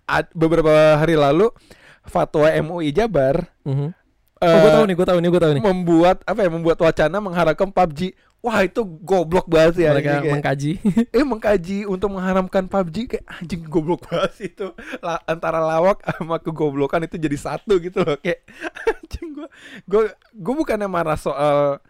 ad- 0.04 0.32
beberapa 0.32 0.70
hari 0.96 1.14
lalu 1.14 1.50
fatwa 2.02 2.48
MUI 2.48 2.90
Jabar 2.90 3.52
Mhm. 3.62 3.88
eh, 4.38 4.46
oh 4.46 4.58
gue 4.58 4.70
tahu 4.72 4.84
nih 4.84 4.94
gue 4.94 5.06
tahu 5.06 5.18
nih 5.18 5.28
gue 5.28 5.40
tahu 5.40 5.52
nih 5.52 5.62
membuat 5.62 6.16
apa 6.22 6.40
ya 6.40 6.48
membuat 6.48 6.78
wacana 6.78 7.18
mengharamkan 7.18 7.68
PUBG. 7.68 8.00
Wah 8.38 8.62
itu 8.62 8.86
goblok 8.86 9.50
banget 9.50 9.74
sih 9.74 9.84
mereka 9.84 10.22
anjing, 10.22 10.30
mengkaji 10.30 10.72
eh 11.18 11.26
mengkaji 11.26 11.78
untuk 11.84 12.14
mengharamkan 12.14 12.64
PUBG 12.64 12.96
kayak 13.10 13.26
anjing 13.26 13.66
goblok 13.66 14.06
banget 14.06 14.30
sih 14.32 14.46
itu 14.46 14.70
La- 15.02 15.18
antara 15.26 15.58
lawak 15.58 15.98
sama 16.06 16.38
kegoblokan 16.38 17.02
itu 17.02 17.18
jadi 17.18 17.34
satu 17.34 17.82
gitu 17.82 17.98
loh 17.98 18.14
kayak 18.14 18.46
anjing 18.94 19.34
gua 19.34 20.14
gua 20.38 20.54
bukannya 20.54 20.86
marah 20.86 21.18
soal 21.18 21.82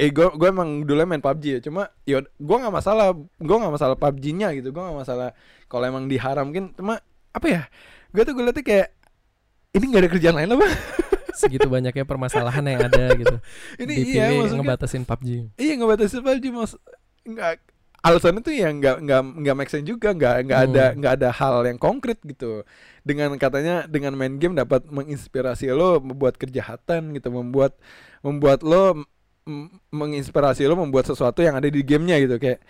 eh 0.00 0.08
gua 0.08 0.32
gua 0.32 0.48
emang 0.48 0.88
dulu 0.88 1.04
main 1.04 1.20
PUBG 1.20 1.44
ya 1.44 1.60
cuma 1.60 1.92
ya 2.08 2.24
gua 2.40 2.56
nggak 2.64 2.74
masalah 2.74 3.12
gua 3.36 3.56
nggak 3.60 3.74
masalah 3.76 3.96
PUBG-nya 4.00 4.48
gitu 4.56 4.72
gua 4.72 4.88
nggak 4.88 4.98
masalah 5.04 5.28
kalau 5.68 5.84
emang 5.84 6.08
diharamkan 6.08 6.72
cuma 6.72 7.04
apa 7.30 7.46
ya 7.46 7.62
gua 8.10 8.22
tuh 8.24 8.32
gue 8.32 8.44
liatnya 8.48 8.64
kayak 8.64 8.88
ini 9.70 9.84
nggak 9.86 10.02
ada 10.02 10.10
kerjaan 10.10 10.34
lain 10.34 10.50
apa? 10.56 10.66
Segitu 11.40 11.70
banyaknya 11.70 12.02
permasalahan 12.02 12.64
yang 12.66 12.82
ada 12.84 13.14
gitu. 13.14 13.36
Ini 13.80 13.92
dipilih 13.96 14.12
iya 14.12 14.24
maksudnya 14.34 14.60
ngebatasin 14.66 15.04
PUBG 15.06 15.28
Iya 15.56 15.72
ngebatasin 15.78 16.20
PUBG 16.26 16.44
mas 16.50 16.72
nggak 17.22 17.54
alasannya 18.00 18.40
tuh 18.40 18.54
ya 18.56 18.68
nggak 18.72 18.96
nggak 19.04 19.20
nggak 19.44 19.54
make 19.60 19.68
sense 19.70 19.84
juga 19.84 20.16
nggak 20.16 20.48
nggak 20.48 20.60
ada 20.72 20.84
Hmm. 20.90 20.96
nggak 21.00 21.12
ada 21.20 21.28
hal 21.30 21.54
yang 21.68 21.78
konkret 21.78 22.18
gitu. 22.24 22.64
Dengan 23.04 23.30
katanya 23.36 23.84
dengan 23.86 24.16
main 24.16 24.36
game 24.40 24.56
dapat 24.56 24.88
menginspirasi 24.90 25.70
lo 25.70 26.00
membuat 26.00 26.40
kejahatan 26.40 27.12
gitu 27.14 27.28
membuat 27.30 27.76
membuat 28.24 28.64
lo 28.64 29.04
menginspirasi 29.90 30.64
lo 30.64 30.74
membuat 30.74 31.04
sesuatu 31.04 31.40
yang 31.40 31.54
ada 31.54 31.66
di 31.66 31.80
gamenya 31.80 32.16
gitu 32.18 32.36
kayak 32.36 32.60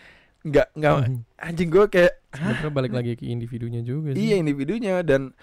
nggak 0.40 0.66
nggak 0.72 0.92
Mhm. 0.96 1.16
anjing 1.38 1.68
gue 1.68 1.84
kayak 1.86 2.12
sebenarnya 2.30 2.70
balik 2.70 2.92
lagi 2.92 3.12
ke 3.14 3.24
individunya 3.26 3.80
juga 3.80 4.12
sih 4.12 4.20
iya 4.22 4.36
individunya 4.36 5.00
dan 5.00 5.36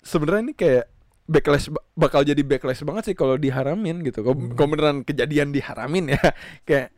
sebenarnya 0.00 0.42
ini 0.42 0.54
kayak 0.54 0.84
backlash 1.24 1.68
ba- 1.68 1.84
bakal 1.94 2.22
jadi 2.22 2.40
backlash 2.40 2.80
banget 2.80 3.04
sih 3.04 3.14
kalau 3.14 3.36
diharamin 3.36 4.00
gitu. 4.00 4.22
Kalau 4.22 4.32
Hmm. 4.34 4.56
beneran 4.56 4.96
kejadian 5.02 5.52
diharamin 5.52 6.08
ya 6.08 6.20
kayak 6.64 6.96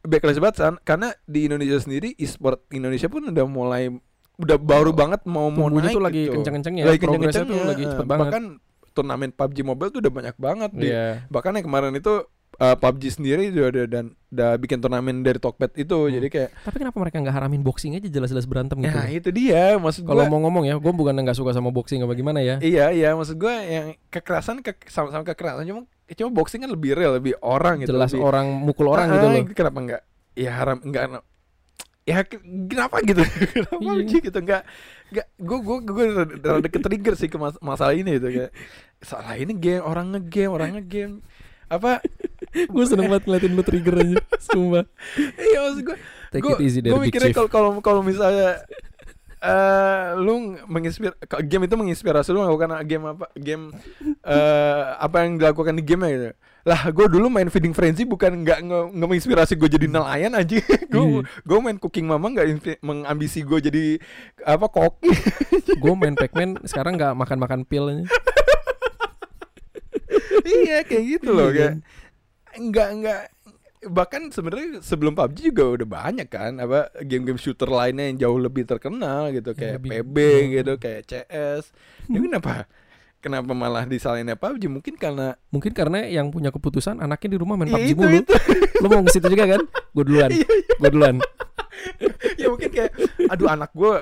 backlash 0.00 0.38
banget 0.38 0.58
karena 0.82 1.14
di 1.22 1.46
Indonesia 1.46 1.78
sendiri 1.78 2.10
e-sport 2.14 2.66
Indonesia 2.68 3.06
pun 3.06 3.22
udah 3.24 3.46
mulai 3.46 3.94
udah 4.34 4.54
baru 4.56 4.90
banget 4.90 5.22
mau 5.24 5.46
mau 5.48 5.66
Tumbuhnya 5.66 5.90
naik 5.90 5.94
tuh 5.94 6.02
lagi 6.02 6.20
gitu. 6.20 6.34
kenceng-kencengnya 6.34 6.82
Lagi 6.84 6.98
kenceng-kencengnya. 7.00 7.62
lagi 7.64 7.84
cepet 7.84 8.06
banget 8.06 8.22
Bahkan 8.24 8.44
turnamen 8.90 9.30
PUBG 9.30 9.58
Mobile 9.62 9.90
tuh 9.90 10.00
udah 10.00 10.12
banyak 10.12 10.36
banget 10.36 10.70
di 10.72 10.88
iya 10.88 11.22
bahkan 11.28 11.54
yang 11.54 11.62
kemarin 11.62 11.94
itu 11.94 12.26
eh, 12.58 12.74
PUBG 12.74 13.02
sendiri 13.12 13.42
juga 13.48 13.66
ada 13.70 13.82
dan 13.86 14.04
udah 14.28 14.50
bikin 14.56 14.78
turnamen 14.78 15.22
dari 15.22 15.38
Tokped 15.38 15.72
itu. 15.74 15.94
Hmm. 15.96 16.10
jadi 16.10 16.26
kayak 16.26 16.50
tapi 16.60 16.76
kenapa 16.76 16.96
mereka 16.98 17.16
nggak 17.18 17.32
haramin 17.32 17.62
boxing 17.62 17.94
aja 17.94 18.04
jelas-jelas 18.04 18.44
berantem 18.44 18.76
gitu? 18.78 18.92
Ya 18.92 19.06
itu 19.08 19.28
dia 19.30 19.62
maksud 19.74 20.02
kalau 20.02 20.20
gua 20.20 20.28
mau 20.28 20.40
ngomong 20.44 20.64
ya 20.64 20.74
gue 20.74 20.92
bukan 20.92 21.14
nggak 21.16 21.34
suka 21.34 21.50
sama 21.50 21.70
boxing 21.70 22.02
apa 22.02 22.12
gimana 22.12 22.38
ya? 22.38 22.58
Iya 22.58 22.90
iya 22.90 23.14
maksud 23.14 23.34
gue 23.34 23.54
yang 23.64 23.86
kekerasan 24.08 24.60
ke, 24.60 24.74
sama-sama 24.86 25.22
kekerasan 25.24 25.64
cuma 25.64 25.82
cuma 26.10 26.30
boxing 26.30 26.60
kan 26.60 26.70
lebih 26.70 26.92
real 26.92 27.14
lebih 27.14 27.38
orang 27.38 27.80
gitu 27.80 27.92
jelas 27.92 28.10
lebih, 28.10 28.22
orang 28.22 28.46
mukul 28.50 28.88
orang 28.88 29.06
Ah, 29.06 29.14
gitu 29.14 29.26
loh. 29.28 29.42
kenapa 29.50 29.78
enggak 29.78 30.02
ya 30.34 30.50
haram 30.52 30.78
enggak 30.82 31.04
ya 32.04 32.24
ke- 32.24 32.40
kenapa 32.66 32.96
gitu? 33.02 33.20
Kenapa 33.52 33.76
Iya. 33.76 33.90
PUBG 33.92 34.12
gitu? 34.24 34.38
Nggak 34.40 34.62
nggak 35.08 35.26
gue 35.38 35.58
gue 35.60 35.76
gue 35.84 36.04
rada 36.42 36.68
ke 36.68 36.80
trigger 36.80 37.14
sih 37.14 37.28
ke 37.28 37.36
mas- 37.36 37.60
masalah 37.60 37.92
ini 37.92 38.16
gitu 38.16 38.28
kayak 38.28 38.52
salah 38.98 39.36
ini 39.36 39.52
game 39.52 39.80
orang 39.80 40.10
ngegame 40.10 40.48
orang 40.48 40.68
ngegame. 40.74 41.20
Apa 41.68 42.00
gue 42.54 42.84
seneng 42.84 43.06
banget 43.08 43.24
ngeliatin 43.28 43.52
lu 43.52 43.62
trigger 43.62 43.94
aja 44.00 44.16
Sumpah. 44.40 44.84
Iya 45.36 45.58
maksud 45.68 45.82
gue 45.84 45.96
Take 46.28 46.42
gue 46.44 46.52
it 46.56 46.60
easy 46.64 46.78
dari 46.80 46.92
gue 46.92 47.00
Big 47.00 47.08
mikirnya 47.12 47.32
kalau 47.32 47.48
kalau 47.48 47.70
kalau 47.80 48.00
misalnya 48.00 48.60
eh 49.38 50.18
lu 50.18 50.58
menginspir 50.66 51.14
game 51.46 51.70
itu 51.70 51.74
menginspirasi 51.78 52.34
lu 52.34 52.42
melakukan 52.42 52.82
game 52.82 53.04
apa 53.06 53.26
game 53.38 53.70
eh 54.26 54.84
apa 54.98 55.16
yang 55.22 55.38
dilakukan 55.38 55.78
di 55.78 55.84
game 55.86 56.04
gitu. 56.10 56.30
Lah 56.66 56.90
gue 56.90 57.06
dulu 57.06 57.30
main 57.30 57.46
feeding 57.48 57.70
frenzy 57.70 58.02
bukan 58.02 58.42
nggak 58.42 58.58
nggak 58.66 59.08
menginspirasi 59.08 59.54
gue 59.54 59.70
jadi 59.70 59.86
nelayan 59.86 60.34
aja 60.34 60.58
gue 60.92 61.04
gue 61.22 61.58
main 61.62 61.78
cooking 61.78 62.10
mama 62.10 62.34
nggak 62.34 62.82
mengambisi 62.82 63.46
gue 63.46 63.58
jadi 63.62 63.84
apa 64.42 64.66
koki. 64.66 65.08
Gue 65.78 65.94
main 65.94 66.16
Pac-Man 66.16 66.64
sekarang 66.66 66.98
gak 66.98 67.14
makan-makan 67.14 67.62
pil 67.62 67.86
aja. 67.92 68.04
Iya 70.48 70.82
kayak 70.82 71.04
gitu 71.06 71.30
loh 71.30 71.52
Iya. 71.52 71.54
kayak 71.54 71.74
nggak 72.60 72.88
nggak. 72.96 73.22
Bahkan 73.80 74.22
sebenarnya 74.28 74.68
sebelum 74.80 75.14
PUBG 75.14 75.38
juga 75.48 75.64
udah 75.72 75.86
banyak 75.88 76.26
kan 76.26 76.58
apa 76.58 76.90
game-game 77.00 77.36
shooter 77.36 77.68
lainnya 77.68 78.06
yang 78.06 78.18
jauh 78.20 78.38
lebih 78.40 78.64
terkenal 78.64 79.30
gitu 79.30 79.52
kayak 79.52 79.78
lebih- 79.78 79.90
PB 80.02 80.16
Hmm. 80.18 80.48
gitu 80.52 80.72
kayak 80.76 81.00
CS 81.04 81.64
ini 82.04 82.26
kenapa 82.26 82.66
kenapa 83.18 83.50
malah 83.52 83.84
disalahinnya 83.84 84.34
PUBG 84.34 84.66
mungkin 84.68 84.94
karena 84.94 85.38
Mungkin 85.48 85.70
karena 85.72 86.02
yang 86.04 86.26
punya 86.28 86.50
keputusan 86.50 86.98
anaknya 86.98 87.28
di 87.28 87.38
rumah 87.38 87.54
main 87.54 87.66
ya 87.66 87.78
PUBG 87.78 87.86
itu 87.88 87.98
mulu. 88.00 88.18
itu. 88.18 88.34
Lu 88.76 88.86
mau 88.88 89.00
ke 89.00 89.10
situ 89.12 89.26
juga 89.28 89.44
kan? 89.48 89.60
Gue 89.92 90.04
duluan. 90.04 90.30
Iya, 90.32 90.42
iya. 90.44 90.74
Gue 90.76 90.90
duluan. 90.90 91.16
Ya 92.34 92.46
mungkin 92.48 92.68
kayak 92.68 92.90
aduh 93.28 93.48
anak 93.48 93.70
gue 93.72 93.94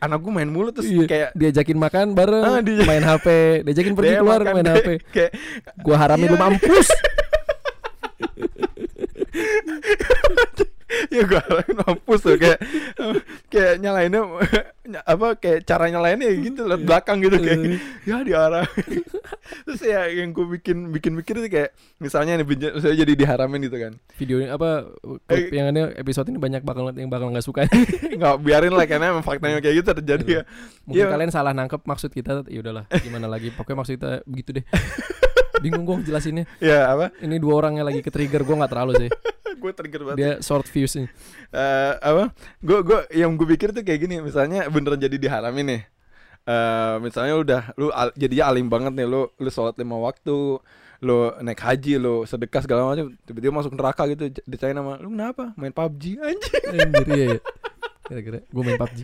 anak 0.00 0.18
gue 0.18 0.32
main 0.32 0.48
mulu 0.48 0.68
terus 0.72 0.86
Iya. 0.86 1.06
kayak 1.06 1.30
Diajakin 1.34 1.78
makan 1.78 2.06
bareng 2.12 2.42
Ah, 2.42 2.58
dia- 2.60 2.82
Main 2.82 3.04
HP 3.04 3.26
Diajakin 3.62 3.94
pergi 3.94 4.14
keluar 4.16 4.40
makan 4.40 4.54
main 4.56 4.66
kayak- 4.66 4.82
HP 4.82 4.88
kayak 5.08 5.30
Gue 5.76 5.94
haramin 5.94 6.26
Iya. 6.26 6.32
lu 6.32 6.38
mampus 6.40 6.88
ya 11.10 11.22
gue 11.22 11.42
mampus 11.72 12.20
tuh 12.20 12.34
kayak 12.34 12.58
kayak 13.46 13.78
nyalainnya 13.78 14.26
apa 15.06 15.38
kayak 15.38 15.62
cara 15.62 15.86
nyalainnya 15.86 16.26
ya 16.26 16.36
gitu 16.42 16.66
liat 16.66 16.82
belakang 16.82 17.22
gitu 17.22 17.38
kayak 17.38 17.78
ya 18.02 18.16
diarah. 18.20 18.66
Terus 19.66 19.80
ya 19.82 20.10
yang 20.10 20.30
gue 20.30 20.46
bikin 20.58 20.90
bikin 20.90 21.14
mikir 21.14 21.38
tuh 21.38 21.46
kayak 21.46 21.70
misalnya 21.96 22.34
nih 22.36 22.46
benja- 22.46 22.74
saya 22.76 22.94
jadi 22.96 23.12
diharamin 23.14 23.62
gitu 23.64 23.78
kan. 23.78 23.92
Video 24.18 24.42
ini 24.42 24.50
apa 24.50 24.90
Eh. 25.30 25.50
yang 25.52 25.70
ini 25.70 25.94
episode 25.94 26.26
ini 26.26 26.38
banyak 26.38 26.62
bakal 26.62 26.90
yang 26.90 27.06
bakal 27.08 27.30
nggak 27.30 27.46
suka. 27.46 27.70
Nggak 28.20 28.34
biarin 28.42 28.74
lah 28.74 28.84
karena 28.84 29.14
emang 29.14 29.22
faktanya 29.22 29.62
kayak 29.62 29.80
gitu 29.80 29.94
terjadi 29.94 30.26
ya. 30.26 30.42
Mungkin 30.84 31.00
Iya. 31.00 31.08
kalian 31.08 31.30
salah 31.30 31.54
nangkep 31.54 31.86
maksud 31.86 32.10
kita 32.10 32.42
ya 32.46 32.58
udahlah 32.60 32.84
gimana 32.98 33.30
lagi? 33.30 33.54
Pokoknya 33.54 33.78
maksud 33.78 33.94
kita 33.96 34.10
begitu 34.26 34.58
deh 34.60 34.64
bingung 35.60 35.84
gue 35.84 35.96
jelasinnya. 36.04 36.44
Ya 36.60 36.88
apa? 36.88 37.12
Ini 37.18 37.36
dua 37.36 37.60
orang 37.60 37.76
yang 37.76 37.86
lagi 37.86 38.00
ke 38.00 38.08
trigger 38.08 38.42
gue 38.42 38.56
nggak 38.56 38.72
terlalu 38.72 38.92
sih. 38.98 39.10
Gue 39.60 39.76
trigger 39.76 40.00
banget 40.02 40.16
dia 40.16 40.32
short 40.40 40.64
fuse 40.64 40.96
nih 40.96 41.08
Eh, 41.52 41.92
apa? 42.00 42.32
Gue 42.58 42.80
gue 42.80 42.96
yang 43.12 43.36
gue 43.36 43.44
pikir 43.46 43.70
tuh 43.70 43.84
kayak 43.84 44.00
gini 44.00 44.16
misalnya 44.18 44.64
beneran 44.66 44.96
jadi 44.96 45.12
diharamin 45.14 45.66
nih. 45.68 45.82
Eh 46.42 46.94
misalnya 46.98 47.34
udah 47.36 47.62
lu 47.76 47.92
al- 47.92 48.16
jadinya 48.16 48.48
alim 48.48 48.66
banget 48.66 48.96
nih 48.96 49.04
lu 49.04 49.28
lu 49.30 49.50
sholat 49.52 49.76
lima 49.76 50.00
waktu 50.00 50.56
lu 51.00 51.16
naik 51.38 51.60
haji 51.60 51.96
lu 51.96 52.24
sedekah 52.24 52.60
segala 52.60 52.88
macam 52.88 53.12
tiba-tiba 53.20 53.52
masuk 53.52 53.72
neraka 53.72 54.08
gitu 54.08 54.32
ditanyain 54.44 54.76
sama 54.76 54.96
lu 54.96 55.12
kenapa? 55.12 55.52
Main 55.54 55.72
PUBG 55.72 56.04
anjing. 56.18 56.64
Anjir 56.72 57.06
iya 57.10 57.26
ya 57.28 57.38
kira-kira 58.08 58.38
gue 58.42 58.62
main 58.64 58.74
PUBG 58.76 58.98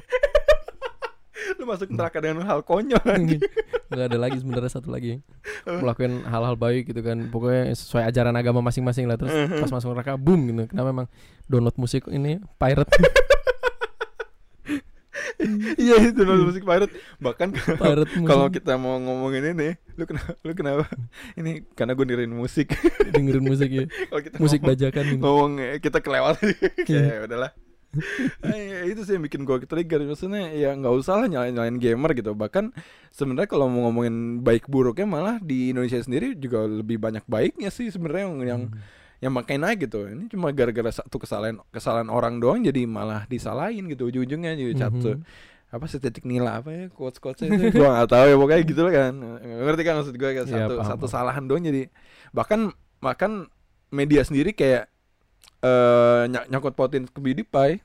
lu 1.54 1.64
masuk 1.64 1.88
neraka 1.88 2.18
dengan 2.18 2.42
hal 2.42 2.60
konyol 2.60 2.98
nggak 3.86 4.06
ada 4.10 4.18
lagi 4.18 4.42
sebenarnya 4.42 4.72
satu 4.72 4.90
lagi. 4.90 5.22
Melakukan 5.62 6.26
hal-hal 6.26 6.58
baik 6.58 6.90
gitu 6.90 7.00
kan. 7.00 7.30
Pokoknya 7.30 7.70
sesuai 7.70 8.10
ajaran 8.10 8.34
agama 8.34 8.58
masing-masing 8.58 9.06
lah. 9.06 9.14
Terus 9.14 9.30
pas 9.62 9.70
masuk 9.70 9.94
neraka 9.94 10.18
boom 10.18 10.50
gitu. 10.50 10.62
Kenapa 10.66 10.88
emang 10.90 11.08
download 11.46 11.78
musik 11.78 12.02
ini 12.10 12.42
pirate? 12.58 12.90
Iya 15.76 16.10
itu 16.10 16.20
nonton 16.24 16.48
musik 16.48 16.64
pirate. 16.64 16.92
Bahkan 17.20 17.48
kalau- 17.54 17.78
pirate 17.78 18.12
musik. 18.16 18.28
kalau 18.28 18.46
kita 18.48 18.72
mau 18.80 18.96
ngomongin 18.98 19.52
ini 19.54 19.68
lu 19.94 20.04
kenapa 20.08 20.32
lu 20.42 20.52
kenapa? 20.56 20.84
Ini 21.36 21.62
karena 21.76 21.92
gue 21.92 22.06
nirin 22.08 22.32
musik. 22.32 22.72
Dengerin 23.12 23.44
musik 23.44 23.68
ya 23.68 23.84
kalau 24.08 24.22
kita 24.24 24.36
musik 24.40 24.60
ngomong- 24.60 24.70
bajakan 24.74 25.04
ngomong 25.20 25.52
eh, 25.60 25.78
kita 25.78 25.98
kelewat. 26.00 26.40
Iya. 26.42 26.82
kayak 26.88 27.04
ya 27.06 27.24
udahlah 27.28 27.50
itu 28.90 29.00
sih 29.02 29.14
yang 29.16 29.24
bikin 29.24 29.42
gue 29.42 29.64
trigger. 29.64 30.00
Maksudnya 30.02 30.52
ya 30.52 30.72
nggak 30.72 30.94
usah 30.94 31.20
lah 31.20 31.26
nyalain 31.26 31.52
nyalain 31.52 31.76
gamer 31.76 32.12
gitu. 32.12 32.32
Bahkan 32.32 32.72
sebenarnya 33.10 33.48
kalau 33.48 33.66
mau 33.66 33.88
ngomongin 33.88 34.40
baik 34.40 34.66
buruknya 34.66 35.04
malah 35.04 35.36
di 35.38 35.70
Indonesia 35.70 35.98
sendiri 35.98 36.34
juga 36.34 36.64
lebih 36.64 36.96
banyak 36.96 37.24
baiknya 37.24 37.68
sih 37.68 37.88
sebenarnya 37.88 38.24
yang 38.24 38.36
yang 38.42 38.62
Hmm. 38.66 38.80
yang 39.16 39.32
makin 39.32 39.58
naik 39.60 39.88
gitu. 39.88 40.04
Ini 40.04 40.28
cuma 40.28 40.52
gara-gara 40.52 40.92
satu 40.92 41.16
kesalahan 41.16 41.56
kesalahan 41.70 42.08
orang 42.08 42.36
doang 42.36 42.60
jadi 42.60 42.84
malah 42.84 43.24
disalahin 43.24 43.88
gitu 43.88 44.06
ujung-ujungnya 44.06 44.52
jadi 44.52 44.74
satu 44.78 45.16
Mhm. 45.16 45.24
apa 45.66 45.84
setitik 45.88 46.22
nila 46.22 46.60
apa 46.60 46.70
ya 46.70 46.84
quotes 46.88 47.18
quotesnya 47.18 47.50
itu? 47.50 47.72
Gue 47.80 47.88
nggak 47.88 48.06
tahu 48.06 48.24
ya 48.28 48.36
pokoknya 48.36 48.60
gitu 48.62 48.80
lah 48.84 48.92
kan. 48.92 49.12
Ngerti 49.40 49.82
kan 49.82 49.94
maksud 49.98 50.14
gue 50.14 50.30
kayak 50.30 50.46
Iya, 50.46 50.52
satu 50.62 50.74
paham, 50.76 50.86
satu 50.86 51.04
paham. 51.04 51.14
salahan 51.16 51.44
doang 51.44 51.64
jadi. 51.64 51.82
Bahkan 52.30 52.60
bahkan 53.00 53.32
media 53.88 54.22
sendiri 54.22 54.52
kayak 54.52 54.86
eh 55.66 56.22
ny- 56.28 56.46
nyangkut 56.48 56.72
pautin 56.72 57.04
ke 57.04 57.18
PewDiePie. 57.18 57.82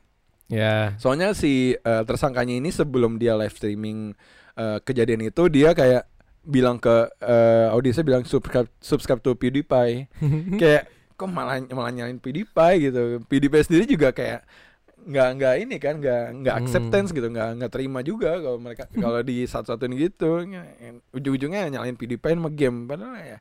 Ya. 0.47 0.93
Soalnya 0.97 1.31
si 1.31 1.73
eh, 1.73 2.03
tersangkanya 2.03 2.53
ini 2.53 2.69
sebelum 2.69 3.15
dia 3.15 3.33
live 3.33 3.51
streaming 3.51 4.13
eh, 4.53 4.77
kejadian 4.79 5.25
itu 5.25 5.47
dia 5.47 5.71
kayak 5.71 6.05
bilang 6.41 6.77
ke 6.77 6.91
eh, 7.17 7.67
audiensnya 7.69 8.01
bilang 8.03 8.23
subscribe 8.23 8.69
subscribe 8.77 9.19
to 9.19 9.33
PewDiePie. 9.33 10.09
Kayak 10.61 10.89
kok 11.13 11.29
malah 11.29 11.61
malah 11.67 11.89
nyalain 11.89 12.17
PewDiePie? 12.17 12.75
Gitu. 12.83 13.01
PewDiePie 13.23 13.63
sendiri 13.63 13.85
juga 13.87 14.09
kayak 14.11 14.41
nggak 15.01 15.29
nggak 15.33 15.55
ini 15.59 15.75
kan 15.77 15.97
nggak 15.97 16.23
nggak 16.39 16.55
Hmm. 16.55 16.61
acceptance 16.61 17.09
gitu 17.09 17.25
nggak 17.25 17.57
nggak 17.57 17.71
terima 17.71 17.99
juga 18.01 18.37
kalau 18.37 18.57
mereka 18.57 18.85
kalau 19.03 19.21
di 19.21 19.45
satu-satuin 19.45 19.93
gitu. 19.95 20.45
Ujung-ujungnya 21.11 21.69
nyalain 21.69 21.95
PewDiePie 21.95 22.35
sama 22.35 22.49
game. 22.49 22.85
Padahal 22.85 23.17
ya 23.17 23.39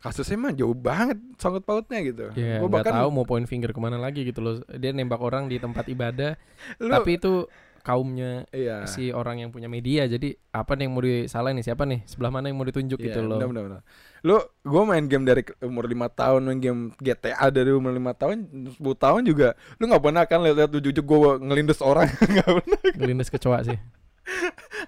kasusnya 0.00 0.36
mah 0.40 0.52
jauh 0.56 0.72
banget 0.72 1.20
sangkut 1.36 1.64
pautnya 1.68 2.00
gitu. 2.00 2.32
Ya 2.32 2.56
Gua 2.58 2.68
nggak 2.72 2.88
tahu 2.88 3.08
mau 3.12 3.28
point 3.28 3.44
finger 3.44 3.70
ke 3.76 3.80
mana 3.80 4.00
lagi 4.00 4.24
gitu 4.24 4.40
loh. 4.40 4.54
Dia 4.72 4.96
nembak 4.96 5.20
orang 5.20 5.46
di 5.46 5.60
tempat 5.60 5.86
ibadah 5.92 6.40
lu, 6.80 6.88
tapi 6.88 7.20
itu 7.20 7.44
kaumnya 7.80 8.44
iya. 8.52 8.84
si 8.84 9.12
orang 9.12 9.44
yang 9.44 9.50
punya 9.52 9.68
media. 9.68 10.08
Jadi 10.08 10.32
apa 10.56 10.72
nih 10.72 10.88
yang 10.88 10.92
mau 10.96 11.04
disalahin 11.04 11.60
nih? 11.60 11.66
Siapa 11.68 11.84
nih? 11.84 12.00
Sebelah 12.08 12.32
mana 12.32 12.48
yang 12.48 12.56
mau 12.56 12.64
ditunjuk 12.68 12.96
Iya, 12.96 13.06
gitu 13.12 13.20
loh. 13.24 13.36
bener, 13.36 13.48
bener, 13.52 13.62
bener. 13.68 13.80
Lu 14.24 14.36
gue 14.40 14.82
main 14.88 15.04
game 15.04 15.24
dari 15.24 15.42
umur 15.64 15.84
5 15.84 16.12
tahun, 16.12 16.40
main 16.48 16.60
game 16.60 16.80
GTA 17.00 17.48
dari 17.52 17.72
umur 17.72 17.92
5 17.92 18.20
tahun, 18.20 18.36
10 18.76 18.80
tahun 18.80 19.22
juga 19.24 19.56
lu 19.80 19.88
nggak 19.88 20.02
pernah 20.04 20.24
kan 20.28 20.44
lihat 20.44 20.72
ujuk-ujuk 20.72 21.04
gue 21.04 21.30
ngelindes 21.44 21.80
orang, 21.80 22.08
nggak 22.36 22.48
pernah, 22.48 22.80
ngelindes 22.96 23.32
kecoa 23.32 23.64
sih 23.64 23.80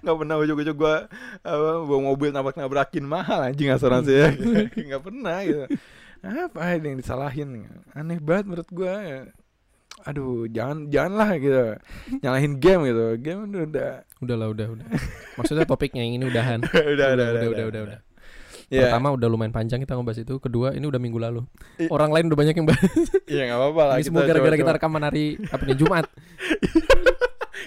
nggak 0.03 0.17
pernah 0.19 0.35
ujuk-ujuk 0.39 0.75
gue 0.75 0.95
apa, 1.43 1.69
bawa 1.83 1.99
mobil 2.01 2.29
nabrak-nabrakin 2.31 3.05
mahal 3.05 3.43
anjing 3.43 3.69
asuransi 3.69 4.13
ya, 4.13 4.27
nggak 4.89 5.03
pernah 5.03 5.37
gitu. 5.43 5.63
Apa 6.23 6.79
ini 6.79 6.95
yang 6.95 6.99
disalahin? 7.03 7.67
Aneh 7.91 8.19
banget 8.23 8.47
menurut 8.47 8.69
gue. 8.71 8.95
Aduh, 10.03 10.47
jangan 10.49 10.87
janganlah 10.89 11.35
gitu. 11.37 11.77
Nyalahin 12.23 12.57
game 12.63 12.81
gitu. 12.87 13.05
Game 13.19 13.39
udah 13.47 13.61
udah 13.67 13.91
udah 14.23 14.35
lah 14.39 14.47
udah 14.55 14.67
udah 14.79 14.87
maksudnya 15.35 15.67
topiknya 15.67 16.01
yang 16.07 16.15
ini 16.15 16.25
udahan 16.31 16.63
udah 16.71 16.83
udah 16.87 17.07
udah 17.11 17.27
udah 17.27 17.49
udah 17.51 17.65
udah, 17.67 17.81
udah. 17.91 17.99
Ya, 18.71 18.89
pertama 18.89 19.13
udah 19.13 19.27
lumayan 19.29 19.53
panjang 19.53 19.83
kita 19.83 19.93
ngebahas 19.93 20.23
itu 20.23 20.39
kedua 20.39 20.73
ini 20.73 20.87
udah 20.87 20.97
minggu 20.97 21.19
lalu 21.19 21.41
I- 21.77 21.91
orang 21.91 22.09
lain 22.09 22.25
udah 22.31 22.39
banyak 22.39 22.55
yang 22.57 22.65
bahas 22.65 22.89
iya 23.29 23.51
nggak 23.51 23.59
apa-apa 23.59 23.81
lah. 23.85 23.95
ini 23.99 24.05
semua 24.07 24.23
gara-gara 24.25 24.55
kita 24.55 24.65
coba-coba. 24.65 24.77
rekaman 24.81 25.03
hari 25.03 25.25
apa 25.51 25.63
nih 25.67 25.77
Jumat 25.77 26.05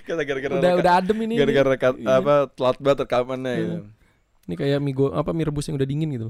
Kita 0.06 0.22
gara-gara 0.22 0.52
udah 0.54 0.62
reka- 0.62 0.80
udah 0.80 0.92
adem 0.96 1.18
ini 1.20 1.34
gara-gara 1.36 1.68
reka- 1.68 1.98
Iya. 1.98 2.14
apa 2.16 2.34
telat 2.48 2.76
banget 2.78 2.98
rekamannya 3.02 3.50
Iya. 3.50 3.60
gitu. 3.60 3.78
ini 4.46 4.54
kayak 4.54 4.78
mie 4.78 4.94
go- 4.94 5.10
apa 5.10 5.30
mie 5.30 5.42
rebus 5.44 5.66
yang 5.66 5.74
udah 5.74 5.84
dingin 5.84 6.08
gitu 6.08 6.26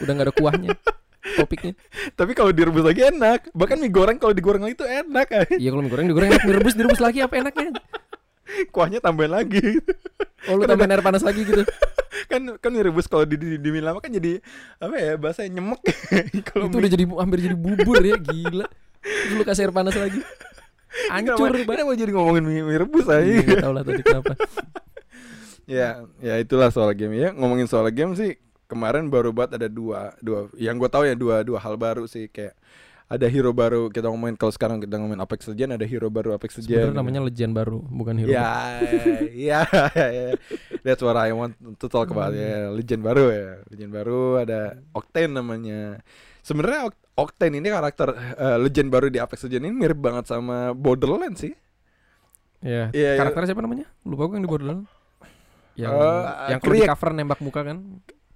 udah 0.00 0.10
nggak 0.10 0.26
ada 0.26 0.34
kuahnya 0.34 0.70
topiknya 1.36 1.72
Tapi 2.10 2.32
kalau 2.32 2.48
direbus 2.48 2.80
lagi 2.82 3.04
enak. 3.06 3.52
Bahkan 3.52 3.76
mie 3.76 3.88
goreng 3.90 4.16
kalau 4.16 4.32
digoreng 4.32 4.62
lagi 4.62 4.72
itu 4.74 4.84
enak. 4.84 5.26
iya 5.52 5.68
kalau 5.68 5.80
mie 5.80 5.90
goreng 5.90 6.06
digoreng 6.06 6.28
enak 6.30 6.42
mie 6.42 6.56
rebus 6.56 6.72
direbus 6.72 6.98
lagi 6.98 7.20
apa 7.20 7.36
enaknya 7.38 7.76
Kuahnya 8.68 8.98
tambahin 8.98 9.30
lagi. 9.30 9.60
oh 10.46 10.56
lu 10.56 10.64
Kan 10.64 10.72
tambahin 10.72 10.90
air 10.90 11.02
panas 11.02 11.20
lagi 11.20 11.44
gitu 11.44 11.62
kan 12.26 12.42
kan 12.56 12.70
mie 12.70 12.82
rebus 12.82 13.04
kalau 13.04 13.22
di 13.22 13.36
di, 13.36 13.54
di 13.54 13.68
mie 13.68 13.80
lama 13.80 13.98
kan 13.98 14.08
jadi 14.08 14.40
apa 14.76 14.94
ya 14.96 15.12
bahasa 15.14 15.44
nyemek. 15.44 15.80
kalau 16.48 16.66
itu 16.66 16.76
udah 16.78 16.90
jadi 16.90 17.04
hampir 17.06 17.38
jadi 17.42 17.54
bubur 17.54 18.00
ya 18.00 18.16
gila 18.16 18.66
Terus 19.00 19.32
lu 19.32 19.44
kasih 19.44 19.64
air 19.64 19.72
panas 19.72 19.92
lagi 19.94 20.20
hancur 21.10 21.36
Kenapa, 21.38 21.54
banget. 21.54 21.66
kenapa 21.66 21.92
jadi 21.96 22.12
ngomongin 22.14 22.44
mie, 22.44 22.62
mie 22.66 22.78
rebus 22.82 23.06
aja? 23.06 23.22
Nggak 23.22 23.62
tahu 23.62 23.72
lah 23.72 23.84
tadi 23.86 24.02
kenapa. 24.02 24.34
Ya, 25.70 26.02
ya 26.18 26.34
itulah 26.42 26.74
soal 26.74 26.90
game. 26.98 27.14
Ya. 27.14 27.30
Ngomongin 27.30 27.70
soal 27.70 27.86
game 27.94 28.18
sih 28.18 28.34
kemarin 28.66 29.06
baru 29.06 29.30
banget 29.30 29.54
ada 29.62 29.68
dua 29.70 30.18
dua 30.18 30.50
yang 30.58 30.74
gue 30.78 30.90
tahu 30.90 31.06
ya 31.06 31.14
dua 31.14 31.46
dua 31.46 31.62
hal 31.62 31.78
baru 31.78 32.10
sih. 32.10 32.26
Kayak 32.26 32.58
ada 33.10 33.26
hero 33.26 33.50
baru 33.50 33.86
kita 33.86 34.06
ngomongin 34.06 34.38
kalau 34.38 34.54
sekarang 34.54 34.78
kita 34.82 34.94
ngomongin 34.98 35.22
Apex 35.22 35.46
Legends 35.50 35.74
ada 35.78 35.86
hero 35.86 36.10
baru 36.10 36.34
Apex 36.34 36.58
Legends. 36.58 36.90
Sebenarnya 36.90 36.98
namanya 36.98 37.20
legend 37.26 37.52
baru, 37.54 37.78
bukan 37.86 38.14
hero. 38.18 38.30
ya 38.34 38.46
ya 39.34 39.62
ya 39.94 40.26
that's 40.86 41.02
what 41.02 41.18
I 41.18 41.30
want 41.30 41.58
to 41.58 41.86
talk 41.86 42.10
about. 42.10 42.34
Ya 42.34 42.70
legend 42.70 43.06
baru 43.06 43.30
ya 43.30 43.62
legend 43.70 43.90
baru 43.94 44.42
ada 44.42 44.78
Octane 44.90 45.30
namanya. 45.30 46.02
Sebenarnya 46.42 46.90
Octane 47.20 47.54
ini 47.54 47.68
karakter 47.68 48.08
eh, 48.12 48.56
legend 48.58 48.88
baru 48.88 49.06
di 49.06 49.16
Apex 49.16 49.44
Legends 49.44 49.60
ini 49.62 49.76
mirip 49.76 49.98
banget 49.98 50.24
sama 50.26 50.72
Borderlands 50.72 51.38
sih 51.38 51.52
Iya. 52.60 52.92
Iya, 52.92 53.10
iya. 53.10 53.16
Karakternya 53.16 53.48
siapa 53.48 53.62
namanya? 53.62 53.88
Lupa 54.02 54.24
gue 54.26 54.36
yang 54.36 54.44
di 54.44 54.50
Borderlands. 54.50 54.84
Yang 55.72 55.92
Eh, 55.92 56.24
yang 56.50 56.60
kalau 56.60 56.92
cover 56.92 57.10
nembak 57.10 57.40
muka 57.40 57.60
kan? 57.62 57.76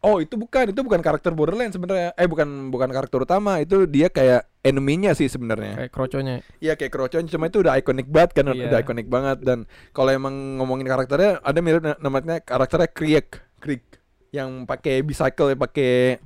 Oh 0.01 0.17
itu 0.17 0.37
bukan 0.37 0.69
itu 0.69 0.81
bukan 0.81 1.01
karakter 1.01 1.33
Borderlands 1.33 1.73
sebenarnya 1.73 2.13
eh 2.15 2.25
bukan 2.25 2.69
bukan 2.69 2.89
karakter 2.89 3.21
utama 3.21 3.57
itu 3.59 3.85
dia 3.85 4.09
kayak 4.09 4.45
enemy-nya 4.61 5.13
sih 5.13 5.29
sebenarnya 5.29 5.77
Kayak 5.79 5.93
kroconya. 5.93 6.35
Iya 6.59 6.73
kayak 6.75 6.93
Crocon 6.93 7.25
cuma 7.27 7.49
itu 7.49 7.61
udah 7.61 7.77
ikonik 7.77 8.05
banget 8.07 8.31
kan 8.35 8.45
Iya. 8.47 8.69
udah 8.69 8.79
ikonik 8.81 9.09
banget 9.09 9.39
dan 9.41 9.65
kalau 9.91 10.09
emang 10.11 10.33
ngomongin 10.57 10.85
karakternya 10.85 11.41
ada 11.41 11.59
mirip 11.59 11.81
na- 11.81 11.97
namanya 11.99 12.37
karakternya 12.39 12.89
Krieg 12.91 13.29
Krieg 13.57 13.81
yang 14.29 14.65
pakai 14.65 15.01
bicycle 15.01 15.53
pakai 15.55 16.21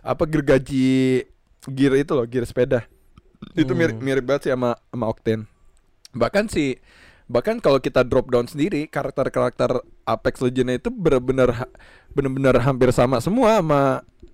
apa 0.00 0.22
gergaji 0.22 1.22
gear 1.68 1.92
itu 1.94 2.12
loh 2.12 2.24
gear 2.24 2.42
sepeda 2.42 2.84
itu 3.54 3.70
mirip 3.70 3.94
Hmm. 3.94 4.04
mirip 4.04 4.24
banget 4.24 4.42
sih 4.44 4.52
sama 4.52 4.74
sama 4.84 5.04
Octane 5.06 5.44
bahkan 6.10 6.46
sih 6.46 6.80
bahkan 7.24 7.58
kalau 7.58 7.76
kita 7.76 8.02
drop 8.02 8.26
down 8.26 8.44
sendiri 8.44 8.88
karakter-karakter 8.88 9.78
Apex 10.04 10.40
Legends 10.40 10.78
itu 10.78 10.88
benar-benar 10.88 11.68
benar-benar 12.10 12.56
hampir 12.58 12.88
sama 12.90 13.20
semua 13.20 13.60
sama 13.60 13.80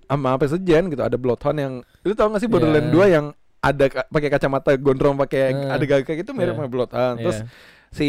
sama 0.05 0.27
Apex 0.31 0.55
Legends 0.55 0.89
gitu 0.89 1.03
ada 1.03 1.15
Bloodhound 1.15 1.57
yang 1.57 1.73
lu 2.01 2.13
tau 2.13 2.29
gak 2.29 2.39
sih 2.39 2.47
Borderlands 2.47 2.87
Iya. 2.87 2.95
2 2.95 3.05
yang 3.11 3.25
ada 3.59 3.85
ka- 3.87 4.07
pakai 4.07 4.29
kacamata 4.29 4.71
gondrong 4.75 5.17
pakai 5.17 5.41
Eh, 5.49 5.69
ada 5.69 5.83
gagak 5.83 6.15
itu 6.15 6.31
mirip 6.31 6.53
iya. 6.53 6.57
sama 6.57 6.69
Bloodhound 6.69 7.15
terus 7.19 7.37
Iya. 7.37 7.47
si 7.91 8.07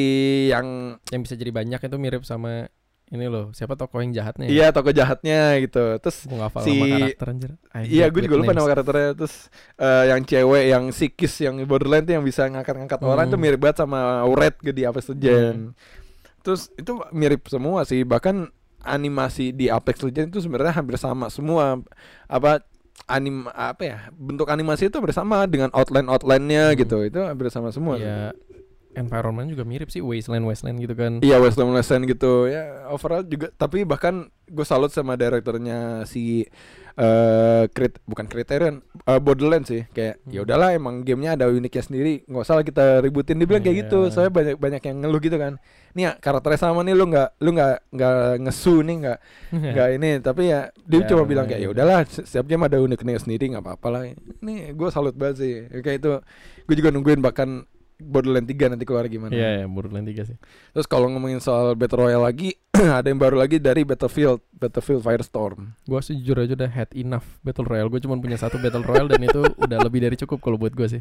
yang 0.49 0.67
yang 1.09 1.21
bisa 1.21 1.35
jadi 1.35 1.51
banyak 1.51 1.81
itu 1.81 1.97
mirip 1.97 2.23
sama 2.23 2.71
ini 3.07 3.27
loh, 3.27 3.55
siapa 3.55 3.75
tokoh 3.75 4.01
yang 4.01 4.11
jahatnya? 4.13 4.47
ya? 4.47 4.51
iya 4.51 4.67
tokoh 4.69 4.91
jahatnya 4.91 5.63
gitu 5.63 5.95
terus 5.99 6.27
gak 6.27 6.43
hafal 6.43 6.63
si- 6.63 6.75
karakter 6.75 7.27
anjir. 7.31 7.51
Iya, 7.79 8.05
gue 8.09 8.21
juga 8.21 8.37
lupa 8.37 8.51
names. 8.51 8.59
nama 8.59 8.69
karakternya. 8.69 9.11
Terus 9.15 9.35
eh, 9.77 10.05
yang 10.11 10.21
cewek, 10.23 10.65
yang 10.67 10.85
sikis, 10.91 11.35
yang 11.39 11.55
Borderlands 11.63 12.05
tuh 12.05 12.15
yang 12.15 12.25
bisa 12.25 12.43
ngangkat-ngangkat 12.45 13.01
orang 13.01 13.27
Hmm. 13.27 13.33
tuh 13.33 13.41
mirip 13.41 13.59
banget 13.59 13.77
sama 13.79 13.99
Red 14.29 14.59
gitu 14.59 14.75
di 14.75 14.83
Apex 14.83 15.05
Legends. 15.09 15.79
Terus 16.43 16.71
itu 16.73 16.93
mirip 17.11 17.47
semua 17.47 17.83
sih. 17.83 18.03
Bahkan 18.03 18.51
animasi 18.83 19.51
di 19.51 19.67
Apex 19.67 19.99
Legends 20.01 20.31
itu 20.31 20.41
sebenarnya 20.43 20.75
hampir 20.75 20.95
sama 20.97 21.27
semua. 21.27 21.79
Apa 22.27 22.63
anim 23.07 23.47
apa 23.47 23.83
ya 23.83 23.99
bentuk 24.11 24.49
animasi 24.49 24.89
itu 24.89 24.97
hampir 24.97 25.13
sama 25.13 25.45
dengan 25.45 25.71
outline 25.71 26.07
outline-nya 26.07 26.71
Hmm. 26.71 26.77
gitu. 26.77 26.99
Itu 27.03 27.23
hampir 27.23 27.51
sama 27.51 27.71
semua. 27.71 27.99
Ya 27.99 28.35
environment 28.97 29.47
juga 29.47 29.63
mirip 29.63 29.87
sih 29.87 30.01
wasteland 30.01 30.43
wasteland 30.43 30.81
gitu 30.81 30.93
kan. 30.93 31.21
Iya 31.21 31.37
Western 31.37 31.71
Lesson 31.71 32.05
gitu 32.05 32.49
ya 32.49 32.89
overall 32.89 33.23
juga 33.23 33.53
tapi 33.53 33.85
bahkan 33.85 34.27
gue 34.47 34.63
salut 34.63 34.89
sama 34.89 35.15
direkturnya 35.15 36.03
si 36.05 36.49
eh 36.97 37.65
krit 37.69 38.01
bukan 38.03 38.25
Criterion 38.25 38.81
eh, 39.05 39.21
Borderlands 39.21 39.69
sih 39.69 39.85
kayak 39.87 40.17
Hmm. 40.19 40.33
ya 40.33 40.41
udahlah 40.43 40.73
emang 40.73 41.05
gamenya 41.05 41.37
ada 41.37 41.45
uniknya 41.47 41.85
sendiri 41.85 42.25
nggak 42.25 42.41
usah 42.41 42.57
lah 42.57 42.65
kita 42.65 42.85
ributin 42.99 43.37
dibilang 43.37 43.61
kayak 43.61 43.77
Iya. 43.77 43.83
gitu 43.85 43.99
saya 44.09 44.33
banyak 44.33 44.57
banyak 44.57 44.81
yang 44.81 45.05
ngeluh 45.05 45.21
gitu 45.21 45.37
kan 45.37 45.61
nih 45.93 46.03
ya 46.03 46.13
karakternya 46.17 46.57
sama 46.59 46.81
nih 46.81 46.97
lu 46.97 47.05
nggak 47.07 47.29
lu 47.39 47.53
nggak 47.53 47.75
nggak 47.93 48.15
ngesu 48.43 48.81
nih 48.81 48.97
nggak 48.99 49.19
nggak 49.77 49.89
ini 49.93 50.11
tapi 50.19 50.43
ya 50.49 50.61
dia 50.83 50.99
Ya, 50.99 51.07
cuma 51.07 51.23
bilang 51.23 51.45
kayak 51.45 51.61
iya. 51.61 51.69
ya 51.69 51.75
udahlah 51.77 51.99
setiap 52.09 52.49
game 52.49 52.65
ada 52.65 52.81
uniknya 52.81 53.21
sendiri 53.21 53.45
nggak 53.53 53.61
apa-apa 53.63 53.89
lah 53.93 54.03
nih 54.41 54.73
gue 54.73 54.89
salut 54.89 55.13
banget 55.13 55.37
sih 55.37 55.53
kayak 55.85 56.01
itu 56.01 56.11
gue 56.65 56.75
juga 56.75 56.89
nungguin 56.89 57.21
bahkan 57.21 57.69
Borderlands 57.97 58.45
3 58.49 58.77
nanti 58.77 58.85
keluar 58.85 59.09
gimana 59.09 59.33
Iya, 59.33 59.65
ya, 59.65 59.67
Borderlands 59.67 60.09
3 60.13 60.29
sih. 60.29 60.37
Terus 60.77 60.85
kalau 60.85 61.09
ngomongin 61.09 61.41
soal 61.41 61.73
Battle 61.73 62.05
Royale 62.05 62.25
lagi, 62.29 62.53
ada 63.01 63.09
yang 63.09 63.17
baru 63.17 63.41
lagi 63.41 63.57
dari 63.57 63.89
Battlefield, 63.89 64.45
Battlefield 64.53 65.01
Firestorm. 65.01 65.73
Gue 65.89 66.01
sih 66.05 66.13
jujur 66.21 66.45
aja 66.45 66.53
udah 66.53 66.69
had 66.69 66.91
enough 66.93 67.25
Battle 67.41 67.65
Royale. 67.65 67.89
Gue 67.89 68.05
cuma 68.05 68.21
punya 68.21 68.37
satu 68.37 68.61
Battle 68.61 68.85
Royale 68.85 69.09
dan 69.17 69.25
itu 69.25 69.41
udah 69.65 69.79
lebih 69.81 70.05
dari 70.05 70.17
cukup 70.21 70.45
kalau 70.45 70.61
buat 70.61 70.77
gue 70.77 70.99
sih. 70.99 71.01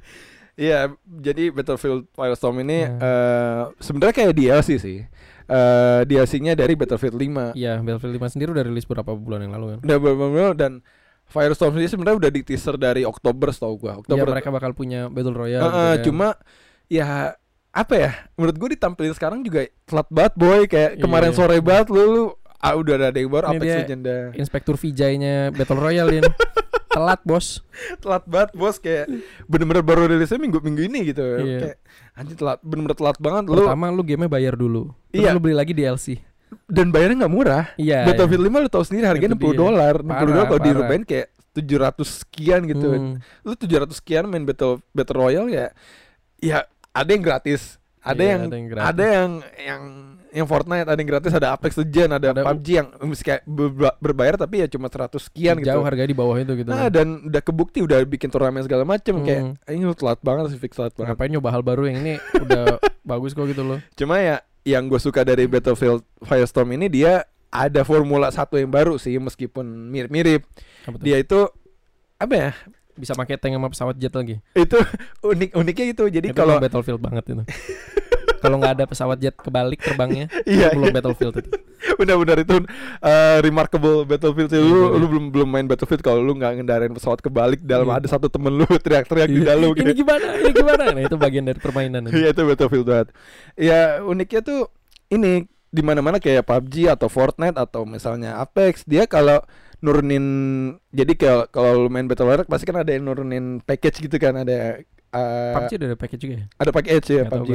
Iya, 0.56 0.96
jadi 1.04 1.52
Battlefield 1.52 2.08
Firestorm 2.16 2.64
ini 2.64 2.88
Ya. 2.88 2.96
eh, 2.96 3.64
sebenarnya 3.84 4.16
kayak 4.16 4.32
DLC 4.32 4.80
sih. 4.80 5.04
Eh 5.46 6.02
DLC-nya 6.08 6.56
dari 6.56 6.74
Battlefield 6.80 7.20
5. 7.20 7.54
Iya, 7.60 7.84
Battlefield 7.84 8.16
5 8.24 8.34
sendiri 8.34 8.50
udah 8.56 8.64
rilis 8.64 8.88
beberapa 8.88 9.12
bulan 9.14 9.44
yang 9.44 9.54
lalu 9.54 9.76
kan. 9.76 9.80
Udah 9.84 9.98
beberapa 10.00 10.56
dan 10.56 10.80
Firestorm 11.26 11.74
sendiri 11.74 11.90
sebenarnya 11.90 12.18
udah 12.22 12.32
di 12.32 12.42
teaser 12.46 12.78
dari 12.78 13.02
Oktober 13.02 13.50
setahu 13.50 13.82
gua. 13.82 13.98
Iya, 13.98 14.02
Oktober. 14.06 14.28
mereka 14.30 14.50
bakal 14.54 14.72
punya 14.78 15.10
Battle 15.10 15.34
Royale. 15.34 15.66
Gitu 15.66 15.76
eh, 15.76 15.82
kan. 15.82 16.06
cuma 16.06 16.28
ya 16.88 17.34
apa 17.70 17.94
ya? 17.94 18.12
Menurut 18.34 18.56
gue 18.56 18.70
ditampilin 18.72 19.12
sekarang 19.12 19.40
juga 19.42 19.64
telat 19.84 20.08
banget 20.08 20.34
boy. 20.36 20.60
Kayak 20.66 20.92
kemarin 20.98 21.30
Iya. 21.30 21.38
sore 21.38 21.58
banget 21.60 21.88
lu, 21.90 22.04
lu 22.04 22.24
ah, 22.58 22.74
udah 22.74 22.94
ada 23.04 23.14
yang 23.14 23.28
baru 23.28 23.46
Ini 23.48 23.58
Apex 23.58 23.70
Legenda. 23.80 24.18
Inspektur 24.34 24.76
Vijay-nya 24.76 25.52
Battle 25.52 25.78
Royale 25.78 26.12
Din. 26.12 26.26
Telat, 26.96 27.20
Bos. 27.28 27.60
telat 28.00 28.24
banget 28.24 28.56
bos 28.56 28.80
kayak 28.80 29.12
bener-bener 29.44 29.84
baru 29.84 30.08
rilisnya 30.08 30.40
minggu 30.40 30.64
minggu 30.64 30.80
ini 30.82 31.04
gitu 31.06 31.28
Iya. 31.36 31.60
kayak 31.60 31.78
anjir 32.16 32.36
telat 32.40 32.60
bener-bener 32.64 32.96
telat 32.96 33.18
banget 33.20 33.44
lu 33.46 33.68
Pertama 33.68 33.92
lu 33.92 34.00
gamenya 34.00 34.32
bayar 34.32 34.56
dulu. 34.56 34.96
Terus 35.12 35.20
Iya. 35.20 35.36
lu 35.36 35.44
beli 35.44 35.52
lagi 35.54 35.76
DLC. 35.76 36.24
dan 36.72 36.88
bayarnya 36.88 37.28
nggak 37.28 37.34
murah 37.34 37.68
Iya. 37.76 38.08
Battlefield 38.08 38.48
5 38.48 38.64
lu 38.64 38.70
tahu 38.72 38.84
sendiri 38.88 39.06
harganya 39.06 39.36
Itu 39.36 39.44
60 39.44 39.52
dia. 39.52 39.60
dolar 39.60 39.96
60 40.00 40.08
dolar 40.26 40.46
kalau 40.46 40.56
parah. 40.56 40.64
dirubahin 40.64 41.04
kayak 41.04 41.28
700 41.52 42.08
sekian 42.24 42.62
gitu 42.64 42.88
Hmm. 42.88 43.14
lu 43.44 43.54
700 43.54 43.92
sekian 43.94 44.24
main 44.26 44.48
battle 44.48 44.80
battle 44.90 45.20
royale 45.20 45.52
ya 45.52 45.66
ya 46.38 46.64
ada 46.96 47.10
yang 47.10 47.22
gratis 47.22 47.76
ada 48.00 48.16
Iya, 48.18 48.32
yang 48.32 48.42
ada 48.44 48.56
yang 48.56 48.68
gratis. 48.70 48.88
ada 48.88 49.04
yang 49.06 49.32
yang 49.58 49.84
yang 50.30 50.46
Fortnite 50.46 50.86
ada 50.86 50.96
yang 50.96 51.10
gratis 51.10 51.32
ada 51.32 51.48
Apex 51.52 51.74
Legends 51.76 52.14
ada, 52.14 52.28
Ada- 52.30 52.44
PUBG 52.46 52.68
yang 52.70 52.88
berbayar 53.98 54.36
tapi 54.38 54.62
ya 54.62 54.68
cuma 54.68 54.88
100 54.88 55.18
sekian 55.22 55.58
gitu 55.58 55.70
Jauh 55.70 55.82
harganya 55.82 56.06
di 56.06 56.14
bawah 56.14 56.36
itu 56.36 56.54
gitu. 56.56 56.70
Nah 56.70 56.88
dan 56.88 57.26
udah 57.26 57.42
kebukti 57.42 57.80
udah 57.80 58.04
bikin 58.04 58.28
turnamen 58.28 58.62
segala 58.62 58.84
macem 58.84 59.16
Hmm. 59.16 59.26
kayak 59.26 59.42
ini 59.70 59.84
lu 59.84 59.94
telat 59.94 60.20
banget 60.22 60.54
sih 60.54 60.60
fix 60.60 60.76
telat 60.76 60.94
banget. 60.94 61.12
Ngapain 61.12 61.32
nyoba 61.32 61.50
hal 61.50 61.64
baru 61.64 61.88
yang 61.88 61.98
ini 62.00 62.14
udah 62.36 62.78
bagus 63.10 63.32
kok 63.32 63.48
gitu 63.48 63.64
loh. 63.64 63.80
Cuma 63.94 64.20
ya 64.20 64.38
yang 64.62 64.86
gue 64.86 64.98
suka 64.98 65.22
dari 65.22 65.46
Battlefield 65.46 66.02
Firestorm 66.20 66.74
ini 66.74 66.90
dia 66.90 67.24
ada 67.50 67.82
Formula 67.82 68.28
1 68.28 68.38
yang 68.56 68.70
baru 68.70 68.98
sih 68.98 69.16
meskipun 69.16 69.64
mirip-mirip. 69.88 70.44
Dia 71.00 71.18
itu 71.18 71.48
apa 72.16 72.34
ya? 72.34 72.52
Bisa 72.96 73.14
pakai 73.14 73.36
tank 73.36 73.54
sama 73.54 73.68
pesawat 73.68 73.96
jet 73.96 74.12
lagi. 74.12 74.36
Itu 74.52 74.80
unik 75.32 75.52
uniknya 75.54 75.86
itu. 75.92 76.04
Jadi 76.10 76.28
Itu 76.32 76.38
kalau 76.38 76.58
Battlefield 76.58 77.00
banget 77.00 77.24
itu. 77.28 77.44
Kalau 78.36 78.62
nggak 78.62 78.78
ada 78.78 78.86
pesawat 78.86 79.18
jet 79.18 79.34
kebalik 79.34 79.82
terbangnya, 79.82 80.30
iya 80.46 80.70
belum 80.70 80.94
Battlefield 80.94 81.34
itu. 81.42 81.50
benar-benar 81.98 82.38
itu 82.38 82.62
uh, 83.02 83.38
remarkable 83.42 84.06
Battlefield 84.06 84.54
sih. 84.54 84.62
Lu, 84.62 84.70
Iya. 84.94 85.02
lu 85.02 85.06
belum 85.10 85.26
belum 85.34 85.50
main 85.50 85.66
Battlefield 85.66 86.06
kalau 86.06 86.22
lu 86.22 86.38
nggak 86.38 86.62
ngendarain 86.62 86.94
pesawat 86.94 87.26
kebalik 87.26 87.66
dalam 87.66 87.90
Iya. 87.90 87.98
ada 87.98 88.08
satu 88.08 88.30
temen 88.30 88.54
lu 88.54 88.70
teriak-teriak 88.70 89.30
di 89.30 89.42
Iya. 89.42 89.50
dalam 89.50 89.74
Ini 89.74 89.94
gimana? 89.94 90.28
Ini 90.38 90.52
gimana? 90.54 90.84
Nah, 90.94 91.02
itu 91.02 91.18
bagian 91.18 91.42
dari 91.44 91.58
permainan. 91.58 92.06
itu. 92.06 92.14
Iya 92.16 92.38
itu 92.38 92.42
Battlefield 92.46 92.86
banget. 92.86 93.08
Ya 93.58 93.80
uniknya 94.06 94.42
tuh 94.42 94.70
ini 95.10 95.50
di 95.66 95.82
mana-mana 95.82 96.22
kayak 96.22 96.46
PUBG 96.46 96.86
atau 96.88 97.10
Fortnite 97.10 97.58
atau 97.58 97.82
misalnya 97.82 98.38
Apex 98.38 98.86
dia 98.86 99.10
kalau 99.10 99.42
nurunin 99.80 100.26
jadi 100.92 101.14
kalau 101.16 101.44
kalau 101.52 101.72
lu 101.86 101.90
main 101.92 102.08
Battle 102.08 102.28
Royale 102.28 102.48
pasti 102.48 102.68
kan 102.68 102.80
ada 102.80 102.92
yang 102.92 103.08
nurunin 103.08 103.60
package 103.60 104.04
gitu 104.06 104.16
kan 104.16 104.36
ada 104.36 104.80
uh, 105.12 105.54
PUBG 105.60 105.72
udah 105.80 105.88
ada 105.92 105.98
package 106.00 106.22
juga 106.22 106.36
ya? 106.40 106.46
ada 106.60 106.72
package 106.72 107.08
ya 107.12 107.24
tahu 107.28 107.44
PUBG. 107.44 107.52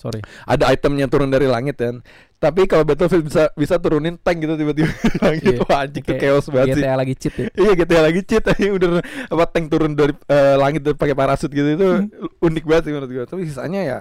Sorry. 0.00 0.24
Ada 0.48 0.72
itemnya 0.72 1.12
turun 1.12 1.28
dari 1.28 1.44
langit 1.44 1.76
kan. 1.76 2.00
Tapi 2.40 2.64
kalau 2.64 2.88
Battlefield 2.88 3.20
bisa 3.28 3.52
bisa 3.52 3.76
turunin 3.76 4.16
tank 4.16 4.40
gitu 4.40 4.56
tiba-tiba 4.56 4.88
dari 5.04 5.18
langit. 5.20 5.52
Iya. 5.52 5.60
Wah 5.68 5.84
anjing 5.84 6.04
tuh 6.08 6.16
chaos 6.16 6.48
banget 6.48 6.80
sih. 6.80 6.80
GTA 6.80 6.96
lagi 6.96 7.14
cheat 7.20 7.34
ya. 7.36 7.46
Iya 7.52 7.72
GTA 7.76 8.00
lagi 8.08 8.20
cheat 8.24 8.44
aja 8.48 8.68
udah 8.80 8.90
apa 9.28 9.44
tank 9.52 9.68
turun 9.68 9.92
dari 9.92 10.16
eh, 10.24 10.56
langit 10.56 10.80
dan 10.80 10.96
pakai 10.96 11.12
parasut 11.12 11.52
gitu 11.52 11.68
itu 11.76 11.84
Hmm. 11.84 12.08
unik 12.40 12.64
banget 12.64 12.82
sih 12.88 12.92
menurut 12.96 13.10
gue. 13.12 13.24
Tapi 13.28 13.42
sisanya 13.44 13.80
ya 13.84 13.98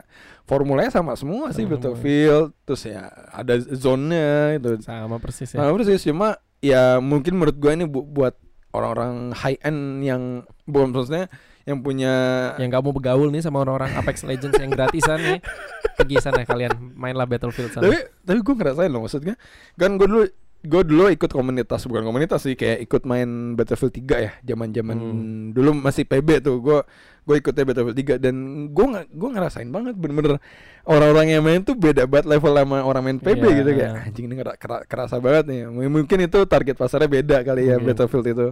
formulanya 0.47 0.87
sama 0.87 1.19
semua 1.19 1.51
sih 1.51 1.67
Sama 1.67 1.75
Battlefield. 1.75 2.55
Terus 2.63 2.81
ya 2.87 3.11
ada 3.35 3.59
zone-nya 3.59 4.55
itu. 4.55 4.79
Sama 4.87 5.19
persis 5.19 5.51
ya. 5.51 5.59
Nah, 5.59 5.75
persis 5.75 5.99
cuma 6.07 6.39
ya 6.59 6.99
mungkin 6.99 7.35
menurut 7.35 7.55
gue 7.55 7.71
ini 7.71 7.85
bu- 7.85 8.05
buat 8.05 8.35
orang-orang 8.69 9.33
high 9.33 9.57
end 9.65 10.05
yang 10.05 10.21
bukan 10.63 10.93
maksudnya 10.93 11.25
yang 11.65 11.81
punya 11.81 12.13
Yang 12.57 12.81
mau 12.81 12.93
bergaul 12.93 13.29
nih 13.29 13.41
sama 13.41 13.61
orang-orang 13.61 13.93
Apex 13.93 14.25
Legends 14.25 14.57
yang 14.57 14.73
gratisan 14.73 15.21
nih. 15.21 15.39
Pergi 16.01 16.17
sana 16.17 16.41
kalian 16.41 16.73
mainlah 16.97 17.29
Battlefield 17.29 17.69
sana. 17.69 17.85
tapi 17.85 17.97
tapi 18.23 18.39
gue 18.41 18.55
ngerasain 18.55 18.89
loh 18.89 19.05
maksudnya 19.05 19.35
kan 19.75 19.99
gue 19.99 20.07
dulu 20.07 20.23
gue 20.59 20.81
dulu 20.83 21.07
ikut 21.07 21.27
komunitas 21.27 21.83
bukan 21.83 22.03
komunitas 22.03 22.43
sih 22.43 22.53
kayak 22.53 22.83
ikut 22.83 23.03
main 23.03 23.27
Battlefield 23.53 23.95
3 23.95 24.19
ya 24.19 24.31
zaman 24.43 24.69
zaman 24.69 24.95
Hmm. 24.95 25.15
dulu 25.49 25.71
masih 25.73 26.03
PB 26.03 26.41
tuh 26.41 26.59
gue 26.59 26.79
gue 27.23 27.35
ikutnya 27.37 27.63
Battlefield 27.63 27.95
3 27.95 28.19
dan 28.19 28.35
gue 28.67 28.85
gue 29.07 29.29
ngerasain 29.29 29.65
banget 29.65 29.95
bener-bener 29.95 30.35
orang-orang 30.83 31.27
yang 31.29 31.41
main 31.41 31.61
tuh 31.61 31.73
beda 31.73 32.03
banget 32.03 32.27
level 32.27 32.51
sama 32.53 32.77
orang 32.81 33.03
main 33.05 33.17
PB 33.17 33.39
Iya. 33.39 33.55
gitu 33.57 33.69
kayak 33.71 33.91
anjing 34.03 34.25
ini 34.27 34.35
kerasa 34.83 35.15
banget 35.17 35.43
nih 35.47 35.59
mungkin 35.87 36.17
itu 36.21 36.39
target 36.43 36.75
pasarnya 36.75 37.07
beda 37.07 37.37
kali 37.41 37.63
ya 37.63 37.75
Mungkin. 37.75 37.87
Battlefield 37.89 38.27
itu 38.27 38.47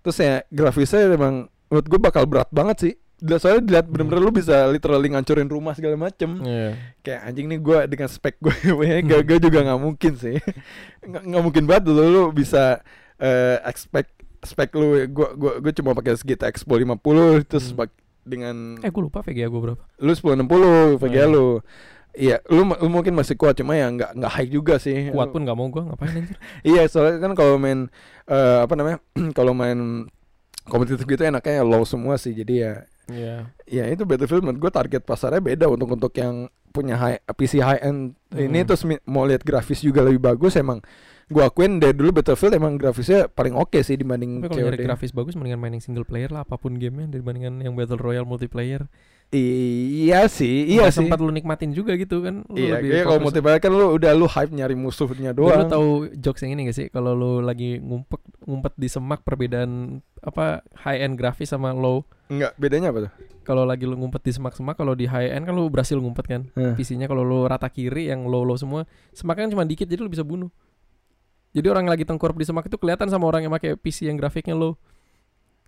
terus 0.00 0.16
ya 0.16 0.40
grafisnya 0.48 1.08
memang 1.08 1.34
menurut 1.68 1.86
gue 1.86 2.00
bakal 2.00 2.24
berat 2.24 2.48
banget 2.48 2.76
sih 2.80 2.92
soalnya 3.36 3.62
dilihat 3.62 3.86
bener-bener 3.86 4.20
lu 4.20 4.30
bisa 4.30 4.64
literally 4.66 5.08
ngancurin 5.08 5.44
rumah 5.44 5.72
segala 5.72 5.96
macem 5.96 6.40
Iya. 6.40 6.72
kayak 7.00 7.20
anjing 7.22 7.46
nih 7.46 7.58
gue 7.58 7.78
dengan 7.86 8.06
spek 8.06 8.36
gue 8.38 8.54
gue 9.02 9.18
gue 9.22 9.38
juga 9.40 9.58
nggak 9.62 9.76
mungkin 9.78 10.12
sih 10.14 10.36
nggak 11.08 11.22
nggak 11.22 11.42
mungkin 11.42 11.64
banget 11.64 11.88
lu 11.88 12.04
lu 12.04 12.22
bisa 12.30 12.80
eh, 13.16 13.60
expect 13.62 14.10
spek 14.40 14.72
lu 14.72 15.04
gue 15.04 15.28
gue 15.30 15.52
gue 15.60 15.72
cuma 15.74 15.92
pakai 15.92 16.16
GTX 16.16 16.64
1050 16.64 17.44
terus 17.44 17.70
Hmm. 17.70 17.88
dengan 18.22 18.56
Eh 18.78 18.88
gue 18.88 19.02
lupa 19.02 19.20
VGA 19.20 19.46
gue 19.46 19.60
berapa. 19.62 19.82
lu 19.96 20.12
1060 20.12 20.96
VGA 20.96 21.24
Hmm. 21.24 21.32
lu 21.32 21.46
iya 22.10 22.42
lu, 22.46 22.64
lu 22.66 22.88
mungkin 22.88 23.12
masih 23.12 23.32
kuat 23.34 23.54
cuma 23.54 23.72
ya 23.72 23.86
nggak 23.86 24.12
nggak 24.14 24.32
high 24.32 24.48
juga 24.48 24.76
sih 24.76 25.08
Kuat 25.10 25.30
pun 25.30 25.40
gak 25.40 25.54
mau 25.54 25.68
gue 25.68 25.78
ngapain 25.80 26.10
anjir. 26.18 26.36
iya 26.66 26.82
soalnya 26.84 27.20
kan 27.20 27.32
kalau 27.34 27.54
main 27.54 27.86
eh, 28.26 28.58
apa 28.60 28.74
namanya 28.74 28.98
kalau 29.36 29.52
main 29.52 30.08
kompetitif 30.62 31.02
gitu 31.02 31.20
enaknya 31.20 31.60
low 31.60 31.82
semua 31.82 32.14
sih 32.14 32.30
jadi 32.32 32.54
ya 32.54 32.72
Iya. 33.10 33.36
ya 33.64 33.84
itu 33.86 34.02
Battlefield 34.02 34.42
menurut 34.42 34.60
gue 34.60 34.72
target 34.72 35.02
pasarnya 35.02 35.38
beda 35.38 35.66
untuk 35.66 35.90
untuk 35.90 36.12
yang 36.12 36.46
punya 36.70 36.94
high 36.94 37.18
PC 37.28 37.58
high 37.58 37.80
end 37.80 38.14
ini 38.32 38.60
Hmm. 38.60 38.66
terus 38.66 38.82
mi- 38.82 39.02
mau 39.04 39.22
lihat 39.22 39.42
grafis 39.42 39.80
juga 39.80 40.00
lebih 40.00 40.18
bagus 40.20 40.54
emang 40.54 40.78
gua 41.26 41.46
akuin 41.46 41.78
dari 41.78 41.92
dulu 41.92 42.14
Battlefield 42.16 42.54
emang 42.54 42.74
grafisnya 42.74 43.26
paling 43.26 43.52
oke 43.52 43.78
sih 43.80 43.94
dibanding 43.94 44.38
Tapi 44.38 44.48
kalau 44.48 44.66
nyari 44.68 44.78
grafis 44.80 45.10
bagus 45.10 45.34
mendingan 45.34 45.58
main 45.58 45.72
yang 45.72 45.80
single 45.80 46.02
player 46.02 46.26
lah 46.28 46.42
apa 46.42 46.54
pun 46.54 46.74
gamenya 46.74 47.10
dibandingkan 47.12 47.58
yang 47.60 47.74
battle 47.74 47.98
royale 47.98 48.22
multiplayer. 48.24 48.86
Iya 49.30 50.26
sih 50.26 50.66
iya 50.66 50.90
Nggak 50.90 50.94
sih 50.94 50.98
sempat 51.06 51.18
lu 51.22 51.30
nikmatin 51.30 51.70
juga 51.70 51.94
gitu 51.94 52.18
kan. 52.18 52.42
Lu 52.50 52.58
iya 52.58 52.82
lebih 52.82 52.90
kayak 52.90 53.04
kalau 53.06 53.20
multiplayer 53.22 53.60
kan 53.62 53.70
lu 53.70 53.86
udah 53.94 54.12
lu 54.18 54.26
hype 54.26 54.50
nyari 54.50 54.74
musuhnya 54.74 55.30
doang 55.30 55.54
lu 55.54 55.66
tahu 55.70 55.88
jokes 56.18 56.42
yang 56.42 56.58
ini 56.58 56.66
gak 56.66 56.76
sih? 56.76 56.86
Kalau 56.90 57.14
lu 57.14 57.38
lagi 57.38 57.78
ngumpet 57.78 58.18
ngumpet 58.42 58.74
di 58.74 58.88
semak 58.90 59.22
perbedaan 59.22 60.02
apa 60.18 60.66
high 60.82 61.06
end 61.06 61.14
grafis 61.14 61.54
sama 61.54 61.70
low. 61.70 62.02
enggak 62.30 62.54
bedanya 62.58 62.94
apa 62.94 63.10
tuh 63.10 63.12
Kalau 63.42 63.66
lagi 63.66 63.82
lu 63.82 63.98
ngumpet 63.98 64.22
di 64.22 64.30
semak-semak, 64.30 64.78
kalau 64.78 64.94
di 64.94 65.10
high 65.10 65.34
end 65.34 65.42
kan 65.42 65.54
lu 65.56 65.66
berhasil 65.66 65.98
ngumpet 65.98 66.26
kan. 66.26 66.46
Eh. 66.54 66.78
PC-nya 66.78 67.10
kalau 67.10 67.26
lu 67.26 67.50
rata 67.50 67.66
kiri 67.66 68.06
yang 68.06 68.22
low 68.30 68.46
low 68.46 68.54
semua, 68.54 68.86
semaknya 69.10 69.50
kan 69.50 69.52
cuma 69.58 69.64
dikit 69.66 69.90
jadi 69.90 69.98
lu 69.98 70.06
bisa 70.06 70.22
bunuh. 70.22 70.46
Jadi 71.50 71.66
orang 71.66 71.90
yang 71.90 71.92
lagi 71.98 72.06
tengkurap 72.06 72.38
di 72.38 72.46
semak 72.46 72.70
itu 72.70 72.78
kelihatan 72.78 73.10
sama 73.10 73.26
orang 73.26 73.42
yang 73.42 73.50
pakai 73.50 73.74
PC 73.74 74.06
yang 74.06 74.14
grafiknya 74.14 74.54
low. 74.54 74.78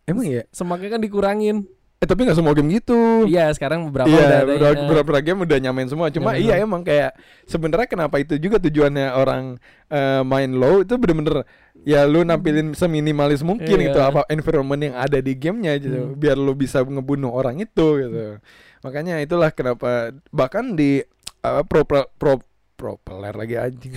emang 0.06 0.26
iya 0.26 0.46
Semaknya 0.54 0.94
kan 0.94 1.00
dikurangin. 1.02 1.66
Eh 2.02 2.06
tapi 2.06 2.26
nggak 2.26 2.34
semua 2.34 2.50
game 2.50 2.66
gitu 2.74 3.22
Iya, 3.24 3.54
sekarang 3.54 3.86
beberapa 3.86 4.10
Iya, 4.10 4.18
udah 4.18 4.26
ada 4.26 4.42
beberapa, 4.44 4.74
ya. 4.74 4.86
beberapa 4.90 5.20
game 5.22 5.40
udah 5.40 5.58
nyamain 5.60 5.86
semua. 5.86 6.10
Cuma 6.10 6.34
Nyamain 6.34 6.42
iya 6.42 6.54
emang 6.58 6.82
kayak 6.82 7.14
sebenarnya 7.46 7.86
kenapa 7.86 8.18
itu 8.18 8.34
juga 8.36 8.58
tujuannya 8.58 9.14
orang 9.14 9.54
eh, 9.86 10.22
main 10.22 10.50
low 10.50 10.82
itu 10.82 10.98
bener-bener 10.98 11.46
ya 11.82 12.02
lu 12.02 12.22
nampilin 12.22 12.74
seminimalis 12.74 13.40
mungkin 13.40 13.70
Iya. 13.70 13.86
gitu 13.88 13.98
apa 13.98 14.26
environment 14.26 14.82
yang 14.82 14.96
ada 14.96 15.18
di 15.18 15.32
gamenya 15.32 15.78
gitu, 15.78 15.94
Hmm. 16.10 16.18
biar 16.18 16.34
lu 16.34 16.52
bisa 16.52 16.82
ngebunuh 16.82 17.30
orang 17.30 17.56
itu 17.56 17.86
gitu. 17.96 18.42
Makanya 18.82 19.22
itulah 19.22 19.54
kenapa 19.54 20.10
bahkan 20.28 20.74
di 20.74 21.06
eh, 21.38 21.62
pro 21.62 21.86
pro 21.86 22.10
pro 22.12 22.42
pro 22.74 22.98
player 22.98 23.30
lagi 23.32 23.54
anjing. 23.54 23.94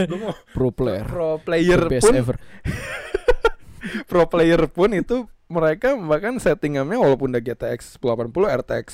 Pro 0.54 0.70
player. 0.70 1.02
pro 1.04 1.42
player 1.42 1.80
The 1.80 1.90
best 1.90 2.06
pun 2.06 2.14
ever. 2.14 2.36
pro 4.10 4.24
player 4.26 4.62
pun 4.68 4.90
itu 4.92 5.26
mereka 5.48 5.96
bahkan 5.96 6.36
settingannya 6.36 7.00
walaupun 7.00 7.32
udah 7.32 7.40
GTX 7.40 7.96
1080 7.96 8.32
RTX 8.62 8.86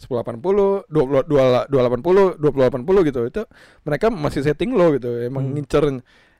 1080 0.00 0.88
20 0.88 1.28
280 1.68 2.40
2080 2.40 3.08
gitu. 3.12 3.20
Itu 3.28 3.42
mereka 3.84 4.08
masih 4.08 4.42
setting 4.44 4.72
low 4.72 4.92
gitu. 4.96 5.12
Emang 5.20 5.52
Hmm. 5.52 5.54
ngincer 5.56 5.84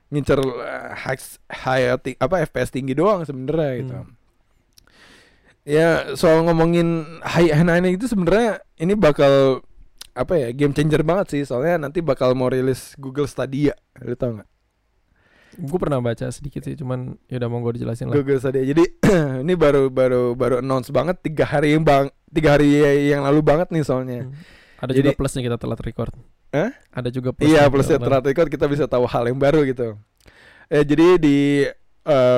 ngincer 0.08 0.40
eh, 0.40 0.88
high, 0.96 1.20
high 1.52 1.84
apa 2.16 2.36
FPS 2.48 2.72
tinggi 2.72 2.96
doang 2.96 3.28
sebenarnya 3.28 3.72
gitu. 3.84 3.94
Hmm. 3.94 4.12
ya 5.68 6.16
soal 6.16 6.48
ngomongin 6.48 7.20
high 7.20 7.52
end 7.52 7.68
end 7.68 7.92
itu 7.92 8.08
sebenarnya 8.08 8.64
ini 8.80 8.96
bakal 8.96 9.60
apa 10.16 10.34
ya 10.34 10.48
game 10.56 10.72
changer 10.72 11.04
banget 11.04 11.26
sih. 11.36 11.42
Soalnya 11.44 11.86
nanti 11.86 12.00
bakal 12.00 12.32
mau 12.32 12.48
rilis 12.48 12.96
Google 12.96 13.28
Stadia. 13.28 13.76
Lu 14.00 14.16
tau 14.16 14.40
nggak 14.40 14.48
Gue 15.58 15.78
pernah 15.82 15.98
baca 15.98 16.30
sedikit 16.30 16.62
sih, 16.62 16.78
cuman 16.78 17.18
ya 17.26 17.42
udah 17.42 17.48
mau 17.50 17.58
gue 17.66 17.82
dijelasin 17.82 18.06
lah. 18.08 18.14
Google 18.14 18.38
Stadia. 18.38 18.62
Jadi 18.62 18.84
ini 19.42 19.54
baru 19.58 19.90
baru 19.90 20.38
baru 20.38 20.54
announce 20.62 20.94
banget 20.94 21.18
tiga 21.18 21.42
hari 21.42 21.74
yang 21.74 21.82
bang 21.82 22.06
tiga 22.30 22.54
hari 22.54 22.78
yang 23.10 23.26
lalu 23.26 23.42
banget 23.42 23.68
nih 23.74 23.82
soalnya. 23.82 24.30
Hmm. 24.30 24.34
Ada 24.78 24.92
Jadi- 24.94 25.10
juga 25.10 25.18
plusnya 25.18 25.42
kita 25.42 25.58
telat 25.58 25.80
record. 25.82 26.14
Hah? 26.54 26.70
Ada 26.94 27.10
juga 27.10 27.34
plus. 27.34 27.50
Iya 27.50 27.66
plusnya 27.66 27.98
telat 27.98 28.22
record 28.22 28.48
kita 28.48 28.70
bisa 28.70 28.86
tahu 28.86 29.04
hal 29.10 29.26
yang 29.26 29.36
baru 29.36 29.66
gitu. 29.66 29.98
Eh 30.70 30.86
jadi 30.86 31.18
di 31.18 31.66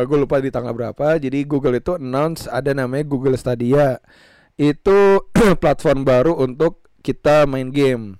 gue 0.09 0.18
lupa 0.18 0.43
di 0.43 0.51
tanggal 0.51 0.75
berapa. 0.75 1.21
Jadi 1.21 1.47
Google 1.47 1.79
itu 1.79 1.95
announce 1.95 2.51
ada 2.51 2.75
namanya 2.75 3.07
Google 3.07 3.37
Stadia. 3.39 4.03
Itu 4.59 5.29
platform 5.62 6.03
baru 6.03 6.35
untuk 6.35 6.89
kita 7.05 7.47
main 7.47 7.71
game. 7.71 8.18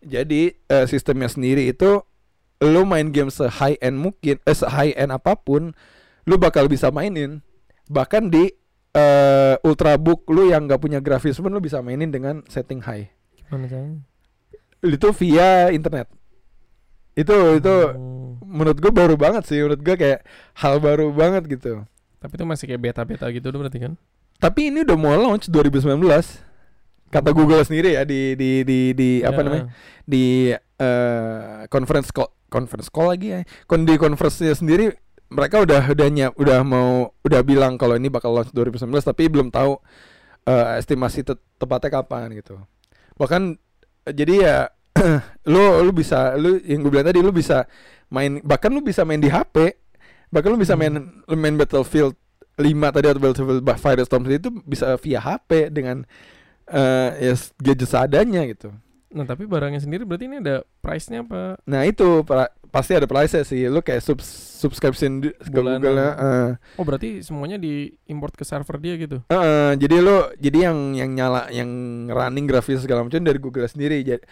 Jadi 0.00 0.52
eh, 0.56 0.86
sistemnya 0.88 1.28
sendiri 1.28 1.68
itu 1.68 2.00
lu 2.60 2.84
main 2.84 3.08
game 3.08 3.28
se 3.28 3.48
high 3.48 3.76
end 3.78 3.96
mungkin, 3.96 4.36
eh, 4.38 4.52
se 4.52 4.64
high 4.64 4.92
end 4.92 5.10
apa 5.10 5.34
pun, 5.34 5.72
lu 6.22 6.34
bakal 6.36 6.64
bisa 6.64 6.88
mainin. 6.88 7.40
Bahkan 7.86 8.28
di 8.28 8.52
eh, 8.90 9.54
ultrabook 9.60 10.26
lu 10.28 10.46
yang 10.46 10.66
nggak 10.66 10.78
punya 10.78 10.98
grafis 10.98 11.38
pun 11.38 11.48
lu 11.48 11.58
bisa 11.58 11.78
mainin 11.78 12.08
dengan 12.08 12.42
setting 12.46 12.82
high. 12.82 13.06
Gimana 13.38 13.64
caranya? 13.64 14.02
Itu 14.80 15.12
via 15.12 15.70
internet. 15.70 16.10
Itu 17.12 17.34
itu 17.56 17.74
Oh. 17.90 18.34
menurut 18.42 18.78
gue 18.78 18.90
baru 18.90 19.14
banget 19.14 19.44
sih 19.44 19.58
menurut 19.58 19.78
gue 19.78 19.94
kayak 19.94 20.20
hal 20.56 20.78
baru 20.78 21.10
banget 21.10 21.46
gitu 21.48 21.82
Tapi 22.18 22.32
itu 22.34 22.44
masih 22.44 22.64
kayak 22.66 22.80
beta-beta 22.80 23.26
gitu 23.28 23.46
tuh 23.46 23.58
berarti 23.58 23.78
kan? 23.78 23.94
tapi 24.36 24.72
ini 24.72 24.82
udah 24.82 24.96
mau 24.96 25.12
launch 25.12 25.46
2019 25.46 26.00
kata 27.08 27.30
Google 27.30 27.60
sendiri 27.60 27.92
ya 27.92 28.02
di 28.02 28.32
di 28.34 28.64
di 28.64 28.78
di 28.90 29.08
apa 29.20 29.36
Ya. 29.36 29.44
namanya 29.44 29.66
di 30.02 30.24
eh, 30.54 31.60
conference 31.68 32.08
call 32.08 32.30
conference 32.50 32.90
call 32.90 33.14
lagi 33.14 33.32
ya. 33.32 33.40
Kon 33.70 33.86
di 33.86 33.94
conference 33.94 34.42
sendiri 34.42 34.90
mereka 35.30 35.62
udah 35.62 35.94
udah 35.94 36.06
nyiap 36.10 36.34
udah 36.34 36.58
mau 36.66 37.14
udah 37.22 37.40
bilang 37.46 37.78
kalau 37.78 37.94
ini 37.94 38.10
bakal 38.10 38.34
launch 38.34 38.50
2019 38.50 38.90
tapi 39.06 39.30
belum 39.30 39.54
tahu 39.54 39.78
eh, 40.50 40.82
estimasi 40.82 41.22
te- 41.22 41.38
tepatnya 41.56 42.02
kapan 42.02 42.34
gitu. 42.34 42.58
Bahkan 43.14 43.54
eh, 44.10 44.12
jadi 44.12 44.34
ya 44.42 44.56
lu 45.52 45.86
lu 45.86 45.92
bisa 45.94 46.34
lu 46.34 46.58
yang 46.66 46.82
gue 46.82 46.90
bilang 46.90 47.06
tadi 47.06 47.22
lu 47.22 47.30
bisa 47.30 47.64
main 48.10 48.42
bahkan 48.42 48.74
lu 48.74 48.82
bisa 48.82 49.06
main 49.06 49.22
di 49.22 49.30
HP 49.30 49.78
bahkan 50.34 50.50
lu 50.50 50.58
bisa 50.58 50.74
main 50.74 50.98
lu 50.98 51.36
main 51.38 51.54
Battlefield 51.54 52.18
5 52.58 52.66
tadi 52.66 53.06
atau 53.06 53.20
Battlefield 53.22 53.62
Firestorm 53.78 54.22
itu 54.28 54.50
bisa 54.66 54.98
via 54.98 55.22
HP 55.22 55.70
dengan 55.70 56.02
eh 56.70 57.10
ya 57.30 57.34
gadget 57.58 57.88
seadanya 57.90 58.42
gitu 58.46 58.70
Nah 59.10 59.24
tapi 59.24 59.42
barangnya 59.42 59.78
sendiri 59.78 60.06
berarti 60.06 60.24
ini 60.24 60.38
ada 60.38 60.62
price-nya 60.78 61.22
apa? 61.22 61.58
Nah 61.64 61.82
itu 61.82 62.22
pra- 62.22 62.50
pasti 62.70 62.94
ada 62.94 63.04
price 63.04 63.42
sih. 63.42 63.66
Lu 63.66 63.80
kayak 63.80 63.98
sub 64.00 64.22
subscription 64.22 65.18
di- 65.20 65.34
ke 65.34 65.50
Bulanan. 65.50 65.82
Google 65.82 65.96
ya. 65.96 66.10
eh. 66.14 66.50
Oh 66.76 66.84
berarti 66.84 67.18
semuanya 67.20 67.56
diimport 67.56 68.32
ke 68.32 68.44
server 68.44 68.78
dia 68.78 68.94
gitu? 68.94 69.18
Eh, 69.26 69.72
jadi 69.74 69.96
lu 69.98 70.16
jadi 70.36 70.70
yang 70.70 70.78
yang 70.94 71.10
nyala 71.10 71.50
yang 71.50 71.66
running 72.06 72.46
grafis 72.46 72.80
segala 72.80 73.02
macam 73.02 73.18
dari 73.18 73.36
Google 73.36 73.66
sendiri. 73.66 73.98
Jadi, 74.00 74.22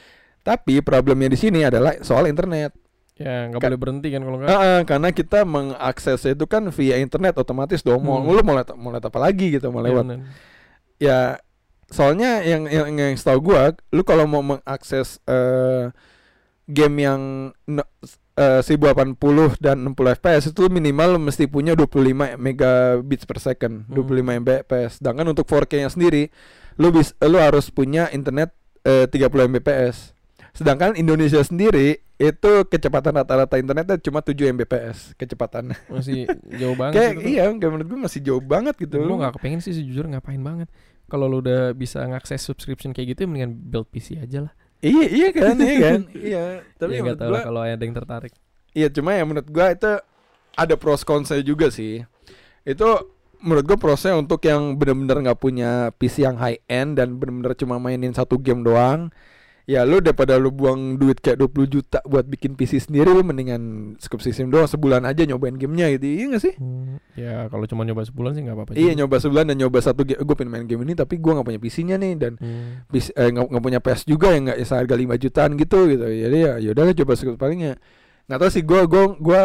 tapi 0.40 0.78
problemnya 0.78 1.26
di 1.26 1.36
sini 1.36 1.62
adalah 1.62 1.98
soal 2.00 2.26
internet. 2.26 2.70
Ya 3.18 3.50
nggak 3.50 3.58
Ka- 3.58 3.66
boleh 3.66 3.80
berhenti 3.80 4.08
kan 4.08 4.22
kalau 4.22 4.36
nggak? 4.38 4.48
eh, 4.48 4.80
karena 4.86 5.08
kita 5.10 5.42
mengakses 5.42 6.22
itu 6.22 6.44
kan 6.46 6.70
via 6.70 6.96
internet 6.96 7.34
otomatis 7.34 7.82
dong. 7.82 7.98
Mau 7.98 8.22
Hmm. 8.22 8.30
lu 8.30 8.40
mau 8.46 8.54
lihat 8.54 8.70
mau 8.72 8.94
lihat 8.94 9.02
apa 9.02 9.18
lagi 9.18 9.50
gitu 9.50 9.74
mau 9.74 9.82
Ya, 9.82 9.90
lewat. 9.90 10.04
bener. 10.06 10.18
Ya 10.98 11.18
soalnya 11.88 12.40
yang 12.42 12.68
yang 12.68 12.92
yang 12.92 13.14
setahu 13.14 13.40
gua 13.42 13.72
lu 13.90 14.02
kalau 14.02 14.24
mau 14.24 14.40
mengakses 14.40 15.18
eh, 15.24 15.88
game 16.64 16.96
yang 16.98 17.20
no- 17.64 17.88
eh, 18.34 18.60
1080 18.60 19.16
dan 19.56 19.80
60 19.82 19.96
fps 20.14 20.52
itu 20.52 20.68
minimal 20.68 21.16
lu 21.16 21.20
mesti 21.22 21.48
punya 21.48 21.72
25 21.72 22.36
megabits 22.36 23.24
per 23.24 23.40
second, 23.40 23.88
Hmm. 23.88 23.94
25 23.96 24.36
mbps. 24.38 25.00
Sedangkan 25.00 25.26
untuk 25.26 25.44
4K-nya 25.44 25.88
sendiri 25.88 26.28
lu 26.76 26.92
bis 26.92 27.16
lu 27.18 27.40
harus 27.40 27.66
punya 27.68 28.06
internet 28.08 28.52
eh, 28.84 29.08
30 29.08 29.48
mbps. 29.48 30.12
Sedangkan 30.52 30.92
Indonesia 30.94 31.40
sendiri 31.40 31.98
itu 32.18 32.52
kecepatan 32.66 33.14
rata-rata 33.14 33.56
internetnya 33.56 33.94
cuma 33.96 34.18
7 34.20 34.50
mbps 34.50 35.14
kecepatannya. 35.14 35.78
Masih 35.88 36.26
jauh 36.52 36.74
banget. 36.80 36.94
Kayak 36.94 37.12
gitu. 37.16 37.28
iya, 37.30 37.44
kayak 37.48 37.70
menurut 37.70 37.88
gua 37.88 38.00
masih 38.04 38.20
jauh 38.20 38.42
banget 38.42 38.74
gitu. 38.76 38.98
Gue 38.98 39.06
Lu 39.06 39.16
gak 39.16 39.38
kepengen 39.38 39.62
sih 39.62 39.72
sejujurnya 39.72 40.18
ngapain 40.18 40.42
banget. 40.42 40.68
Kalau 41.08 41.24
lu 41.24 41.40
udah 41.40 41.72
bisa 41.72 42.04
ngakses 42.04 42.44
subscription 42.44 42.92
kayak 42.92 43.16
gitu, 43.16 43.24
mendingan 43.24 43.56
build 43.56 43.88
PC 43.88 44.20
aja 44.20 44.44
lah. 44.48 44.52
Iya, 44.78 45.06
iya 45.10 45.28
kan, 45.34 45.56
iya 45.58 45.76
kan. 45.84 46.00
iya. 46.14 46.44
Tapi 46.78 46.92
ya 46.94 47.00
nggak 47.02 47.18
tahu 47.18 47.30
gua 47.32 47.40
kalau 47.42 47.60
ada 47.64 47.82
yang 47.82 47.96
tertarik. 47.96 48.32
Iya 48.76 48.88
cuma 48.92 49.16
ya 49.16 49.24
menurut 49.26 49.48
gua 49.50 49.74
itu 49.74 49.92
ada 50.54 50.74
pros 50.78 51.02
consnya 51.02 51.40
juga 51.42 51.72
sih. 51.72 52.04
Itu 52.62 52.88
menurut 53.42 53.64
gua 53.66 53.78
prosnya 53.80 54.14
untuk 54.14 54.44
yang 54.46 54.76
benar-benar 54.78 55.32
nggak 55.32 55.40
punya 55.40 55.90
PC 55.96 56.28
yang 56.28 56.36
high 56.38 56.60
end 56.70 57.00
dan 57.00 57.16
benar-benar 57.18 57.58
cuma 57.58 57.80
mainin 57.82 58.14
satu 58.14 58.38
game 58.38 58.62
doang. 58.62 59.10
Ya 59.68 59.84
lu 59.84 60.00
daripada 60.00 60.34
lu 60.34 60.48
buang 60.48 60.96
duit 60.96 61.20
kayak 61.20 61.36
20 61.38 61.68
juta 61.68 62.00
buat 62.02 62.24
bikin 62.24 62.56
PC 62.56 62.80
sendiri 62.80 63.04
lu 63.06 63.20
mendingan 63.20 63.60
subscription 63.94 64.48
doang 64.48 64.64
sebulan 64.64 65.04
aja 65.04 65.22
nyobain 65.22 65.52
gamenya 65.54 65.92
gitu. 65.92 66.08
Iya 66.08 66.24
gak 66.30 66.42
sih? 66.42 66.54
Hmm, 66.56 66.96
Ya 67.12 67.46
kalau 67.46 67.68
cuma 67.68 67.84
nyoba 67.84 68.00
sebulan 68.02 68.32
sih 68.32 68.42
nggak 68.42 68.56
apa-apa. 68.56 68.72
Iya 68.72 68.90
juga. 68.90 68.98
nyoba 68.98 69.16
sebulan 69.20 69.44
dan 69.44 69.56
nyoba 69.58 69.78
satu 69.78 70.02
game 70.02 70.16
gue 70.18 70.34
pengen 70.34 70.50
main 70.50 70.64
game 70.64 70.82
ini 70.82 70.94
tapi 70.94 71.14
gue 71.14 71.28
nggak 71.28 71.44
punya 71.44 71.60
PC-nya 71.60 71.96
nih 71.96 72.12
dan 72.16 72.32
Hmm. 72.34 72.88
bis- 72.88 73.12
eh, 73.12 73.28
nggak 73.28 73.44
nggak 73.46 73.62
punya 73.62 73.78
PS 73.78 74.02
juga 74.04 74.32
yang 74.32 74.48
nggak 74.48 74.58
seharga 74.62 74.94
5 74.94 75.14
jutaan 75.14 75.52
gitu 75.54 75.78
gitu 75.86 76.06
jadi 76.06 76.36
ya 76.38 76.52
yaudahlah 76.64 76.96
coba 76.96 77.12
sekali 77.12 77.36
palingnya 77.36 77.76
nggak 78.24 78.38
tahu 78.38 78.48
sih 78.48 78.62
gue 78.62 78.80
gue 78.82 79.04
gue 79.20 79.42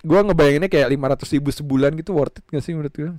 gue 0.00 0.20
ngebayanginnya 0.22 0.68
kayak 0.68 0.88
500 0.90 1.34
ribu 1.34 1.48
sebulan 1.50 1.92
gitu 1.94 2.12
worth 2.12 2.38
it 2.38 2.44
gak 2.46 2.60
sih 2.60 2.72
menurut 2.72 2.92
gue 2.92 3.12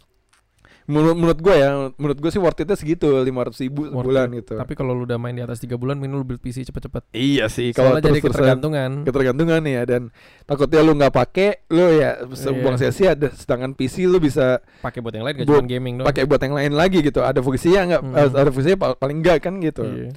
menurut 0.86 1.14
menurut 1.14 1.40
gue 1.40 1.56
ya 1.56 1.70
menurut 1.92 2.14
gue 2.16 2.30
sih 2.30 2.38
worth 2.38 2.58
itnya 2.58 2.74
segitu 2.74 3.10
500 3.10 3.26
ribu 3.60 3.86
Worth 3.86 4.06
sebulan 4.06 4.28
it. 4.28 4.36
gitu 4.40 4.54
Tapi 4.56 4.74
kalau 4.74 4.94
lu 4.94 5.04
udah 5.04 5.18
main 5.18 5.34
di 5.34 5.42
atas 5.42 5.58
tiga 5.58 5.76
bulan, 5.76 5.98
mending 5.98 6.14
lu 6.14 6.24
build 6.24 6.38
PC 6.38 6.62
cepet-cepet. 6.64 7.10
iya 7.12 7.46
sih 7.48 7.70
kalau 7.70 7.92
Soalnya 7.92 8.06
jadi 8.06 8.20
terus 8.20 8.26
ketergantungan. 8.32 8.92
ketergantungan 9.02 9.62
ya 9.64 9.82
dan 9.84 10.02
takutnya 10.44 10.80
lu 10.80 10.94
nggak 10.94 11.10
pakai 11.12 11.50
lu 11.68 11.90
ya 11.92 12.22
Iya. 12.22 12.54
buang 12.56 12.78
sia-sia 12.78 13.10
ada- 13.12 13.32
sedangkan 13.32 13.74
PC 13.74 14.06
lu 14.06 14.18
bisa 14.18 14.62
Pakai 14.80 15.02
buat 15.02 15.12
yang 15.12 15.26
lain 15.26 15.36
gak 15.36 15.48
cuma 15.48 15.64
gaming 15.64 15.94
doang. 15.98 16.08
pakai 16.08 16.24
buat 16.24 16.38
yang 16.40 16.54
lain 16.54 16.72
lagi 16.72 17.02
gitu 17.02 17.20
ada 17.20 17.40
fungsinya 17.40 17.82
nggak 17.88 18.02
Mm. 18.04 18.14
eh, 18.14 18.30
ada 18.36 18.50
fungsinya 18.50 18.78
pa- 18.78 18.96
paling 18.96 19.18
enggak 19.20 19.38
kan 19.42 19.58
gitu 19.58 19.84
Iya. 19.84 20.10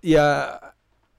ya 0.00 0.26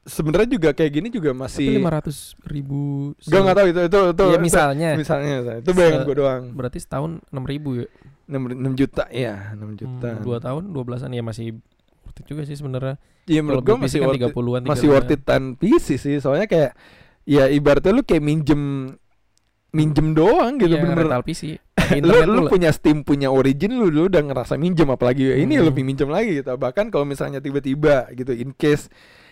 sebenarnya 0.02 0.50
juga 0.50 0.70
kayak 0.72 0.92
gini 0.92 1.08
juga 1.08 1.30
masih 1.32 1.78
lima 1.78 1.94
ratus 1.94 2.34
ribu. 2.42 3.14
gue 3.14 3.38
nggak 3.38 3.54
tahu 3.56 3.68
itu 3.68 3.80
itu 3.84 4.00
itu 4.10 4.26
itu- 4.26 4.42
misalnya. 4.42 4.90
misalnya 4.96 5.34
misalnya. 5.38 5.62
itu 5.62 5.72
bayangan 5.72 6.02
Se- 6.02 6.08
gue 6.08 6.16
doang 6.18 6.44
Berarti 6.52 6.78
setahun 6.80 7.12
enam 7.24 7.46
ribu 7.46 7.70
ya. 7.78 7.88
6, 8.30 8.46
juta 8.76 9.10
ya 9.10 9.52
6 9.52 9.74
juta 9.76 10.10
Hmm, 10.12 10.22
dua 10.22 10.38
tahun 10.38 10.70
dua 10.70 10.84
belasan 10.84 11.10
ya 11.10 11.20
masih 11.20 11.58
worth 12.00 12.20
it 12.20 12.26
juga 12.26 12.46
sih 12.46 12.54
sebenarnya. 12.54 13.02
Iya 13.26 13.42
menurut 13.42 13.62
gue 13.64 13.76
masih 13.76 13.98
kan 14.00 14.08
worth 14.08 14.22
it, 14.22 14.34
masih 14.64 14.88
worth 14.88 15.10
it 15.10 15.22
tan 15.24 15.44
PC 15.54 15.98
sih 15.98 16.16
soalnya 16.18 16.46
kayak 16.46 16.78
ya 17.24 17.46
ibaratnya 17.46 17.90
lu 17.92 18.02
kayak 18.02 18.22
minjem 18.22 18.94
minjem 19.70 20.14
doang 20.14 20.58
gitu 20.58 20.70
Iya, 20.72 20.82
bener 20.82 20.98
rental 21.00 21.22
PC. 21.22 21.62
lu, 22.02 22.14
lu 22.28 22.42
punya 22.46 22.70
Steam 22.70 23.02
punya 23.02 23.30
Origin 23.30 23.70
lu 23.72 23.88
lu 23.88 24.06
udah 24.06 24.22
ngerasa 24.24 24.58
minjem 24.58 24.86
apalagi 24.88 25.30
ini 25.36 25.58
Hmm. 25.58 25.66
lebih 25.66 25.82
minjem 25.82 26.06
lagi 26.06 26.42
gitu 26.42 26.54
bahkan 26.56 26.90
kalau 26.90 27.06
misalnya 27.06 27.38
tiba-tiba 27.38 28.10
gitu 28.14 28.30
in 28.32 28.50
case 28.52 28.90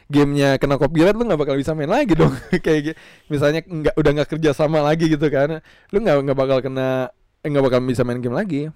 gamenya 0.07 0.55
kena 0.55 0.77
copyright 0.77 1.13
lu 1.13 1.25
nggak 1.25 1.37
bakal 1.37 1.53
bisa 1.53 1.73
main 1.73 1.89
lagi 1.89 2.13
dong 2.13 2.31
kayak 2.65 2.95
misalnya 3.27 3.61
nggak 3.61 3.93
udah 3.93 4.11
nggak 4.13 4.29
kerja 4.31 4.53
sama 4.53 4.79
lagi 4.79 5.05
gitu 5.07 5.27
kan 5.27 5.59
lu 5.89 5.97
nggak 5.99 6.15
nggak 6.23 6.37
bakal 6.37 6.57
kena 6.61 7.09
eh, 7.41 7.49
nggak 7.49 7.65
bakal 7.65 7.79
bisa 7.83 8.01
main 8.01 8.17
game 8.17 8.33
lagi 8.33 8.69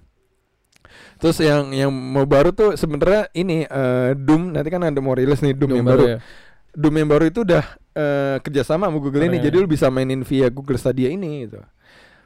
terus 1.22 1.38
yang 1.38 1.70
yang 1.70 1.88
mau 1.94 2.26
baru 2.26 2.50
tuh 2.50 2.74
sebenarnya 2.74 3.30
ini 3.32 3.62
eh, 3.62 4.10
Doom 4.18 4.50
nanti 4.50 4.68
kan 4.68 4.82
ada 4.82 4.98
mau 4.98 5.14
rilis 5.14 5.38
nih 5.38 5.54
Doom, 5.54 5.78
yang 5.78 5.86
baru 5.86 6.04
ya. 6.04 6.18
Doom 6.74 6.94
yang 6.98 7.08
baru 7.08 7.30
itu 7.30 7.46
udah 7.46 7.62
eh, 7.94 8.36
kerjasama 8.42 8.90
sama 8.90 8.98
Google 8.98 9.30
ini, 9.30 9.38
Keren. 9.38 9.46
jadi 9.46 9.56
lu 9.62 9.68
bisa 9.70 9.86
mainin 9.86 10.26
via 10.26 10.50
Google 10.50 10.76
Stadia 10.76 11.14
ini 11.14 11.46
gitu. 11.46 11.62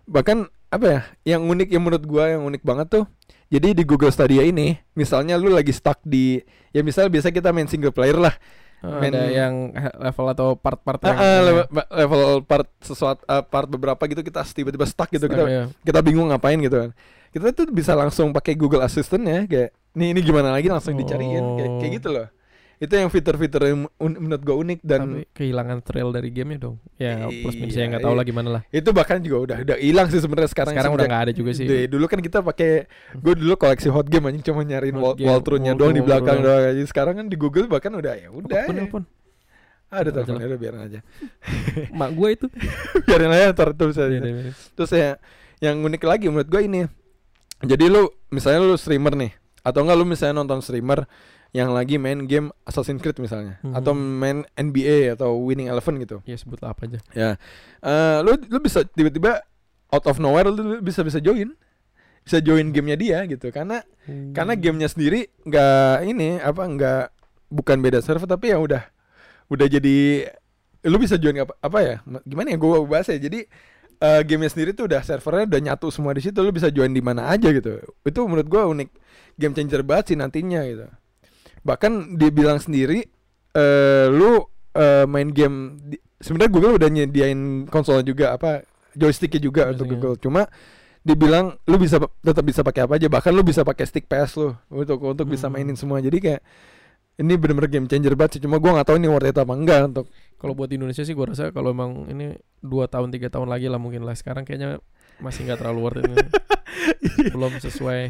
Bahkan 0.09 0.49
apa 0.73 0.87
ya, 0.89 1.01
yang 1.37 1.45
unik 1.45 1.69
yang 1.69 1.83
menurut 1.85 2.05
gua 2.09 2.33
yang 2.33 2.43
unik 2.49 2.63
banget 2.65 2.87
tuh, 2.89 3.05
jadi 3.47 3.77
di 3.77 3.85
Google 3.85 4.11
Stadia 4.11 4.43
ini, 4.43 4.75
misalnya 4.95 5.37
lu 5.37 5.53
lagi 5.53 5.71
stuck 5.71 6.01
di, 6.03 6.41
ya 6.73 6.81
misal 6.81 7.13
biasa 7.13 7.31
kita 7.31 7.53
main 7.53 7.69
single 7.69 7.93
player 7.93 8.17
lah, 8.17 8.33
Oh, 8.85 9.01
main- 9.01 9.09
ada 9.09 9.33
yang 9.33 9.73
level 9.99 10.27
atau 10.31 10.49
part-part 10.55 11.01
yang 11.01 11.17
ah, 11.17 11.41
level, 11.43 11.65
level 11.91 12.23
part 12.45 12.69
sesuatu 12.85 13.25
ah, 13.25 13.41
part 13.41 13.65
beberapa 13.67 13.99
gitu 14.05 14.21
kita 14.21 14.45
tiba-tiba 14.47 14.85
stuck 14.85 15.09
gitu, 15.09 15.27
kita 15.27 15.43
Iya. 15.49 15.65
kita 15.81 16.05
bingung 16.05 16.29
ngapain 16.29 16.61
gitu 16.61 16.87
kan. 16.87 16.91
Kita 17.37 17.53
tuh 17.53 17.69
bisa 17.69 17.93
langsung 17.93 18.33
pakai 18.33 18.57
Google 18.57 18.81
Assistant 18.81 19.21
ya, 19.23 19.45
kayak, 19.45 19.69
nih 19.93 20.17
ini 20.17 20.21
gimana 20.21 20.49
lagi 20.51 20.73
langsung 20.73 20.97
dicariin, 20.97 21.45
kayak, 21.53 21.71
kayak 21.77 21.93
Oh. 21.93 21.97
gitu 22.01 22.09
loh. 22.11 22.29
Itu 22.77 22.93
yang 22.93 23.09
fitur-fitur 23.09 23.63
yang 23.63 23.89
un- 23.97 24.19
menurut 24.19 24.41
gua 24.41 24.57
unik 24.59 24.81
dan 24.81 25.01
Tapi 25.03 25.25
kehilangan 25.33 25.81
trail 25.81 26.13
dari 26.13 26.29
gamenya 26.29 26.61
dong. 26.63 26.77
Ya 26.97 27.25
plus 27.25 27.57
minus 27.57 27.73
Iya, 27.73 27.89
nggak 27.89 28.05
tahu 28.05 28.13
iya. 28.13 28.21
lah 28.21 28.25
gimana 28.25 28.49
lah. 28.51 28.63
itu 28.69 28.89
bahkan 28.93 29.17
juga 29.19 29.37
udah 29.43 29.57
udah 29.65 29.77
hilang 29.81 30.09
sih 30.09 30.21
sebenarnya 30.21 30.49
sekarang 30.49 30.73
Sekarang 30.77 30.93
udah 30.93 31.07
nggak 31.09 31.23
ada 31.25 31.33
juga 31.33 31.51
sih. 31.53 31.65
Deh, 31.65 31.89
dulu 31.89 32.05
kan 32.05 32.21
kita 32.21 32.41
pakai 32.41 32.85
gue 33.17 33.35
dulu 33.37 33.57
koleksi 33.57 33.89
hot 33.89 34.09
game 34.09 34.29
anjing 34.29 34.45
cuma 34.45 34.61
nyariin 34.61 34.93
wall, 34.93 35.13
game, 35.13 35.25
wall- 35.25 35.41
doang 35.41 35.61
di 35.61 35.73
walkthrough 35.73 36.05
belakang 36.05 36.39
doang. 36.41 36.69
aja. 36.69 36.85
Sekarang 36.85 37.15
kan 37.17 37.27
di 37.29 37.37
Google 37.37 37.65
bahkan 37.65 37.93
udah 37.93 38.13
ya 38.13 38.29
udah. 38.29 38.65
Ah, 39.89 40.03
ada 40.03 40.11
telepon 40.11 40.37
ya 40.37 40.47
udah 40.47 40.61
biarin 40.61 40.81
aja. 40.83 41.01
Mak 42.01 42.11
gue 42.13 42.29
itu. 42.29 42.47
biarin 43.09 43.33
aja 43.33 43.57
ntar 43.57 43.73
terus 43.73 43.97
aja. 43.97 44.09
Iya, 44.09 44.21
iya, 44.21 44.41
iya. 44.43 44.53
Terus 44.53 44.91
ya 44.93 45.11
yang 45.65 45.81
unik 45.81 46.03
lagi 46.05 46.29
menurut 46.29 46.49
gue 46.49 46.61
ini. 46.61 46.81
Jadi 47.63 47.89
lu 47.89 48.05
misalnya 48.29 48.61
lu 48.63 48.77
streamer 48.77 49.17
nih 49.17 49.33
atau 49.63 49.81
enggak 49.83 49.97
lu 49.97 50.05
misalnya 50.05 50.37
nonton 50.37 50.61
streamer 50.61 51.09
yang 51.51 51.73
lagi 51.73 51.97
main 51.97 52.29
game 52.29 52.53
Assassin's 52.63 53.01
Creed 53.01 53.17
misalnya 53.17 53.57
Mhm. 53.65 53.73
atau 53.73 53.93
main 53.97 54.45
NBA 54.53 55.17
atau 55.17 55.41
Winning 55.41 55.67
Eleven 55.67 55.97
gitu. 55.99 56.21
Ya 56.23 56.37
sebutlah 56.37 56.77
apa 56.77 56.85
aja. 56.85 56.99
Eh, 57.11 58.19
lu 58.21 58.37
lu 58.47 58.59
bisa 58.61 58.85
tiba-tiba 58.85 59.41
out 59.89 60.05
of 60.05 60.19
nowhere 60.19 60.49
lu 60.49 60.81
bisa 60.81 61.01
bisa 61.01 61.17
join 61.17 61.57
bisa 62.27 62.43
join 62.43 62.75
gamenya 62.75 62.99
dia 62.99 63.19
gitu 63.25 63.49
karena 63.49 63.87
karena 64.35 64.53
Hmm. 64.53 64.61
gamenya 64.61 64.89
sendiri 64.91 65.31
nggak 65.47 65.97
ini 66.05 66.43
apa 66.43 66.63
nggak 66.67 67.05
bukan 67.49 67.79
beda 67.79 68.03
server 68.03 68.27
tapi 68.27 68.51
ya 68.51 68.59
udah 68.59 68.83
udah 69.47 69.67
jadi 69.71 70.27
lu 70.83 70.99
bisa 70.99 71.15
join 71.17 71.39
apa 71.39 71.55
apa 71.57 71.79
ya 71.81 71.97
gimana 72.23 72.51
ya 72.51 72.59
gue 72.59 72.71
bahas 72.83 73.07
ya 73.07 73.17
jadi 73.17 73.47
eh, 73.99 74.21
gamenya 74.23 74.51
sendiri 74.51 74.71
tuh 74.73 74.85
udah 74.85 75.01
servernya 75.01 75.45
udah 75.47 75.61
nyatu 75.63 75.89
semua 75.89 76.13
di 76.13 76.21
situ 76.21 76.37
lu 76.37 76.51
bisa 76.51 76.69
join 76.69 76.91
di 76.91 77.01
mana 77.01 77.27
aja 77.27 77.49
gitu 77.49 77.77
itu 78.03 78.21
menurut 78.23 78.45
gue 78.45 78.63
unik 78.63 78.89
game 79.35 79.53
changer 79.53 79.83
banget 79.83 80.05
sih 80.09 80.17
nantinya 80.17 80.61
gitu 80.63 80.87
bahkan 81.63 81.93
dia 82.15 82.31
bilang 82.31 82.57
sendiri 82.57 83.05
eh 83.53 84.07
lu 84.09 84.45
eh, 84.73 85.05
main 85.05 85.29
game 85.29 85.57
di- 85.83 86.01
sebenarnya 86.17 86.51
Google 86.51 86.75
udah 86.77 86.89
nyediain 86.89 87.41
konsolnya 87.67 88.05
juga 88.05 88.33
apa 88.33 88.63
joysticknya 88.93 89.41
juga 89.43 89.63
untuk 89.69 89.85
Joysticknya. 89.85 89.93
Google 89.99 90.17
cuma 90.19 90.43
dibilang 91.03 91.55
lu 91.63 91.77
bisa 91.77 91.97
tetap 92.01 92.43
bisa 92.43 92.61
pakai 92.61 92.83
apa 92.83 92.97
aja 92.97 93.07
bahkan 93.07 93.31
lu 93.31 93.41
bisa 93.41 93.63
pakai 93.63 93.85
stick 93.85 94.05
PS 94.05 94.37
lu 94.37 94.49
untuk 94.69 94.99
untuk 95.03 95.27
bisa 95.27 95.47
Hmm. 95.47 95.55
mainin 95.55 95.77
semua 95.77 96.01
jadi 96.01 96.19
kayak 96.19 96.43
ini 97.17 97.33
bener-bener 97.41 97.71
game 97.73 97.89
changer 97.89 98.13
banget 98.13 98.39
sih 98.39 98.43
cuma 98.45 98.61
gua 98.61 98.81
nggak 98.81 98.89
tahu 98.93 98.97
ini 99.01 99.09
worth 99.09 99.29
it 99.29 99.37
apa 99.37 99.53
enggak 99.57 99.81
untuk 99.89 100.07
Kalau 100.37 100.53
buat 100.53 100.69
Indonesia 100.69 101.01
sih 101.01 101.17
gue 101.17 101.27
rasa 101.33 101.49
kalau 101.49 101.73
emang 101.73 102.13
ini 102.13 102.37
dua 102.61 102.93
tahun 102.93 103.09
tiga 103.09 103.33
tahun 103.33 103.49
lagi 103.49 103.73
lah 103.73 103.81
mungkin 103.81 104.05
lah. 104.05 104.13
Sekarang 104.13 104.45
kayaknya 104.45 104.85
masih 105.19 105.45
nggak 105.45 105.59
terlalu 105.59 105.81
worth 105.81 105.99
it. 105.99 106.07
ini. 106.11 106.27
Belum 107.33 107.53
sesuai. 107.57 108.01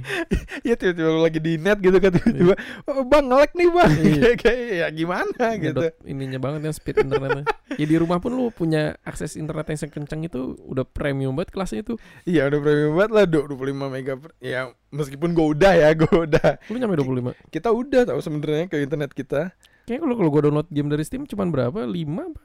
ya 0.60 0.74
tiba-tiba 0.74 1.08
lu 1.08 1.20
lagi 1.20 1.38
di 1.38 1.56
net 1.56 1.78
gitu 1.78 1.96
kan 1.96 2.10
tiba-tiba 2.10 2.54
oh, 2.84 3.06
bang 3.06 3.24
ngelek 3.24 3.52
nih 3.54 3.68
bang 3.70 3.92
Iya. 3.96 4.12
kayak 4.20 4.36
kayak 4.36 4.66
ya 4.74 4.86
gimana 4.90 5.44
gitu 5.56 5.80
ininya 6.02 6.38
banget 6.38 6.60
kan 6.60 6.72
speed 6.74 6.96
internetnya. 7.00 7.44
ya 7.72 7.86
di 7.86 7.96
rumah 7.96 8.18
pun 8.18 8.34
lu 8.34 8.50
punya 8.50 8.98
akses 9.02 9.38
internet 9.38 9.70
yang 9.70 9.78
kencang 9.88 10.20
itu 10.22 10.40
udah 10.60 10.82
premium 10.84 11.32
banget 11.32 11.54
kelasnya 11.54 11.80
itu. 11.82 11.94
iya 12.24 12.50
udah 12.50 12.58
premium 12.58 12.92
banget 12.94 13.12
lah 13.12 13.24
25 13.24 13.54
mega 13.88 14.14
per- 14.18 14.34
ya 14.38 14.60
meskipun 14.90 15.30
gua 15.32 15.46
udah 15.54 15.72
ya 15.72 15.88
gua 15.94 16.26
udah 16.26 16.48
Lu 16.66 16.76
nyampe 16.76 16.96
25. 16.98 17.32
kita 17.48 17.68
udah 17.70 18.02
tahu 18.04 18.18
sebenarnya 18.18 18.66
ke 18.66 18.76
internet 18.80 19.12
kita 19.12 19.54
Kayaknya 19.86 20.02
kalau 20.02 20.14
kalau 20.18 20.30
gua 20.34 20.42
download 20.42 20.68
game 20.68 20.90
dari 20.90 21.06
Steam 21.06 21.22
cuman 21.24 21.48
berapa? 21.48 21.78
5 21.78 21.94
apa? 21.94 22.42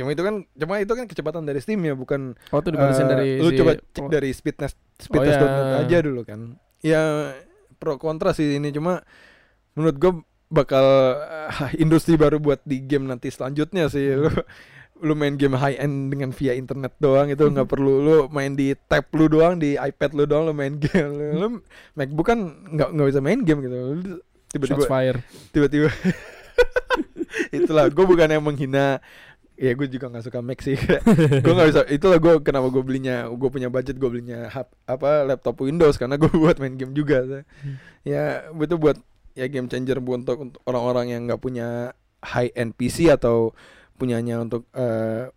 Cuma 0.00 0.10
itu 0.10 0.22
kan 0.22 0.34
cuma 0.50 0.80
itu 0.80 0.88
kan 0.90 1.04
kecepatan 1.04 1.44
dari 1.44 1.60
Steam 1.60 1.84
ya 1.84 1.92
bukan 1.92 2.32
Oh 2.48 2.58
itu 2.58 2.72
dibatasin 2.72 3.04
Eh, 3.04 3.10
dari 3.10 3.28
lu 3.36 3.52
si 3.52 3.60
coba 3.60 3.72
cek 3.76 4.04
dari 4.08 4.30
speedtest 4.32 4.76
Oh, 4.80 5.04
speedtest.net 5.04 5.44
ya. 5.62 5.76
aja 5.84 5.98
dulu 6.00 6.20
kan. 6.24 6.40
Ya 6.80 7.02
pro 7.76 7.96
kontra 7.96 8.32
sih 8.32 8.56
ini 8.56 8.68
cuma 8.70 9.04
menurut 9.72 9.96
gue 9.96 10.12
bakal 10.48 10.84
eh, 11.20 11.76
industri 11.84 12.16
baru 12.16 12.36
buat 12.36 12.64
di 12.64 12.80
game 12.80 13.04
nanti 13.04 13.28
selanjutnya 13.28 13.86
sih. 13.86 14.16
Lu 14.16 14.32
lu 15.00 15.16
main 15.16 15.32
game 15.32 15.56
high 15.56 15.80
end 15.80 16.12
dengan 16.12 16.28
via 16.28 16.52
internet 16.52 16.92
doang 16.96 17.28
itu 17.28 17.40
nggak 17.40 17.64
perlu. 17.64 18.00
Lu 18.00 18.16
main 18.28 18.52
di 18.52 18.76
tab 18.84 19.08
lu 19.12 19.28
doang 19.28 19.56
di 19.56 19.72
iPad 19.72 20.12
lu 20.12 20.24
doang 20.24 20.44
lu 20.44 20.52
main 20.52 20.76
game. 20.84 21.10
Lu, 21.10 21.24
lu 21.34 21.46
MacBook 21.94 22.26
kan 22.26 22.40
nggak 22.68 22.88
nggak 22.92 23.06
bisa 23.08 23.20
main 23.20 23.40
game 23.40 23.60
gitu. 23.64 23.76
Tiba-tiba 24.50 24.84
tiba-tiba 25.54 25.88
itulah 27.56 27.86
gue 27.88 28.04
bukan 28.04 28.28
yang 28.28 28.42
menghina 28.42 28.98
ya 29.60 29.76
gue 29.76 29.86
juga 29.86 30.08
nggak 30.08 30.24
suka 30.24 30.40
Mac 30.40 30.64
sih 30.64 30.72
gue 31.44 31.52
nggak 31.52 31.68
bisa 31.68 31.80
itulah 31.92 32.16
gue 32.16 32.40
kenapa 32.40 32.72
gue 32.72 32.80
belinya 32.80 33.28
gue 33.28 33.50
punya 33.52 33.68
budget 33.68 34.00
gue 34.00 34.08
belinya 34.08 34.48
hap, 34.48 34.72
apa 34.88 35.28
laptop 35.28 35.60
Windows 35.60 36.00
karena 36.00 36.16
gue 36.16 36.32
buat 36.42 36.56
main 36.56 36.80
game 36.80 36.96
juga 36.96 37.20
Hmm. 37.60 37.76
ya 38.00 38.48
itu 38.48 38.76
buat 38.80 38.96
ya 39.36 39.44
game 39.46 39.68
changer 39.68 40.00
buat 40.00 40.24
untuk, 40.24 40.38
untuk 40.40 40.60
orang-orang 40.64 41.12
yang 41.12 41.22
nggak 41.28 41.38
punya 41.38 41.92
high 42.24 42.48
end 42.56 42.72
PC 42.72 43.12
atau 43.12 43.52
punyanya 43.94 44.40
untuk 44.40 44.64
eh, 44.72 45.28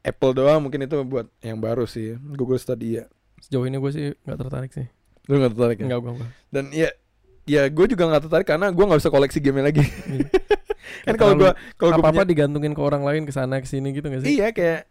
Apple 0.00 0.32
doang 0.32 0.62
mungkin 0.62 0.86
itu 0.86 1.02
buat 1.02 1.26
yang 1.42 1.58
baru 1.58 1.90
sih 1.90 2.14
Google 2.38 2.62
Stadia 2.62 3.10
Sejauh 3.42 3.66
ini 3.66 3.76
gue 3.76 3.90
sih 3.90 4.06
nggak 4.22 4.38
tertarik 4.38 4.70
sih. 4.70 4.86
lu 5.26 5.42
nggak 5.42 5.52
tertarik 5.58 5.76
ya? 5.82 5.86
Enggak 5.90 6.00
gue 6.06 6.12
dan 6.54 6.64
ya 6.70 6.88
ya 7.42 7.66
gue 7.66 7.86
juga 7.90 8.06
nggak 8.06 8.22
tertarik 8.30 8.46
karena 8.46 8.70
gue 8.70 8.84
nggak 8.86 9.00
bisa 9.02 9.10
koleksi 9.10 9.38
game 9.42 9.58
lagi 9.58 9.82
Iya. 9.82 10.30
kan 11.04 11.14
kalau 11.14 11.34
gue 11.34 11.50
kalau 11.74 11.90
gue 11.94 12.02
apa 12.02 12.08
apa 12.08 12.22
punya 12.22 12.28
digantungin 12.28 12.72
ke 12.72 12.82
orang 12.82 13.02
lain 13.02 13.22
ke 13.24 13.32
sana 13.32 13.58
ke 13.58 13.66
sini 13.66 13.90
gitu 13.90 14.06
gak 14.06 14.22
sih? 14.22 14.38
iya 14.38 14.50
kayak 14.50 14.86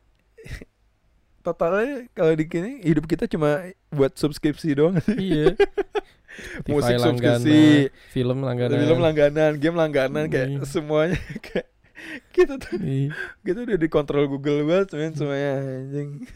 totalnya 1.41 2.09
kalau 2.11 2.33
di 2.33 2.45
sini 2.45 2.81
hidup 2.81 3.05
kita 3.05 3.29
cuma 3.29 3.69
buat 3.89 4.17
subskripsi 4.17 4.69
doang 4.73 4.97
iya. 5.15 5.53
Musik 6.67 6.99
subskripsi, 6.99 7.87
film 8.11 8.43
langganan. 8.43 8.75
film 8.75 8.99
langganan 8.99 9.51
game 9.55 9.77
langganan 9.79 10.27
kayak 10.27 10.47
Iya. 10.51 10.67
semuanya 10.67 11.15
kayak 11.45 11.67
kita 12.35 12.59
tuh 12.59 12.75
Iya. 12.75 13.15
kita 13.39 13.59
udah 13.63 13.77
dikontrol 13.79 14.27
Google 14.27 14.67
banget 14.67 14.89
men 14.93 15.13
semuanya 15.15 15.51
anjing 15.63 16.27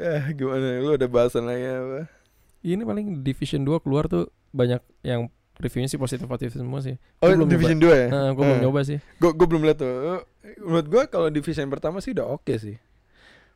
Eh, 0.00 0.22
gimana? 0.38 0.80
Lu 0.80 0.96
ada 0.96 1.04
bahasan 1.04 1.44
lagi 1.44 1.60
apa? 1.60 2.08
Ini 2.64 2.82
paling 2.84 3.20
Division 3.20 3.68
2 3.68 3.84
keluar 3.84 4.08
tuh 4.08 4.32
banyak 4.48 4.80
yang 5.04 5.28
reviewnya 5.60 5.86
sih 5.86 5.96
positif-positif 5.96 6.56
semua 6.56 6.80
sih. 6.80 6.96
Oh, 7.18 7.28
Gua 7.28 7.36
belum 7.36 7.48
Division 7.48 7.78
2 7.78 7.86
ya? 7.86 8.06
Nah, 8.08 8.28
gue 8.30 8.42
belum 8.42 8.58
Eh. 8.58 8.64
nyoba 8.64 8.80
sih. 8.82 8.98
Gue 9.16 9.30
gue 9.30 9.46
belum 9.46 9.62
lihat 9.62 9.78
tuh. 9.78 10.24
Menurut 10.58 10.86
gue 10.86 11.02
kalau 11.06 11.28
Division 11.28 11.68
pertama 11.68 11.98
sih 11.98 12.10
udah 12.10 12.26
oke 12.26 12.54
sih. 12.54 12.80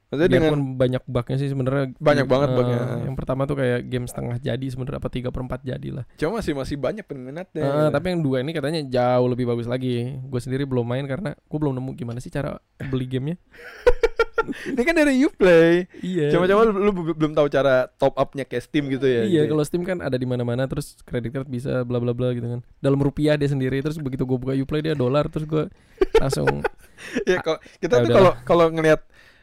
Maksudnya 0.05 0.31
dengan 0.31 0.53
Biarpun 0.55 0.79
banyak 0.79 1.03
bugnya 1.07 1.37
sih 1.37 1.49
sebenarnya. 1.49 1.85
Banyak 1.97 2.27
banget 2.29 2.49
Eh, 2.49 2.55
bugnya. 2.55 2.79
Yang 3.03 3.17
pertama 3.17 3.43
tuh 3.45 3.57
kayak 3.57 3.81
game 3.85 4.05
setengah 4.05 4.37
jadi 4.39 4.67
sebenarnya 4.69 5.01
apa 5.01 5.09
tiga 5.09 5.29
per 5.29 5.43
empat 5.43 5.61
jadi 5.61 5.89
lah. 5.91 6.05
cuma 6.15 6.39
masih 6.39 6.53
masih 6.55 6.77
banyak 6.77 7.03
peminatnya. 7.03 7.65
Eh, 7.65 7.89
tapi 7.91 8.07
yang 8.09 8.21
dua 8.21 8.39
ini 8.39 8.53
katanya 8.53 8.85
jauh 8.85 9.27
lebih 9.27 9.43
bagus 9.45 9.67
lagi. 9.67 10.15
Gue 10.23 10.39
sendiri 10.39 10.63
belum 10.63 10.85
main 10.85 11.03
karena 11.05 11.35
gue 11.35 11.59
belum 11.59 11.75
nemu 11.75 11.91
gimana 11.95 12.19
sih 12.19 12.31
cara 12.31 12.61
beli 12.85 13.09
gamenya. 13.09 13.41
ini 14.67 14.83
kan 14.83 14.95
dari 14.95 15.15
Uplay. 15.21 15.87
iya. 16.01 16.29
Cuma-cuma 16.29 16.63
lu, 16.63 16.73
lu 16.81 16.91
be- 16.93 17.15
belum 17.15 17.33
tahu 17.33 17.47
cara 17.49 17.87
top 17.91 18.15
up-nya 18.15 18.43
kayak 18.43 18.63
Steam 18.63 18.87
gitu 18.87 19.03
ya. 19.03 19.23
Iya, 19.23 19.41
Jadi- 19.41 19.51
kalau 19.51 19.63
Steam 19.63 19.83
kan 19.83 19.99
ada 19.99 20.15
di 20.15 20.25
mana-mana 20.25 20.65
terus 20.65 20.97
credit 21.01 21.31
card 21.31 21.47
bisa 21.47 21.83
bla 21.83 21.97
bla 21.97 22.11
bla 22.11 22.31
gitu 22.31 22.47
kan. 22.49 22.61
Dalam 22.79 22.99
rupiah 22.99 23.35
dia 23.35 23.47
sendiri 23.47 23.79
terus 23.79 23.97
begitu 23.97 24.23
gue 24.23 24.37
buka 24.37 24.53
Uplay 24.55 24.81
dia 24.81 24.93
dolar 24.93 25.27
terus 25.27 25.45
gue 25.45 25.65
langsung 26.17 26.47
ya 27.29 27.39
kalau 27.39 27.59
kita 27.77 27.95
Ya 27.95 28.03
tuh 28.03 28.13
kalau 28.13 28.33
kalau 28.43 28.67
ngelihat 28.71 29.01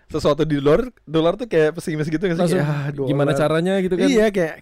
sesuatu 0.08 0.44
di 0.44 0.58
dolar, 0.58 0.88
dolar 1.02 1.34
tuh 1.34 1.46
kayak 1.46 1.72
pesimis 1.74 2.06
gitu 2.06 2.20
nggak 2.20 2.36
sih? 2.36 2.44
langsung 2.44 2.60
Kayak, 2.60 2.76
"Ah, 2.78 2.88
dolar." 2.90 3.08
gimana 3.08 3.32
caranya 3.32 3.74
gitu 3.80 3.96
kan. 3.96 4.06
Iya 4.06 4.28
kayak 4.28 4.56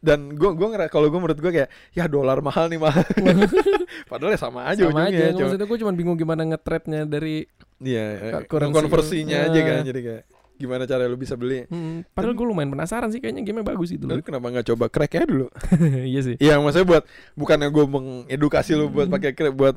dan 0.00 0.32
gua 0.32 0.52
gua 0.52 0.68
ngera 0.70 0.86
kalau 0.88 1.08
gua 1.08 1.20
menurut 1.20 1.36
gua 1.36 1.48
kayak 1.50 1.68
ya 1.90 2.04
dolar 2.04 2.40
mahal 2.40 2.68
nih 2.68 2.76
mahal. 2.76 3.04
Padahal 4.10 4.32
ya 4.32 4.40
sama 4.40 4.66
aja 4.66 4.84
Sama 4.84 5.06
aja, 5.06 5.12
ujungnya. 5.12 5.28
Cuma- 5.30 5.40
maksudnya 5.46 5.66
gue 5.66 5.78
cuma 5.78 5.92
bingung 5.92 6.16
gimana 6.16 6.42
nge-trade-nya 6.46 7.00
dari 7.04 7.46
Iya, 7.80 8.04
eh, 8.36 8.44
Currency. 8.44 8.74
konversinya 8.76 9.38
aja 9.42 9.60
kan 9.60 9.76
Ah. 9.80 9.86
jadi 9.86 10.00
kayak 10.02 10.22
gimana 10.54 10.84
cara 10.84 11.08
lu 11.08 11.16
bisa 11.16 11.32
beli. 11.34 11.64
Hmm, 11.66 12.04
padahal 12.12 12.36
gue 12.36 12.44
lumayan 12.44 12.68
penasaran 12.68 13.08
sih 13.08 13.16
kayaknya 13.16 13.40
game 13.40 13.64
bagus 13.64 13.88
gitu 13.88 14.04
Lu 14.04 14.12
loh. 14.12 14.20
kenapa 14.20 14.44
nggak 14.46 14.68
coba 14.68 14.84
crack 14.86 15.16
ya 15.16 15.24
dulu? 15.24 15.48
iya 16.04 16.20
sih. 16.20 16.36
Iya, 16.36 16.60
maksudnya 16.60 16.84
buat 16.86 17.04
bukannya 17.32 17.72
gue 17.72 17.84
mengedukasi 17.88 18.76
lu 18.76 18.92
buat 18.92 19.08
Hmm. 19.08 19.16
pakai 19.16 19.32
crack 19.32 19.56
buat 19.56 19.72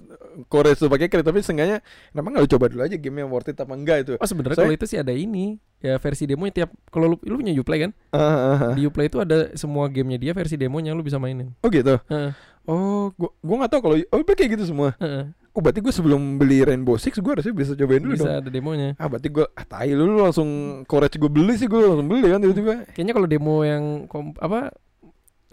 courage 0.45 0.83
lu 0.83 0.91
pakai 0.91 1.07
crack 1.07 1.23
tapi 1.23 1.39
seenggaknya 1.39 1.79
kenapa 2.11 2.27
nggak 2.29 2.43
lu 2.43 2.49
coba 2.51 2.65
dulu 2.67 2.81
aja 2.83 2.95
game 2.99 3.17
yang 3.17 3.31
worth 3.31 3.47
it 3.47 3.55
apa 3.55 3.71
enggak 3.71 3.97
itu? 4.03 4.13
Oh 4.19 4.27
sebenarnya 4.27 4.59
Soalnya- 4.59 4.75
kalau 4.75 4.75
itu 4.75 4.85
sih 4.85 4.99
ada 4.99 5.13
ini 5.15 5.45
ya 5.79 5.95
versi 5.95 6.23
demonya 6.27 6.51
tiap 6.53 6.69
kalau 6.87 7.11
lu, 7.11 7.17
lu 7.21 7.39
punya 7.39 7.55
Uplay 7.55 7.79
kan 7.79 7.91
Ah, 8.11 8.19
ah, 8.19 8.35
ah. 8.51 8.73
di 8.75 8.83
Uplay 8.83 9.07
itu 9.07 9.19
ada 9.19 9.55
semua 9.55 9.87
gamenya 9.87 10.19
dia 10.19 10.31
versi 10.35 10.59
demonya 10.59 10.91
lu 10.91 10.99
bisa 10.99 11.15
mainin. 11.15 11.55
Oh 11.63 11.71
gitu. 11.71 11.95
Heeh. 12.11 12.35
Oh, 12.63 13.11
gua 13.15 13.31
gua 13.39 13.55
nggak 13.63 13.71
tahu 13.71 13.81
kalau 13.81 13.95
oh 13.99 14.19
kayak 14.25 14.51
gitu 14.55 14.67
semua. 14.67 14.99
Heeh. 14.99 15.31
Oh, 15.53 15.61
berarti 15.61 15.79
gue 15.79 15.89
sebelum 15.89 16.35
beli 16.35 16.61
Rainbow 16.61 16.97
Six 16.97 17.17
gue 17.17 17.29
harusnya 17.29 17.53
bisa 17.53 17.71
cobain 17.73 18.01
dulu 18.01 18.13
dong. 18.13 18.25
bisa 18.25 18.41
ada 18.41 18.49
demonya. 18.49 18.97
Ah, 18.97 19.05
berarti 19.05 19.29
gue 19.29 19.45
ah 19.47 19.61
tai 19.63 19.93
lu, 19.93 20.09
lu 20.09 20.17
langsung 20.19 20.49
courage 20.83 21.15
gue 21.15 21.29
beli 21.29 21.53
sih 21.55 21.65
gue 21.65 21.77
langsung 21.77 22.05
beli 22.05 22.25
kan 22.25 22.37
tiba-tiba. 22.37 22.89
Kayaknya 22.89 23.13
kalau 23.13 23.27
demo 23.27 23.61
yang 23.61 23.83
kom- 24.07 24.33
apa 24.35 24.73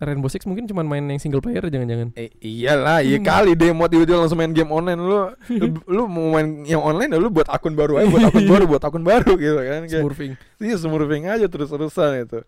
Rainbow 0.00 0.32
Six 0.32 0.48
mungkin 0.48 0.64
cuma 0.64 0.80
main 0.80 1.04
yang 1.04 1.20
single 1.20 1.44
player 1.44 1.60
jangan-jangan. 1.62 2.16
Eh, 2.16 2.32
iyalah, 2.40 3.04
iya 3.04 3.20
Hmm. 3.20 3.28
kali 3.28 3.52
demo 3.52 3.84
tiba-tiba 3.84 4.16
langsung 4.16 4.40
main 4.40 4.56
game 4.56 4.72
online 4.72 4.96
lu. 4.96 5.28
lu, 5.52 5.66
lu 5.94 6.02
mau 6.08 6.32
main 6.32 6.48
yang 6.64 6.80
online 6.80 7.12
ya 7.12 7.20
lu 7.20 7.28
buat 7.28 7.52
akun 7.52 7.76
baru 7.76 8.00
aja, 8.00 8.08
buat 8.08 8.24
akun 8.24 8.46
baru, 8.56 8.64
buat 8.66 8.80
akun 8.82 9.04
baru 9.04 9.32
gitu 9.36 9.60
kan. 9.60 9.80
Kayak, 9.84 10.00
Smurfing. 10.00 10.32
iya 10.58 10.74
smurfing 10.74 11.24
aja 11.28 11.44
terus-terusan 11.44 12.24
itu. 12.24 12.40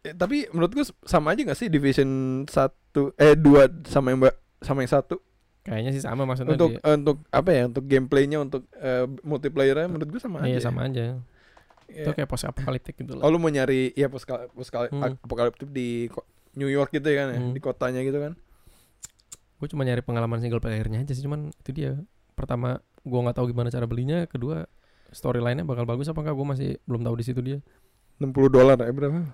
Eh, 0.00 0.14
tapi 0.14 0.46
menurut 0.48 0.70
gue 0.70 0.86
sama 1.02 1.34
aja 1.34 1.42
gak 1.42 1.58
sih 1.58 1.66
Division 1.66 2.06
1 2.46 2.70
eh 3.16 3.34
2 3.34 3.90
sama 3.90 4.14
yang 4.14 4.22
sama 4.62 4.86
yang 4.86 4.92
satu 4.94 5.18
Kayaknya 5.64 5.90
sih 5.90 6.02
sama 6.02 6.22
maksudnya 6.22 6.52
untuk 6.52 6.70
dia. 6.70 6.92
untuk 6.92 7.16
apa 7.26 7.50
ya 7.50 7.62
untuk 7.64 7.84
gameplaynya 7.84 8.38
untuk 8.38 8.68
eh, 8.74 9.08
multiplayernya 9.22 9.88
menurut 9.88 10.08
gue 10.08 10.20
sama 10.20 10.44
Iya 10.44 10.60
aja. 10.60 10.68
sama 10.68 10.84
aja. 10.84 11.16
Iya. 11.86 12.04
Itu 12.04 12.10
kayak 12.12 12.28
post 12.28 12.44
apokaliptik 12.44 12.94
gitu 12.96 13.12
Oh 13.14 13.18
lah. 13.18 13.28
lu 13.28 13.38
mau 13.38 13.48
nyari 13.48 13.92
ya 13.92 14.06
post 14.06 14.24
post 14.28 14.70
Hmm. 14.70 15.16
apokaliptik 15.18 15.68
di 15.68 16.12
New 16.54 16.68
York 16.68 16.92
gitu 16.92 17.04
ya 17.04 17.16
kan 17.18 17.28
ya, 17.30 17.40
Hmm. 17.40 17.50
di 17.50 17.60
kotanya 17.60 18.00
gitu 18.00 18.20
kan. 18.20 18.36
Gue 19.56 19.66
cuma 19.66 19.82
nyari 19.82 20.00
pengalaman 20.00 20.38
single 20.38 20.60
playernya 20.60 21.00
aja 21.00 21.12
sih 21.12 21.22
cuman 21.22 21.48
itu 21.54 21.70
dia. 21.72 21.96
Pertama 22.34 22.78
gua 23.00 23.20
nggak 23.22 23.36
tahu 23.38 23.48
gimana 23.48 23.68
cara 23.68 23.84
belinya, 23.84 24.24
kedua 24.24 24.68
storyline-nya 25.10 25.62
bakal 25.62 25.84
bagus 25.84 26.06
apa 26.06 26.20
enggak 26.20 26.34
gue 26.34 26.46
masih 26.46 26.70
belum 26.84 27.02
tahu 27.02 27.14
di 27.16 27.24
situ 27.24 27.40
dia. 27.40 27.58
60 28.16 28.30
dolar 28.48 28.76
ya 28.76 28.90
berapa? 28.90 29.24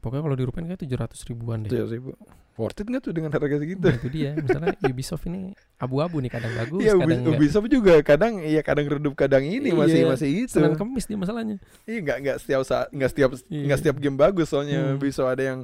Pokoknya 0.00 0.22
kalau 0.24 0.36
dirupain 0.36 0.64
kayak 0.64 0.80
700 0.80 1.28
ribuan 1.28 1.62
deh. 1.62 1.70
Tujuh 1.70 1.86
ribu. 1.86 2.10
Worth 2.56 2.76
it 2.76 2.88
nggak 2.88 3.00
tuh 3.00 3.12
dengan 3.12 3.30
harga 3.30 3.56
segitu? 3.56 3.80
Nah, 3.80 3.94
itu 3.94 4.08
dia. 4.08 4.30
Misalnya 4.34 4.76
Ubisoft 4.90 5.24
ini 5.24 5.52
abu-abu 5.76 6.18
nih 6.18 6.28
kadang 6.28 6.52
bagus, 6.54 6.80
Iya, 6.82 6.92
kadang 6.94 7.18
enggak. 7.20 7.36
Ubisoft 7.36 7.68
juga 7.68 7.94
kadang 8.02 8.32
iya 8.42 8.60
kadang 8.60 8.86
redup 8.86 9.14
kadang 9.14 9.40
ini 9.40 9.70
masih 9.70 10.04
Iya, 10.04 10.08
masih 10.08 10.28
itu. 10.44 10.56
Senin 10.56 10.76
kemis 10.76 11.04
dia 11.04 11.16
masalahnya. 11.16 11.56
Iya 11.84 11.98
nggak 12.00 12.16
nggak 12.20 12.36
setiap 12.36 12.62
saat 12.62 12.88
nggak 12.90 13.10
setiap 13.10 13.30
Iya. 13.46 13.64
nggak 13.64 13.78
setiap 13.78 13.96
game 13.96 14.16
bagus 14.16 14.46
soalnya 14.46 14.92
Hmm. 14.92 14.98
bisa 14.98 15.24
ada 15.24 15.40
yang 15.40 15.60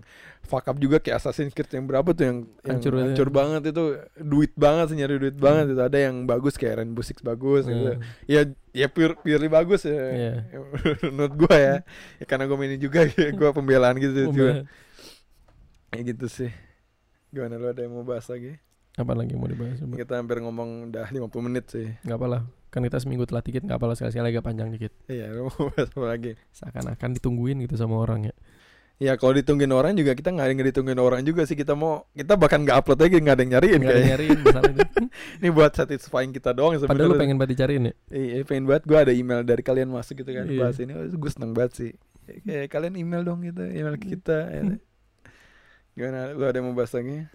fuck 0.47 0.65
up 0.71 0.79
juga 0.79 1.03
kayak 1.03 1.19
Assassin's 1.19 1.53
Creed 1.53 1.69
yang 1.75 1.85
berapa 1.91 2.07
tuh 2.15 2.25
yang 2.25 2.39
yang 2.63 2.79
Hancur 2.79 2.93
hancur, 2.97 3.29
aja. 3.29 3.35
banget 3.35 3.63
itu 3.75 3.85
duit 4.23 4.53
banget 4.55 4.87
sih 4.95 4.97
nyari 4.97 5.19
duit 5.19 5.37
banget 5.37 5.75
itu 5.75 5.83
ada 5.83 5.99
yang 5.99 6.25
bagus 6.25 6.55
kayak 6.55 6.81
Rainbow 6.81 7.03
Six 7.03 7.21
bagus 7.21 7.67
gitu. 7.67 7.99
Hmm. 7.99 8.03
Ya 8.31 8.47
ya 8.71 8.87
pure 8.87 9.19
purely 9.21 9.51
bagus 9.51 9.85
ya. 9.85 9.99
Iya. 9.99 10.35
Menurut 11.11 11.35
gua 11.35 11.57
ya. 11.59 11.75
ya 12.23 12.25
karena 12.25 12.47
gua 12.47 12.57
mainin 12.57 12.79
juga 12.79 13.05
ya, 13.11 13.29
gua 13.35 13.51
pembelaan 13.51 13.99
gitu 13.99 14.31
juga. 14.31 14.65
Kayak 15.91 16.17
gitu 16.17 16.27
sih. 16.31 16.51
Gimana 17.35 17.59
lu 17.59 17.67
ada 17.69 17.83
yang 17.83 17.93
mau 17.93 18.07
bahas 18.07 18.31
lagi? 18.31 18.57
Apa 18.97 19.13
lagi 19.13 19.37
yang 19.37 19.45
mau 19.45 19.51
dibahas? 19.53 19.77
Coba? 19.77 19.95
Kita 20.01 20.15
hampir 20.17 20.41
ngomong 20.41 20.89
udah 20.89 21.13
50 21.13 21.47
menit 21.53 21.69
sih. 21.69 21.93
Nggak 22.01 22.17
apalah. 22.17 22.43
Kan 22.73 22.81
kita 22.81 22.97
seminggu 22.97 23.29
telat 23.29 23.45
dikit, 23.45 23.65
nggak 23.69 23.77
apalah 23.77 23.93
sekali-sekali 23.93 24.33
agak 24.33 24.45
panjang 24.45 24.73
dikit. 24.73 24.93
Iya, 25.09 25.37
lu 25.37 25.53
mau 25.53 25.69
bahas 25.69 25.89
apa 25.93 26.07
lagi? 26.09 26.33
Seakan-akan 26.57 27.11
ditungguin 27.21 27.61
gitu 27.69 27.77
sama 27.77 28.01
orang 28.01 28.33
ya. 28.33 28.35
Ya 28.97 29.13
kalau 29.15 29.37
ditungguin 29.37 29.69
orang 29.71 29.93
juga 29.93 30.17
kita 30.17 30.33
nggak 30.33 30.41
ada 30.41 30.53
yang 30.53 30.65
ditungguin 30.65 30.97
orang 30.97 31.21
juga 31.21 31.45
sih 31.45 31.53
kita 31.53 31.77
mau 31.77 32.09
kita 32.11 32.33
bahkan 32.33 32.65
nggak 32.65 32.81
upload 32.81 32.97
lagi 32.97 33.21
nggak 33.21 33.35
ada 33.37 33.43
yang 33.45 33.53
nyariin 33.53 33.77
Nggak 33.77 33.85
ada 33.85 33.93
kayaknya. 33.93 34.11
nyariin 34.17 34.39
masalah 34.41 34.71
itu. 34.73 34.85
Ini 35.41 35.49
buat 35.51 35.73
satisfying 35.75 36.33
kita 36.33 36.51
doang 36.51 36.73
Padahal 36.75 36.81
lu 36.81 36.89
sebenarnya. 36.89 37.21
pengen 37.21 37.37
banget 37.37 37.51
dicariin 37.53 37.83
ya. 37.85 37.95
Iya 38.09 38.37
pengen 38.43 38.65
banget 38.65 38.83
gue 38.85 38.99
ada 38.99 39.13
email 39.13 39.41
dari 39.43 39.61
kalian 39.61 39.89
masuk 39.91 40.15
gitu 40.17 40.31
kan 40.31 40.45
Iya. 40.45 40.59
bahas 40.59 40.77
ini 40.79 40.93
gue 41.13 41.31
seneng 41.31 41.53
banget 41.53 41.73
sih. 41.75 41.91
Kayak 42.43 42.67
kalian 42.69 42.95
email 42.97 43.23
dong 43.23 43.45
gitu 43.45 43.63
email 43.63 43.97
ke 43.97 44.17
kita. 44.17 44.39
ya. 44.49 44.63
Gimana 45.97 46.33
lu 46.33 46.43
ada 46.43 46.57
yang 46.57 46.67
mau 46.67 46.75
bahas 46.75 46.93
lagi? 46.93 47.29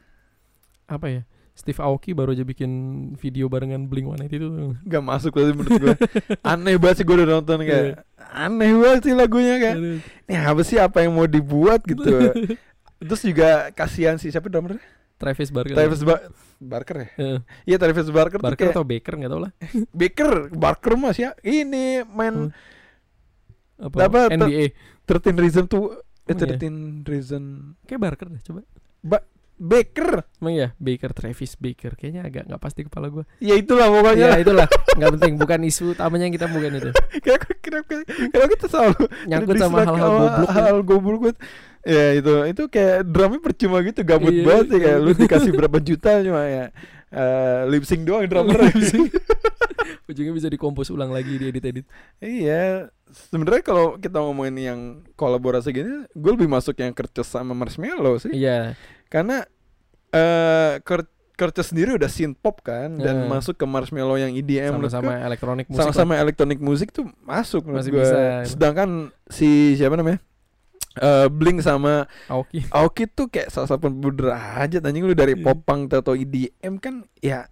Apa 0.86 1.08
ya? 1.08 1.22
Steve 1.62 1.78
Aoki 1.78 2.18
baru 2.18 2.34
aja 2.34 2.42
bikin 2.42 2.72
video 3.14 3.46
barengan 3.46 3.86
Blink 3.86 4.10
One 4.10 4.26
itu 4.26 4.42
tuh. 4.42 4.74
Gak 4.82 5.04
masuk 5.06 5.38
lagi 5.38 5.54
menurut 5.54 5.78
gue. 5.78 5.96
Aneh 6.42 6.74
banget 6.76 6.96
sih 6.98 7.06
gue 7.06 7.14
udah 7.14 7.38
nonton 7.38 7.62
kayak 7.62 8.02
aneh 8.18 8.74
banget 8.74 9.02
sih 9.06 9.14
lagunya 9.14 9.62
kayak. 9.62 9.78
Ini 10.26 10.36
apa 10.42 10.62
sih 10.66 10.82
apa 10.82 11.06
yang 11.06 11.14
mau 11.14 11.30
dibuat 11.30 11.86
gitu. 11.86 12.02
Terus 13.06 13.22
juga 13.22 13.70
kasihan 13.72 14.18
sih 14.18 14.34
siapa 14.34 14.50
drummer? 14.50 14.82
Travis 15.22 15.54
Barker. 15.54 15.78
Travis 15.78 16.02
Ba- 16.02 16.26
Barker 16.58 16.98
ya? 16.98 17.08
Iya 17.64 17.78
Travis 17.78 18.10
Barker, 18.10 18.38
tuh 18.38 18.46
Barker 18.50 18.58
kayak 18.58 18.74
atau 18.74 18.82
Baker 18.82 19.14
nggak 19.22 19.30
tau 19.30 19.42
lah. 19.46 19.52
Baker, 20.02 20.32
Barker 20.50 20.94
mas 20.98 21.18
ya. 21.18 21.38
Ini 21.40 22.02
main 22.10 22.50
Hmm. 22.50 22.54
Apa? 23.82 24.10
Apa, 24.10 24.20
NBA. 24.30 24.74
13 25.06 25.38
Reason 25.38 25.66
to 25.66 25.94
eh, 26.26 26.34
Emang 26.34 26.54
iya? 26.54 26.58
13 26.58 27.06
Reason 27.06 27.44
Kayak 27.86 28.02
Barker 28.02 28.28
deh 28.30 28.42
coba. 28.42 28.62
Baker. 29.62 30.26
Emang 30.42 30.54
ya 30.58 30.68
Baker 30.82 31.14
Travis 31.14 31.54
Baker 31.54 31.94
kayaknya 31.94 32.26
agak 32.26 32.50
nggak 32.50 32.58
pasti 32.58 32.82
kepala 32.82 33.14
gua. 33.14 33.30
Ya 33.38 33.54
itulah 33.54 33.86
Ya 33.86 33.94
pokoknya. 33.94 34.28
itulah 34.42 34.66
nggak 34.98 35.12
penting 35.22 35.34
bukan 35.38 35.60
isu 35.64 35.94
utamanya 35.94 36.26
yang 36.26 36.34
kita 36.34 36.50
bukan 36.50 36.72
itu. 36.76 36.90
Kenapa 37.62 37.94
kenapa 38.02 38.48
kita 38.52 38.66
selalu 38.68 39.02
Nyangkut 39.30 39.56
sama 39.56 39.86
hal-hal 39.86 40.12
goblok. 40.12 40.50
ya. 40.50 40.54
Hal 40.58 40.78
goblok 40.82 41.20
banget. 41.22 41.38
Ya 41.82 42.06
itu 42.14 42.34
itu 42.46 42.64
kayak 42.68 42.98
drumnya 43.06 43.40
percuma 43.40 43.78
gitu 43.82 44.02
gabut 44.02 44.30
Iya, 44.30 44.44
banget 44.44 44.66
sih 44.68 44.80
kayak 44.82 44.98
lu 44.98 45.12
dikasih 45.14 45.52
berapa 45.52 45.78
juta 45.80 46.12
cuma 46.22 46.42
ya 46.44 46.66
eh, 47.10 47.60
lip 47.70 47.86
sync 47.86 48.02
doang 48.04 48.26
drummer. 48.26 48.58
Ujungnya 50.10 50.34
bisa 50.34 50.48
dikompos 50.48 50.90
ulang 50.90 51.10
lagi 51.10 51.40
di 51.40 51.46
edit-edit. 51.48 51.86
iya, 52.20 52.92
sebenarnya 53.08 53.64
kalau 53.64 53.96
kita 53.96 54.20
ngomongin 54.20 54.56
yang 54.58 54.80
kolaborasi 55.16 55.72
gini, 55.72 56.04
gue 56.06 56.32
lebih 56.32 56.52
masuk 56.52 56.76
yang 56.76 56.92
kerja 56.92 57.24
sama 57.24 57.56
Marshmello 57.56 58.20
sih. 58.20 58.32
Iya. 58.32 58.76
Karena 59.12 59.44
eh 60.10 60.80
Kurtis 61.32 61.74
sendiri 61.74 61.98
udah 61.98 62.06
synth 62.06 62.38
pop 62.38 62.62
kan 62.62 62.96
dan 62.96 63.26
Hmm. 63.26 63.30
masuk 63.32 63.58
ke 63.58 63.66
Marshmello 63.66 64.14
yang 64.14 64.30
EDM 64.30 64.78
Sama-sama 64.78 65.18
elektronik 65.20 65.66
musik. 65.66 65.80
sama-sama 65.82 66.14
elektronik 66.16 66.60
musik 66.60 66.90
tuh 66.92 67.10
masuk 67.20 67.66
menurut 67.66 67.82
Masih 67.82 67.92
gua. 67.92 68.02
bisa. 68.04 68.20
Sedangkan 68.48 68.90
si 69.26 69.50
siapa 69.74 69.96
namanya? 69.96 70.22
Eh 70.94 71.28
Blink 71.28 71.60
sama. 71.60 72.06
Aoki. 72.28 72.68
Aoki 72.70 73.04
tuh 73.08 73.26
kayak 73.26 73.50
salah 73.50 73.66
satu 73.66 73.90
berderajat 73.90 74.80
anjing 74.80 75.02
lu 75.02 75.12
dari 75.12 75.34
Iya. 75.34 75.42
pop 75.42 75.66
punk 75.66 75.90
atau 75.90 76.14
EDM 76.14 76.78
kan 76.78 77.10
ya 77.18 77.50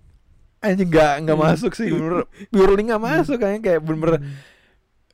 anjing 0.59 0.85
nggak 0.87 1.13
nggak 1.23 1.37
Iya. 1.37 1.45
masuk 1.47 1.71
sih 1.73 1.89
bener 1.89 2.27
purely 2.47 2.83
nggak 2.83 2.99
masuk 3.01 3.37
kayaknya 3.37 3.61
kayak 3.63 3.79
bener-bener 3.81 4.21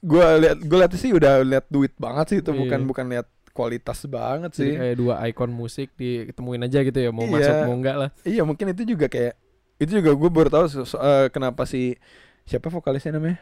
gua 0.02 0.36
lihat 0.36 0.58
gua 0.60 0.78
lihat 0.84 0.93
sih 0.96 1.10
udah 1.10 1.39
lihat 1.41 1.66
duit 1.68 1.93
banget 1.96 2.26
sih 2.28 2.38
itu 2.39 2.52
bukan 2.52 2.80
Iya. 2.80 2.88
bukan 2.88 3.06
lihat 3.08 3.28
kualitas 3.56 4.03
banget 4.06 4.51
Jadi 4.51 4.60
sih. 4.60 4.76
kayak 4.76 4.95
dua 4.95 5.14
ikon 5.26 5.49
musik 5.49 5.95
diketemuin 5.95 6.62
aja 6.62 6.84
gitu 6.84 6.99
ya 6.99 7.10
mau 7.10 7.24
Iya. 7.24 7.32
masuk 7.32 7.56
mau 7.64 7.74
enggak 7.74 7.95
lah. 7.95 8.10
Iya 8.22 8.43
mungkin 8.43 8.66
itu 8.70 8.84
juga 8.86 9.08
kayak 9.08 9.39
itu 9.76 9.91
juga 9.95 10.12
gue 10.12 10.30
baru 10.30 10.49
tahu 10.49 10.66
so- 10.68 10.84
so- 10.86 10.99
eh, 10.99 11.28
kenapa 11.30 11.64
si 11.64 11.95
siapa 12.43 12.68
vokalisnya 12.68 13.16
namanya 13.16 13.39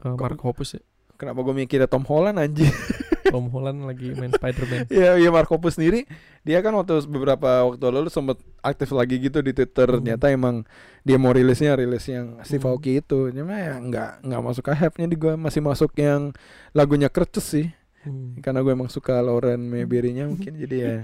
Eh, 0.00 0.14
Mark 0.14 0.38
Hoppus 0.38 0.74
ya. 0.74 0.82
kenapa 1.14 1.42
gue 1.42 1.52
mikirnya 1.52 1.84
Tom 1.84 2.02
Holland 2.02 2.38
anjing 2.38 2.70
Tom 3.28 3.46
Holland 3.46 3.84
lagi 3.84 4.10
main 4.12 4.32
Spider-Man. 4.32 4.88
Iya, 4.88 5.14
iya 5.16 5.28
Mark 5.28 5.46
Hoppus 5.46 5.76
sendiri 5.76 6.02
dia 6.40 6.58
kan 6.58 6.72
waktu 6.72 6.98
beberapa 7.04 7.46
waktu 7.64 7.84
lalu 7.84 8.08
sempat 8.08 8.40
aktif 8.58 8.90
lagi 8.90 9.20
gitu 9.20 9.38
di 9.38 9.52
Twitter. 9.52 9.86
Hmm. 9.86 10.00
Ternyata 10.00 10.26
emang 10.28 10.64
dia 11.00 11.14
mau 11.14 11.30
rilisnya 11.30 11.74
rilis 11.74 12.02
yang 12.06 12.40
Steve 12.40 12.62
Hmm. 12.62 12.72
Aoki 12.72 12.98
itu. 12.98 13.30
Cuma 13.30 13.54
ya 13.54 13.76
nggak 13.76 14.10
nggak 14.24 14.40
masuk 14.42 14.62
ke 14.64 14.72
hype-nya 14.72 15.06
di 15.06 15.16
gua 15.16 15.34
masih 15.36 15.60
masuk 15.60 15.90
yang 15.94 16.32
lagunya 16.70 17.06
Kerces 17.06 17.46
sih. 17.46 17.66
Hmm. 18.00 18.40
Karena 18.40 18.64
gue 18.64 18.72
emang 18.72 18.88
suka 18.88 19.20
Lauren 19.20 19.60
Mayberry-nya 19.60 20.24
mungkin 20.28 20.56
jadi 20.56 20.76
ya 20.76 20.94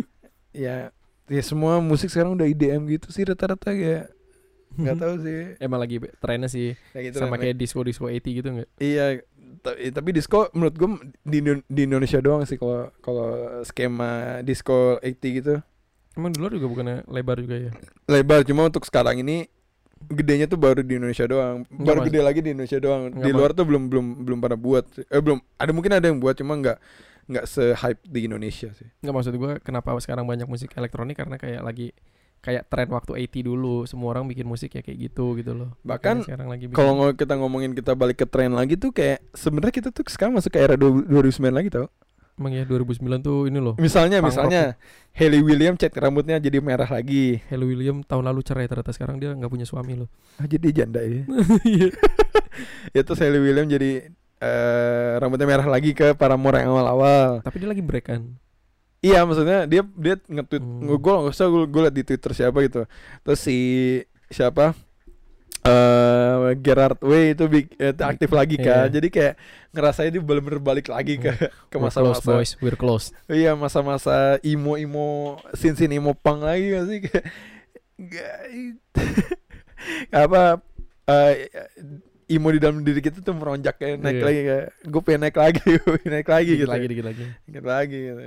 ya 0.64 0.76
ya 1.24 1.42
semua 1.42 1.80
musik 1.80 2.12
sekarang 2.12 2.36
udah 2.36 2.44
IDM 2.44 2.84
gitu 2.92 3.08
sih 3.08 3.24
rata-rata 3.24 3.72
ya 3.72 4.04
nggak 4.74 4.98
tahu 4.98 5.14
sih 5.22 5.40
Emang 5.62 5.78
lagi 5.78 6.02
trennya 6.18 6.50
sih 6.50 6.74
kayak 6.90 7.04
gitu 7.10 7.16
sama 7.22 7.38
kayak 7.38 7.56
disco 7.56 7.80
disco 7.86 8.10
80 8.10 8.38
gitu 8.42 8.48
nggak? 8.50 8.68
Iya, 8.82 9.22
eh, 9.78 9.92
tapi 9.94 10.10
disco 10.10 10.50
menurut 10.50 10.74
gue 10.74 10.88
di, 11.22 11.38
di 11.70 11.82
Indonesia 11.86 12.18
doang 12.18 12.42
sih 12.42 12.58
kalau 12.58 12.90
kalau 12.98 13.62
skema 13.62 14.42
disco 14.42 14.98
80 15.00 15.38
gitu. 15.38 15.54
Emang 16.14 16.30
di 16.30 16.38
luar 16.38 16.54
juga 16.54 16.66
bukannya 16.70 16.96
lebar 17.10 17.42
juga 17.42 17.56
ya? 17.58 17.72
Lebar 18.06 18.46
cuma 18.46 18.66
untuk 18.66 18.86
sekarang 18.86 19.18
ini 19.22 19.50
gedenya 20.08 20.46
tuh 20.46 20.56
baru 20.56 20.80
di 20.80 20.96
Indonesia 20.96 21.24
doang. 21.24 21.64
Nggak, 21.66 21.84
baru 21.84 21.98
Mas. 22.00 22.06
gede 22.08 22.20
lagi 22.20 22.40
di 22.40 22.50
Indonesia 22.52 22.78
doang. 22.78 23.02
Nggak, 23.08 23.24
di 23.24 23.30
luar 23.30 23.50
tuh 23.52 23.64
belum 23.64 23.82
belum 23.88 24.06
belum 24.22 24.38
pada 24.40 24.56
buat. 24.56 24.84
Eh 25.04 25.20
belum 25.20 25.38
ada 25.56 25.70
mungkin 25.70 25.92
ada 25.92 26.06
yang 26.06 26.18
buat 26.18 26.34
cuma 26.34 26.54
nggak 26.54 26.78
nggak 27.24 27.44
se-hype 27.46 28.00
di 28.04 28.20
Indonesia 28.26 28.68
sih. 28.72 28.88
Nggak 29.00 29.14
maksud 29.14 29.34
gue 29.34 29.52
kenapa 29.60 29.96
sekarang 29.98 30.28
banyak 30.28 30.44
musik 30.44 30.76
elektronik 30.76 31.16
karena 31.16 31.40
kayak 31.40 31.64
lagi 31.64 31.96
kayak 32.44 32.68
tren 32.68 32.92
waktu 32.92 33.16
80 33.24 33.40
dulu 33.40 33.88
semua 33.88 34.12
orang 34.12 34.28
bikin 34.28 34.44
musik 34.44 34.68
ya 34.70 34.84
kayak 34.84 35.08
gitu 35.08 35.32
gitu 35.34 35.56
loh. 35.56 35.72
Bahkan 35.80 36.20
Makanya 36.20 36.26
sekarang 36.28 36.48
lagi 36.52 36.64
bikin- 36.68 36.76
Kalau 36.76 37.08
kita 37.16 37.34
ngomongin 37.40 37.72
kita 37.72 37.96
balik 37.96 38.20
ke 38.20 38.26
tren 38.28 38.52
lagi 38.52 38.76
tuh 38.76 38.92
kayak 38.92 39.24
sebenarnya 39.32 39.72
kita 39.72 39.88
tuh 39.88 40.04
sekarang 40.04 40.36
masuk 40.36 40.52
ke 40.52 40.60
era 40.60 40.76
du- 40.76 41.08
2009 41.08 41.56
lagi 41.56 41.72
tau. 41.72 41.88
Emang 42.34 42.52
ya 42.52 42.66
2009 42.66 42.98
tuh 43.22 43.46
ini 43.46 43.58
loh. 43.62 43.74
Misalnya 43.78 44.18
misalnya 44.18 44.74
Hailey 45.14 45.42
Williams 45.42 45.78
cat 45.78 45.94
rambutnya 45.94 46.42
jadi 46.42 46.58
merah 46.58 46.90
lagi. 46.90 47.38
Halle 47.46 47.64
William 47.64 48.02
tahun 48.02 48.26
lalu 48.26 48.40
cerai 48.42 48.66
ternyata 48.66 48.90
sekarang 48.90 49.22
dia 49.22 49.30
nggak 49.34 49.50
punya 49.50 49.66
suami 49.66 49.94
loh. 49.94 50.08
Ah, 50.42 50.46
jadi 50.50 50.84
janda 50.84 50.98
ya. 51.02 51.22
Iya. 51.62 51.88
itu 52.98 53.12
Hailey 53.14 53.40
Williams 53.42 53.70
jadi 53.70 53.90
eh 54.42 55.12
rambutnya 55.22 55.46
merah 55.46 55.66
lagi 55.70 55.94
ke 55.94 56.12
Paramore 56.18 56.58
yang 56.60 56.74
awal-awal. 56.74 57.40
Tapi 57.46 57.56
dia 57.62 57.68
lagi 57.70 57.82
break 57.86 58.06
kan. 58.10 58.22
Iya 59.04 59.20
maksudnya 59.28 59.68
dia 59.68 59.84
dia 59.94 60.16
nge-tweet 60.16 60.64
Hmm. 60.64 60.88
gue 60.96 61.12
nggak 61.12 61.28
usah 61.28 61.46
gue 61.52 61.68
gue 61.68 61.80
liat 61.86 61.94
di 61.94 62.02
Twitter 62.08 62.32
siapa 62.34 62.58
gitu. 62.64 62.82
Terus 63.22 63.40
si 63.40 63.56
siapa 64.32 64.72
eh 65.64 66.52
Gerard 66.60 67.00
Way 67.00 67.32
itu 67.32 67.44
big, 67.46 67.66
itu 67.72 68.02
aktif 68.04 68.28
lagi 68.30 68.56
kan. 68.56 68.86
Iya. 68.86 69.00
Jadi 69.00 69.08
kayak 69.08 69.34
ngerasain 69.72 70.12
dia 70.12 70.20
bener-bener 70.20 70.60
balik 70.60 70.86
lagi 70.86 71.16
ke 71.16 71.32
ke 71.32 71.40
We're 71.74 71.88
close 71.88 72.20
masa-masa 72.20 72.30
boys, 72.30 72.52
we're 72.60 72.76
close. 72.76 73.06
Iya 73.26 73.56
masa-masa 73.56 74.36
emo 74.40 74.76
emo 74.76 75.08
sin 75.52 75.72
sin 75.72 75.90
emo 75.90 76.12
punk 76.12 76.44
lagi 76.44 76.68
gak 76.70 76.84
sih 76.84 76.98
kayak 77.00 78.38
apa 80.12 80.60
eh, 81.06 81.32
emo 82.26 82.48
di 82.48 82.58
dalam 82.58 82.80
diri 82.80 83.00
kita 83.00 83.20
tuh 83.20 83.32
meronjak 83.32 83.76
kayak 83.76 83.98
naik 83.98 84.16
Iya. 84.16 84.24
lagi 84.24 84.40
kayak 84.42 84.66
gue 84.84 85.02
pengen 85.02 85.20
naik 85.22 85.36
lagi 85.36 85.62
naik 86.12 86.28
lagi 86.28 86.50
Dikit 86.50 86.60
gitu 86.60 86.70
lagi 86.70 86.86
dikit 86.86 87.06
lagi. 87.06 87.24
Dikit 87.44 87.64
lagi 87.64 87.98
gitu. 88.04 88.22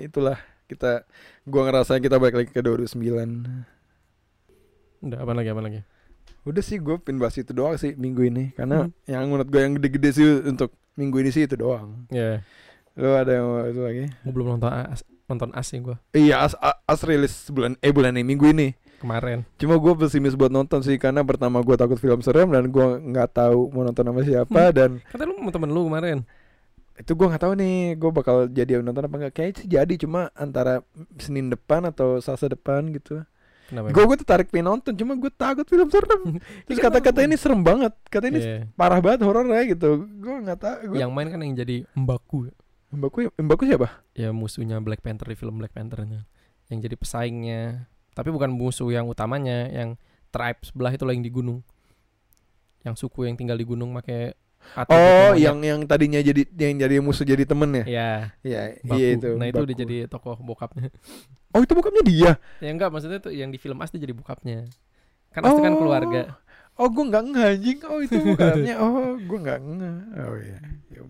itulah 0.00 0.38
kita 0.64 1.02
gua 1.42 1.66
ngerasain 1.66 1.98
kita 1.98 2.16
balik 2.16 2.36
lagi 2.36 2.50
ke 2.50 2.62
2009 2.62 2.94
Udah 5.00 5.18
apa 5.18 5.32
lagi 5.32 5.48
apa 5.48 5.62
lagi? 5.64 5.80
Udah 6.42 6.60
sih 6.60 6.76
gue 6.76 6.96
pin 6.96 7.16
bahas 7.16 7.34
itu 7.34 7.50
doang 7.50 7.74
sih 7.74 7.92
minggu 7.92 8.22
ini 8.24 8.44
karena 8.52 8.84
Hmm. 8.84 8.92
yang 9.04 9.26
menurut 9.26 9.46
gue 9.46 9.60
yang 9.60 9.72
gede-gede 9.74 10.10
sih 10.10 10.26
untuk 10.44 10.70
minggu 10.94 11.16
ini 11.18 11.30
sih 11.30 11.44
itu 11.44 11.54
doang 11.54 12.08
Ya, 12.08 12.40
lo 12.92 13.14
ada 13.14 13.30
yang 13.30 13.46
mau 13.46 13.60
itu 13.62 13.80
lagi 13.80 14.04
gue 14.10 14.32
belum 14.32 14.56
nonton 14.56 14.68
as, 14.68 15.00
nonton 15.26 15.50
as 15.52 15.66
sih 15.66 15.78
gue 15.78 15.96
iya 16.12 16.40
as, 16.40 16.56
as, 16.56 16.76
as 16.86 17.00
rilis 17.02 17.34
bulan 17.48 17.76
eh 17.78 17.88
bulan 17.88 18.12
ini 18.12 18.24
minggu 18.26 18.46
ini 18.48 18.72
kemarin. 18.96 19.48
Cuma 19.56 19.74
gue 19.74 19.92
pesimis 19.96 20.36
buat 20.36 20.48
nonton 20.48 20.80
sih 20.80 20.92
karena 20.94 21.20
pertama 21.20 21.56
gue 21.58 21.72
takut 21.72 21.96
film 21.96 22.20
serem 22.20 22.44
dan 22.46 22.68
gue 22.68 22.84
nggak 23.02 23.32
tahu 23.32 23.68
mau 23.70 23.80
nonton 23.80 24.04
sama 24.04 24.20
siapa 24.20 24.62
dan 24.70 25.00
Kata 25.08 25.24
lu 25.24 25.40
mau 25.40 25.48
temen 25.48 25.68
lu 25.68 25.88
kemarin. 25.88 26.20
itu 26.92 27.16
gue 27.16 27.24
nggak 27.24 27.40
tahu 27.40 27.56
nih 27.56 27.74
gue 27.96 28.10
bakal 28.12 28.44
jadi 28.46 28.84
nonton 28.84 29.00
apa 29.02 29.16
enggak 29.16 29.32
kayaknya 29.32 29.56
sih 29.56 29.68
jadi 29.70 29.94
cuma 29.96 30.28
antara 30.34 30.84
Senin 31.16 31.48
depan 31.48 31.88
atau 31.88 32.20
Selasa 32.20 32.44
depan 32.46 32.92
gitu. 32.92 33.24
Gue 33.70 34.04
gue 34.04 34.18
tertarik 34.18 34.50
pengen 34.50 34.74
nonton 34.74 34.92
cuma 34.94 35.14
gue 35.14 35.32
takut 35.32 35.66
film 35.66 35.88
serem. 35.88 36.42
Terus 36.66 36.78
kata-kata 36.82 37.22
ini 37.22 37.38
serem 37.38 37.62
banget, 37.62 37.94
kata 38.10 38.26
ini 38.28 38.38
Iya. 38.42 38.58
parah 38.74 38.98
banget 38.98 39.22
horornya 39.22 39.62
gitu. 39.70 40.04
Gue 40.18 40.36
nggak 40.42 40.58
tahu. 40.58 40.76
Gua... 40.90 40.98
Yang 40.98 41.10
main 41.14 41.28
kan 41.30 41.40
yang 41.40 41.54
jadi 41.54 41.76
Mbaku. 41.94 42.50
Mbakku 42.90 43.30
Mbakku 43.38 43.64
siapa? 43.70 44.02
Ya 44.18 44.34
musuhnya 44.34 44.82
Black 44.82 44.98
Panther 45.00 45.30
di 45.30 45.38
film 45.38 45.62
Black 45.62 45.70
Panthernya. 45.70 46.26
Yang 46.66 46.90
jadi 46.90 46.96
pesaingnya. 46.98 47.62
Tapi 48.10 48.34
bukan 48.34 48.50
musuh 48.50 48.90
yang 48.90 49.06
utamanya, 49.06 49.70
yang 49.70 49.94
tribe 50.34 50.58
sebelah 50.66 50.90
itu 50.90 51.06
yang 51.06 51.22
di 51.22 51.30
gunung. 51.30 51.62
Yang 52.82 53.06
suku 53.06 53.30
yang 53.30 53.38
tinggal 53.38 53.54
di 53.54 53.62
gunung 53.62 53.94
pakai 53.94 54.34
atribut 54.72 54.94
Oh, 54.94 55.28
monyet. 55.30 55.40
yang 55.40 55.58
yang 55.60 55.80
tadinya 55.84 56.18
jadi 56.18 56.42
yang 56.50 56.76
jadi 56.78 56.94
musuh 56.98 57.22
jadi 57.22 57.42
temen 57.42 57.70
ya? 57.72 57.84
ya 57.84 58.10
Iya, 58.40 58.60
Baku. 58.80 58.94
iya 58.94 59.08
itu. 59.12 59.28
nah 59.34 59.46
itu 59.46 59.60
Baku. 59.60 59.74
jadi 59.74 59.96
tokoh 60.06 60.36
bokapnya. 60.36 60.88
Oh, 61.50 61.58
itu 61.58 61.74
bokapnya 61.74 62.02
dia. 62.02 62.32
ya 62.58 62.70
enggak 62.70 62.88
maksudnya 62.88 63.18
tuh 63.18 63.30
yang 63.30 63.50
di 63.50 63.58
film 63.58 63.78
As 63.78 63.90
dia 63.90 63.98
jadi 63.98 64.14
bokapnya. 64.14 64.70
Kan 65.30 65.42
As 65.42 65.50
kan 65.52 65.72
Oh. 65.72 65.78
keluarga. 65.78 66.38
Oh, 66.74 66.86
gue 66.86 67.04
nggak 67.04 67.22
nge 67.26 67.42
anjing. 67.44 67.78
Oh, 67.84 67.98
itu 67.98 68.14
bukannya. 68.30 68.74
oh, 68.78 69.18
gue 69.18 69.38
nggak 69.40 69.58
nge. 69.60 69.92
Oh 70.16 70.36
iya. 70.38 70.58
Ya, 70.88 71.02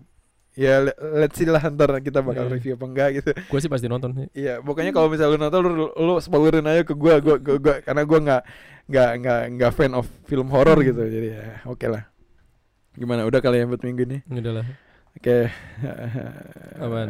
ya 0.51 0.73
le- 0.81 0.97
let's 1.15 1.37
see 1.37 1.45
lah 1.45 1.61
ntar 1.63 1.93
kita 1.99 2.19
bakal 2.19 2.43
Iya. 2.45 2.53
review 2.53 2.73
apa 2.73 2.85
enggak 2.85 3.09
gitu. 3.15 3.29
Gue 3.47 3.59
sih 3.59 3.69
pasti 3.69 3.85
nonton 3.85 4.11
sih. 4.11 4.27
Iya, 4.35 4.59
pokoknya 4.59 4.91
kalau 4.91 5.07
misalnya 5.07 5.31
lu 5.31 5.39
nonton 5.39 5.61
lu, 5.63 5.85
lu 5.93 6.13
spoilerin 6.17 6.65
aja 6.65 6.81
ke 6.81 6.91
gue, 6.91 7.13
gue, 7.21 7.35
gue, 7.37 7.75
karena 7.79 8.01
gue 8.01 8.19
nggak 8.19 8.41
nggak 8.89 9.09
nggak 9.21 9.41
nggak 9.55 9.71
fan 9.71 9.93
of 9.93 10.09
film 10.25 10.49
horor 10.49 10.81
gitu. 10.81 10.99
Jadi 10.99 11.27
ya 11.31 11.61
oke 11.63 11.85
lah. 11.85 12.03
Gimana? 12.93 13.23
Udah 13.23 13.39
kali 13.39 13.63
ya 13.63 13.65
buat 13.65 13.81
minggu 13.81 14.03
ini. 14.03 14.17
Udah 14.27 14.61
lah. 14.61 14.65
Oke. 15.11 15.47
Apaan? 16.75 17.09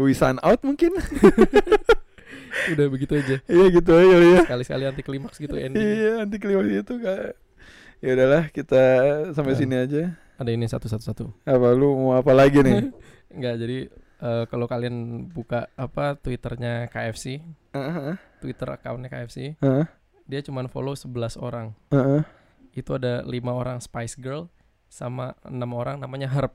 We 0.00 0.12
sign 0.12 0.36
out 0.40 0.60
mungkin. 0.62 0.92
Udah 2.72 2.86
begitu 2.90 3.12
aja. 3.16 3.36
Iya 3.44 3.66
gitu 3.72 3.90
aja 3.92 4.16
ya. 4.18 4.38
Sekali-sekali 4.44 4.82
anti 4.84 5.02
klimaks 5.04 5.36
gitu 5.38 5.56
ending. 5.56 5.80
Iya, 5.80 6.12
nanti 6.24 6.36
klimaks 6.36 6.68
itu 6.68 6.94
kayak 7.00 7.32
ya 7.98 8.10
udahlah 8.14 8.44
kita 8.50 8.82
sampai 9.32 9.52
Ya. 9.54 9.58
sini 9.58 9.74
aja. 9.76 10.02
Ada 10.38 10.50
ini 10.54 10.66
satu-satu-satu. 10.66 11.24
Apa 11.44 11.68
lu 11.74 11.96
mau 11.98 12.14
apa 12.14 12.30
lagi 12.30 12.60
nih? 12.60 12.92
Enggak, 13.34 13.54
jadi 13.58 13.78
eh, 14.20 14.44
kalau 14.46 14.66
kalian 14.66 15.26
buka 15.28 15.68
apa 15.74 16.14
Twitternya 16.14 16.86
KFC, 16.88 17.40
Heeh. 17.74 18.14
Twitter 18.38 18.68
accountnya 18.70 19.10
KFC, 19.10 19.58
Heeh. 19.58 19.84
dia 20.24 20.40
cuman 20.40 20.68
follow 20.68 20.94
11 20.94 21.36
orang. 21.38 21.74
Heeh. 21.90 22.22
Itu 22.78 22.94
ada 22.94 23.26
lima 23.26 23.50
orang 23.52 23.82
Spice 23.82 24.14
Girl 24.14 24.46
sama 24.86 25.34
enam 25.42 25.74
orang 25.74 25.98
namanya 25.98 26.30
Herb. 26.30 26.54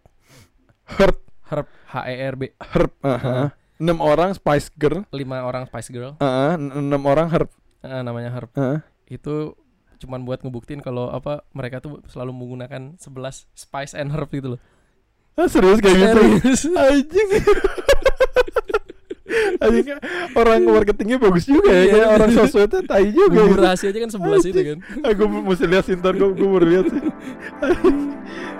Herb, 0.87 1.19
Herb 1.43 1.67
H 1.85 2.07
E 2.07 2.15
R 2.23 2.35
B. 2.35 2.43
herb. 2.57 2.91
Heeh. 3.03 3.47
Enam 3.77 3.99
orang 3.99 4.31
Spice 4.31 4.71
Girl. 4.73 5.03
Lima 5.11 5.43
orang 5.43 5.67
Spice 5.67 5.91
Girl 5.91 6.15
Heeh, 6.17 6.51
en- 6.55 6.71
enam 6.71 7.03
orang 7.03 7.27
herb. 7.27 7.49
eh, 7.83 8.01
namanya 8.01 8.31
Herb. 8.31 8.49
Heeh. 8.55 8.79
Itu 9.11 9.59
cuman 9.99 10.23
buat 10.23 10.39
ngebuktiin 10.39 10.79
kalau 10.79 11.07
apa 11.07 11.43
mereka 11.51 11.79
tuh 11.79 11.99
selalu 12.07 12.31
menggunakan 12.33 12.95
11 12.95 13.47
spice 13.55 13.93
and 13.93 14.11
herb 14.11 14.27
gitu 14.29 14.55
loh. 14.55 14.61
Ah, 15.33 15.47
serius 15.47 15.79
kayak 15.79 15.97
gitu? 15.97 16.21
Anjing. 16.73 17.29
Orang 20.33 20.59
marketingnya 20.75 21.17
bagus 21.21 21.45
juga 21.47 21.71
ya. 21.71 21.83
Kayak 21.93 22.09
orang 22.19 22.29
sosmednya 22.33 22.81
tai 22.85 23.07
juga. 23.11 23.39
Bumbu 23.41 23.53
gitu. 23.55 23.63
rahasia 23.63 23.87
aja 23.89 23.99
kan 23.99 24.11
11 24.11 24.49
itu 24.49 24.61
kan. 24.61 24.77
Aku 25.13 25.23
mesti 25.27 25.65
lihat 25.67 25.83
sih 25.87 25.95
ntar 25.97 26.13
gue 26.15 26.29
gue 26.33 26.49
baru 26.49 26.65
lihat 26.67 26.85
sih. 26.89 27.01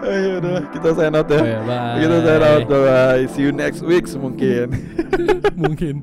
Ayo 0.04 0.44
udah 0.44 0.58
kita 0.76 0.90
sign 1.00 1.16
out 1.16 1.30
ya. 1.32 1.40
Oh 1.40 1.48
ya, 1.48 1.60
bye. 1.64 1.96
Kita 2.04 2.16
sign 2.22 2.44
out 2.44 2.64
bye. 2.68 3.24
See 3.32 3.44
you 3.46 3.52
next 3.56 3.82
week 3.82 4.06
mungkin. 4.20 4.68
Mungkin. 5.56 5.96